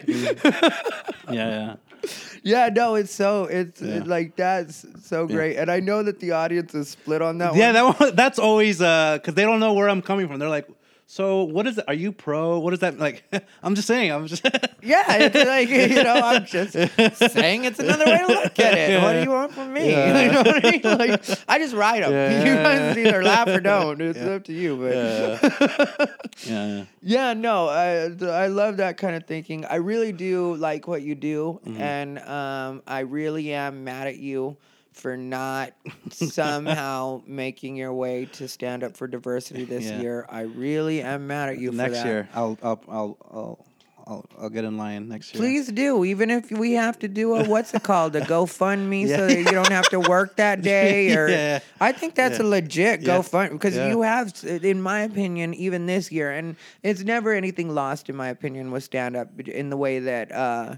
yeah, 1.30 1.32
yeah. 1.32 1.76
yeah, 2.42 2.68
no, 2.72 2.94
it's 2.94 3.12
so 3.14 3.44
it's 3.44 3.80
Yeah. 3.80 4.02
like 4.04 4.36
that's 4.36 4.86
so 5.02 5.26
great, 5.26 5.56
and 5.56 5.70
I 5.70 5.80
know 5.80 6.02
that 6.02 6.20
the 6.20 6.32
audience 6.32 6.74
is 6.74 6.88
split 6.90 7.22
on 7.22 7.38
that. 7.38 7.54
Yeah, 7.54 7.82
one. 7.82 7.92
that 7.94 8.00
one, 8.00 8.16
that's 8.16 8.38
always 8.38 8.80
uh, 8.80 9.18
because 9.18 9.34
they 9.34 9.42
don't 9.44 9.60
know 9.60 9.72
where 9.74 9.88
I'm 9.88 10.02
coming 10.02 10.28
from. 10.28 10.38
They're 10.38 10.48
like, 10.48 10.68
"So 11.10 11.42
what 11.44 11.66
is 11.66 11.78
it? 11.78 11.84
Are 11.88 11.94
you 11.94 12.12
pro? 12.12 12.58
What 12.60 12.72
is 12.74 12.80
that 12.80 12.98
like?" 12.98 13.24
I'm 13.62 13.74
just 13.74 13.88
saying. 13.88 14.12
I'm 14.12 14.26
just 14.26 14.44
Yeah, 14.82 15.04
it's 15.18 15.34
like 15.34 15.68
you 15.70 16.02
know, 16.04 16.14
I'm 16.14 16.44
just 16.44 16.72
saying 17.32 17.64
it's 17.64 17.78
another 17.80 18.04
way 18.04 18.18
to 18.18 18.26
look 18.28 18.58
at 18.60 18.74
it. 18.78 19.02
What 19.02 19.14
do 19.14 19.22
you 19.22 19.30
want 19.30 19.52
from 19.52 19.72
me? 19.72 19.90
Yeah. 19.90 20.22
You 20.22 20.32
know 20.32 20.42
what 20.42 20.64
I 20.64 20.70
mean? 20.70 20.82
Like, 20.84 21.24
I 21.48 21.58
just 21.58 21.74
write 21.74 22.02
them. 22.02 22.12
Yeah. 22.12 22.44
You 22.44 22.54
guys 22.54 22.96
either 22.96 23.22
laugh 23.24 23.48
or 23.48 23.60
don't. 23.60 24.00
It's 24.00 24.20
up 24.20 24.44
to 24.44 24.52
you. 24.52 24.76
But 24.76 24.94
yeah, 24.94 26.06
yeah. 26.46 26.84
Yeah, 27.02 27.32
no, 27.34 27.68
I 27.68 28.12
I 28.44 28.46
love 28.48 28.76
that 28.76 28.96
kind 28.98 29.16
of 29.16 29.24
thinking. 29.26 29.64
I 29.64 29.76
really 29.76 30.12
do 30.12 30.54
like 30.56 30.86
what 30.86 31.02
you 31.02 31.14
do, 31.14 31.60
Mm-hmm. 31.66 31.80
and 31.80 32.18
um, 32.20 32.82
I 32.86 33.00
really 33.00 33.52
am 33.52 33.84
mad 33.84 34.06
at 34.06 34.18
you 34.18 34.56
for 34.98 35.16
not 35.16 35.72
somehow 36.10 37.22
making 37.26 37.76
your 37.76 37.92
way 37.92 38.26
to 38.32 38.48
stand 38.48 38.84
up 38.84 38.96
for 38.96 39.06
diversity 39.06 39.64
this 39.64 39.84
Yeah. 39.84 40.00
year. 40.00 40.26
I 40.28 40.42
really 40.42 41.00
am 41.02 41.26
mad 41.26 41.48
at 41.50 41.58
you 41.58 41.70
for 41.70 41.76
next 41.76 42.04
year, 42.04 42.28
I'll 42.34 42.58
I'll 42.62 42.80
I'll 42.88 43.16
I'll 43.30 43.64
I'll, 44.06 44.24
I'll 44.40 44.48
get 44.48 44.64
in 44.64 44.78
line 44.78 45.06
next 45.08 45.34
year. 45.34 45.42
Please 45.42 45.70
do, 45.70 46.02
even 46.02 46.30
if 46.30 46.50
we 46.50 46.72
have 46.72 46.98
to 47.00 47.08
do 47.08 47.34
a 47.34 47.44
what's 47.46 47.74
it 47.74 47.82
called, 47.82 48.16
a 48.16 48.22
GoFundMe, 48.34 49.06
Yeah. 49.06 49.16
so 49.18 49.26
that 49.26 49.36
you 49.38 49.44
don't 49.50 49.68
have 49.70 49.90
to 49.90 50.00
work 50.00 50.36
that 50.36 50.62
day. 50.76 51.14
Or 51.14 51.28
Yeah. 51.28 51.58
I 51.78 51.92
think 51.92 52.14
that's 52.14 52.38
a 52.40 52.42
legit 52.42 53.02
Yeah. 53.02 53.18
GoFundMe 53.18 53.50
because 53.52 53.76
you 53.76 54.00
have, 54.00 54.32
in 54.44 54.80
my 54.80 55.00
opinion, 55.00 55.52
even 55.52 55.84
this 55.84 56.10
year, 56.10 56.30
and 56.30 56.56
it's 56.82 57.02
never 57.02 57.34
anything 57.34 57.68
lost 57.74 58.08
in 58.08 58.16
my 58.16 58.28
opinion 58.28 58.70
with 58.70 58.82
stand 58.82 59.14
up 59.14 59.38
in 59.40 59.68
the 59.68 59.76
way 59.76 59.98
that. 59.98 60.32
uh 60.32 60.76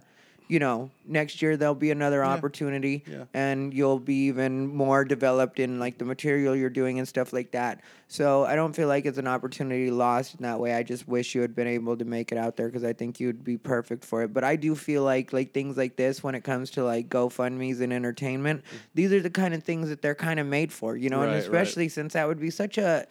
you 0.50 0.58
know, 0.58 0.90
next 1.06 1.40
year 1.40 1.56
there'll 1.56 1.76
be 1.76 1.92
another 1.92 2.24
opportunity 2.24 3.04
Yeah. 3.06 3.24
and 3.32 3.72
you'll 3.72 4.00
be 4.00 4.26
even 4.26 4.66
more 4.66 5.04
developed 5.04 5.60
in 5.60 5.78
like 5.78 5.98
the 5.98 6.04
material 6.04 6.56
you're 6.56 6.68
doing 6.70 6.98
and 6.98 7.06
stuff 7.06 7.32
like 7.32 7.52
that. 7.52 7.80
So 8.08 8.44
I 8.44 8.56
don't 8.56 8.74
feel 8.74 8.88
like 8.88 9.06
it's 9.06 9.18
an 9.18 9.28
opportunity 9.28 9.92
lost 9.92 10.34
in 10.34 10.42
that 10.42 10.58
way. 10.58 10.74
I 10.74 10.82
just 10.82 11.06
wish 11.06 11.36
you 11.36 11.40
had 11.42 11.54
been 11.54 11.68
able 11.68 11.96
to 11.96 12.04
make 12.04 12.32
it 12.32 12.38
out 12.38 12.56
there 12.56 12.66
because 12.66 12.82
I 12.82 12.92
think 12.92 13.20
you'd 13.20 13.44
be 13.44 13.56
perfect 13.56 14.04
for 14.04 14.22
it. 14.24 14.34
But 14.34 14.42
I 14.42 14.56
do 14.56 14.74
feel 14.74 15.04
like 15.04 15.32
like 15.32 15.52
things 15.54 15.76
like 15.76 15.94
this 15.94 16.20
when 16.20 16.34
it 16.34 16.42
comes 16.42 16.70
to 16.72 16.82
like 16.84 17.08
GoFundMe's 17.08 17.80
and 17.80 17.92
entertainment, 17.92 18.64
mm. 18.64 18.78
these 18.94 19.12
are 19.12 19.20
the 19.20 19.30
kind 19.30 19.54
of 19.54 19.62
things 19.62 19.88
that 19.88 20.02
they're 20.02 20.16
kind 20.16 20.40
of 20.40 20.46
made 20.48 20.72
for, 20.72 20.96
you 20.96 21.10
know, 21.10 21.20
and 21.22 21.26
Right, 21.30 21.34
right. 21.36 21.44
especially 21.44 21.88
since 21.88 22.14
that 22.14 22.26
would 22.26 22.40
be 22.40 22.50
such 22.50 22.76
a 22.76 23.06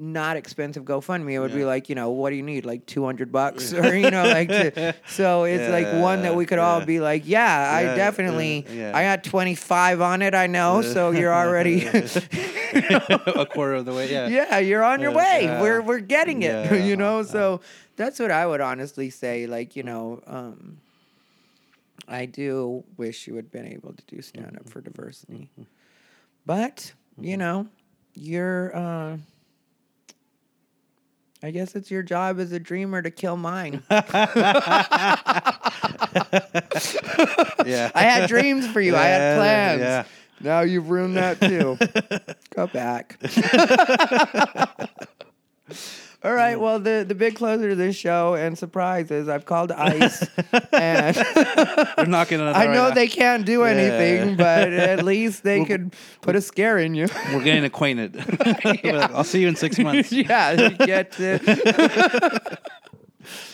not 0.00 0.36
expensive 0.36 0.84
GoFundMe. 0.84 1.32
It 1.32 1.38
would 1.40 1.52
be 1.54 1.64
like, 1.64 1.88
you 1.88 1.94
know, 1.94 2.10
what 2.10 2.30
do 2.30 2.36
you 2.36 2.42
need? 2.42 2.64
Like 2.64 2.86
200 2.86 3.30
bucks 3.30 3.72
or, 3.74 3.94
you 3.96 4.10
know, 4.10 4.24
like, 4.24 4.48
to, 4.48 4.94
so 5.08 5.44
it's 5.44 5.70
like 5.70 6.00
one 6.02 6.22
that 6.22 6.34
we 6.34 6.46
could 6.46 6.58
all 6.58 6.84
be 6.84 7.00
like, 7.00 7.22
yeah, 7.26 7.70
I 7.70 7.82
definitely, 7.96 8.64
yeah, 8.70 8.90
yeah. 8.90 8.96
I 8.96 9.02
got 9.02 9.24
25 9.24 10.00
on 10.00 10.22
it. 10.22 10.34
I 10.34 10.46
know. 10.46 10.80
So 10.82 11.10
you're 11.10 11.34
already, 11.34 11.84
a 11.86 13.46
quarter 13.52 13.74
of 13.74 13.84
the 13.84 13.92
way. 13.92 14.10
Yeah. 14.10 14.28
yeah, 14.28 14.58
you're 14.58 14.82
on 14.84 15.00
your 15.00 15.12
way. 15.12 15.40
yeah. 15.44 15.60
We're, 15.60 15.82
we're 15.82 16.00
getting 16.00 16.42
it, 16.42 16.70
Yeah, 16.70 16.74
you 16.84 16.96
know? 16.96 17.18
uh, 17.20 17.24
So 17.24 17.60
that's 17.96 18.18
what 18.18 18.30
I 18.30 18.46
would 18.46 18.60
honestly 18.60 19.10
say. 19.10 19.46
Like, 19.46 19.76
you 19.76 19.82
know, 19.82 20.22
um, 20.26 20.78
I 22.08 22.26
do 22.26 22.84
wish 22.96 23.26
you 23.26 23.36
had 23.36 23.50
been 23.50 23.66
able 23.66 23.92
to 23.92 24.02
do 24.06 24.22
stand 24.22 24.56
up 24.56 24.68
for 24.68 24.80
diversity. 24.80 25.50
But, 26.46 26.92
you 27.20 27.36
know, 27.36 27.68
you're, 28.14 28.74
uh, 28.74 29.16
I 31.42 31.50
guess 31.50 31.74
it's 31.74 31.90
your 31.90 32.02
job 32.02 32.38
as 32.38 32.52
a 32.52 32.60
dreamer 32.60 33.02
to 33.02 33.10
kill 33.10 33.36
mine. 33.36 33.82
Yeah. 37.66 37.90
I 37.94 38.02
had 38.02 38.28
dreams 38.28 38.66
for 38.66 38.80
you. 38.80 38.96
I 38.96 39.04
had 39.04 39.36
plans. 39.38 39.80
yeah. 39.80 40.04
Now 40.40 40.60
you've 40.62 40.90
ruined 40.90 41.16
that 41.16 41.40
too. 41.40 41.78
Go 42.56 42.66
back. 42.66 43.18
All 46.22 46.34
right. 46.34 46.60
Well, 46.60 46.78
the 46.78 47.04
the 47.08 47.14
big 47.14 47.34
closer 47.36 47.70
to 47.70 47.74
this 47.74 47.96
show 47.96 48.34
and 48.34 48.58
surprise 48.58 49.10
is 49.10 49.26
I've 49.28 49.46
called 49.46 49.72
ICE, 49.72 50.28
and 50.72 51.16
They're 51.16 52.06
knocking 52.06 52.40
on 52.40 52.52
the 52.52 52.56
I 52.58 52.66
door 52.66 52.74
know 52.74 52.84
right 52.88 52.94
they 52.94 53.08
can't 53.08 53.46
do 53.46 53.62
anything, 53.64 54.30
Yeah. 54.30 54.34
but 54.36 54.72
at 54.72 55.02
least 55.12 55.42
they 55.44 55.64
could 55.64 55.94
put 56.20 56.36
a 56.36 56.42
scare 56.42 56.76
in 56.78 56.94
you. 56.94 57.06
now. 57.06 57.36
We're 57.38 57.42
getting 57.44 57.64
acquainted. 57.64 58.16
We're 58.84 58.98
like, 58.98 59.12
I'll 59.12 59.24
see 59.24 59.40
you 59.40 59.48
in 59.48 59.56
six 59.56 59.78
months. 59.78 60.12
yeah, 60.12 60.50
you 60.52 60.70
get 60.76 61.12
to. 61.12 62.58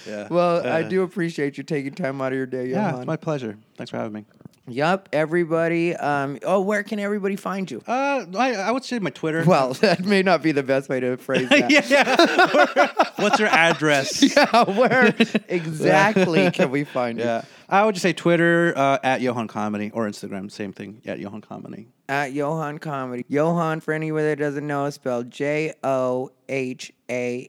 Yeah. 0.07 0.29
Well, 0.31 0.65
I 0.67 0.83
Uh, 0.83 0.89
do 0.89 1.03
appreciate 1.03 1.59
you 1.59 1.65
taking 1.65 1.93
time 1.93 2.21
out 2.21 2.33
of 2.33 2.37
your 2.37 2.47
day, 2.47 2.67
Yeah, 2.69 2.87
Johan. 2.89 2.95
it's 3.01 3.07
my 3.07 3.17
pleasure. 3.17 3.59
Thanks 3.77 3.91
for 3.91 3.97
having 3.99 4.13
me. 4.13 4.25
Yup, 4.69 5.09
everybody. 5.13 5.95
Um, 5.95 6.39
oh, 6.43 6.61
where 6.61 6.83
can 6.83 6.99
everybody 6.99 7.37
find 7.37 7.71
you? 7.71 7.83
Uh, 7.87 8.27
I, 8.37 8.55
I 8.55 8.71
would 8.73 8.85
say 8.85 8.99
my 8.99 9.11
Twitter. 9.11 9.45
Well, 9.47 9.75
that 9.75 10.05
may 10.05 10.23
not 10.23 10.43
be 10.43 10.51
the 10.53 10.63
best 10.65 10.89
way 10.89 10.99
to 11.01 11.17
phrase 11.17 11.49
that. 11.51 11.71
yeah, 11.71 11.85
yeah. 11.87 13.05
What's 13.17 13.39
your 13.39 13.49
address? 13.49 14.23
Yeah, 14.23 14.65
where 14.65 15.15
exactly 15.49 16.51
can 16.51 16.71
we 16.73 16.83
find 16.85 17.19
you? 17.19 17.25
Yeah. 17.25 17.43
I 17.69 17.85
would 17.85 17.95
just 17.95 18.03
say 18.03 18.13
Twitter 18.13 18.73
uh, 18.77 18.99
at 19.05 19.21
Johan 19.21 19.47
Comedy 19.49 19.91
or 19.93 20.07
Instagram, 20.09 20.51
same 20.51 20.73
thing, 20.73 21.01
at 21.07 21.19
Johan 21.21 21.41
Comedy. 21.43 21.89
At 22.09 22.33
Johan 22.33 22.79
Comedy. 22.79 23.25
Johan, 23.29 23.81
for 23.81 23.93
anyone 23.95 24.23
that 24.25 24.39
doesn't 24.39 24.67
know, 24.67 24.85
is 24.87 24.95
spelled 24.95 25.31
J 25.31 25.75
O 25.85 26.31
H 26.49 26.93
A 27.11 27.49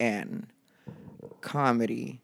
N. 0.00 0.46
Comedy. 1.40 2.20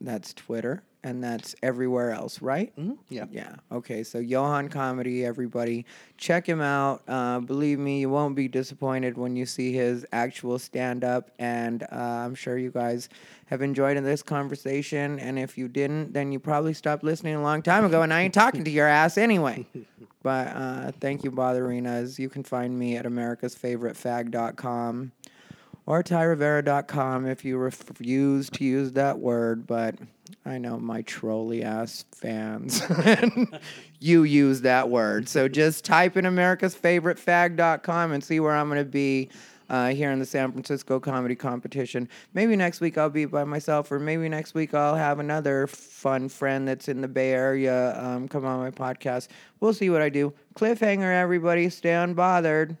That's 0.00 0.34
Twitter, 0.34 0.82
and 1.04 1.22
that's 1.22 1.54
everywhere 1.62 2.10
else, 2.10 2.42
right? 2.42 2.72
Yeah. 3.08 3.26
Yeah. 3.30 3.54
Okay. 3.70 4.02
So 4.02 4.18
Johan 4.18 4.68
Comedy, 4.68 5.24
everybody, 5.24 5.84
check 6.16 6.48
him 6.48 6.60
out. 6.60 7.02
Uh, 7.06 7.40
believe 7.40 7.78
me, 7.78 8.00
you 8.00 8.10
won't 8.10 8.34
be 8.34 8.48
disappointed 8.48 9.16
when 9.16 9.36
you 9.36 9.46
see 9.46 9.72
his 9.72 10.04
actual 10.12 10.58
stand 10.58 11.04
up. 11.04 11.30
And 11.38 11.84
uh, 11.84 11.86
I'm 12.24 12.34
sure 12.34 12.58
you 12.58 12.70
guys 12.70 13.08
have 13.46 13.62
enjoyed 13.62 13.96
this 14.02 14.22
conversation. 14.22 15.20
And 15.20 15.38
if 15.38 15.56
you 15.56 15.68
didn't, 15.68 16.12
then 16.12 16.32
you 16.32 16.40
probably 16.40 16.74
stopped 16.74 17.04
listening 17.04 17.34
a 17.34 17.42
long 17.42 17.62
time 17.62 17.84
ago. 17.84 18.02
And 18.02 18.12
I 18.12 18.22
ain't 18.22 18.34
talking 18.34 18.64
to 18.64 18.70
your 18.70 18.88
ass 18.88 19.18
anyway. 19.18 19.66
But 20.22 20.56
uh, 20.56 20.92
thank 21.00 21.22
you, 21.22 21.30
Botherinas. 21.30 22.18
You 22.18 22.30
can 22.30 22.44
find 22.44 22.78
me 22.78 22.96
at 22.96 23.04
America's 23.04 23.54
Favorite 23.54 23.94
americasfavoritefag.com 23.94 25.12
or 25.86 26.02
tyrivera.com 26.02 27.26
if 27.26 27.44
you 27.44 27.58
refuse 27.58 28.48
to 28.50 28.64
use 28.64 28.92
that 28.92 29.18
word, 29.18 29.66
but 29.66 29.96
I 30.46 30.58
know 30.58 30.78
my 30.78 31.02
trolly 31.02 31.62
ass 31.62 32.04
fans. 32.12 32.82
you 34.00 34.24
use 34.24 34.62
that 34.62 34.88
word. 34.88 35.28
So 35.28 35.48
just 35.48 35.84
type 35.84 36.16
in 36.16 36.24
americasfavoritefag.com 36.24 38.12
and 38.12 38.24
see 38.24 38.40
where 38.40 38.54
I'm 38.54 38.68
going 38.68 38.80
to 38.80 38.90
be 38.90 39.30
uh, 39.68 39.88
here 39.88 40.10
in 40.10 40.18
the 40.18 40.26
San 40.26 40.52
Francisco 40.52 41.00
comedy 41.00 41.34
competition. 41.34 42.08
Maybe 42.34 42.56
next 42.56 42.80
week 42.80 42.98
I'll 42.98 43.10
be 43.10 43.24
by 43.24 43.44
myself, 43.44 43.90
or 43.90 43.98
maybe 43.98 44.28
next 44.28 44.54
week 44.54 44.74
I'll 44.74 44.96
have 44.96 45.18
another 45.18 45.66
fun 45.66 46.28
friend 46.28 46.68
that's 46.68 46.88
in 46.88 47.00
the 47.00 47.08
Bay 47.08 47.32
Area 47.32 47.98
um, 48.00 48.28
come 48.28 48.44
on 48.44 48.58
my 48.58 48.70
podcast. 48.70 49.28
We'll 49.60 49.74
see 49.74 49.90
what 49.90 50.02
I 50.02 50.08
do. 50.08 50.32
Cliffhanger, 50.54 51.12
everybody. 51.20 51.68
Stay 51.70 51.90
unbothered. 51.90 52.76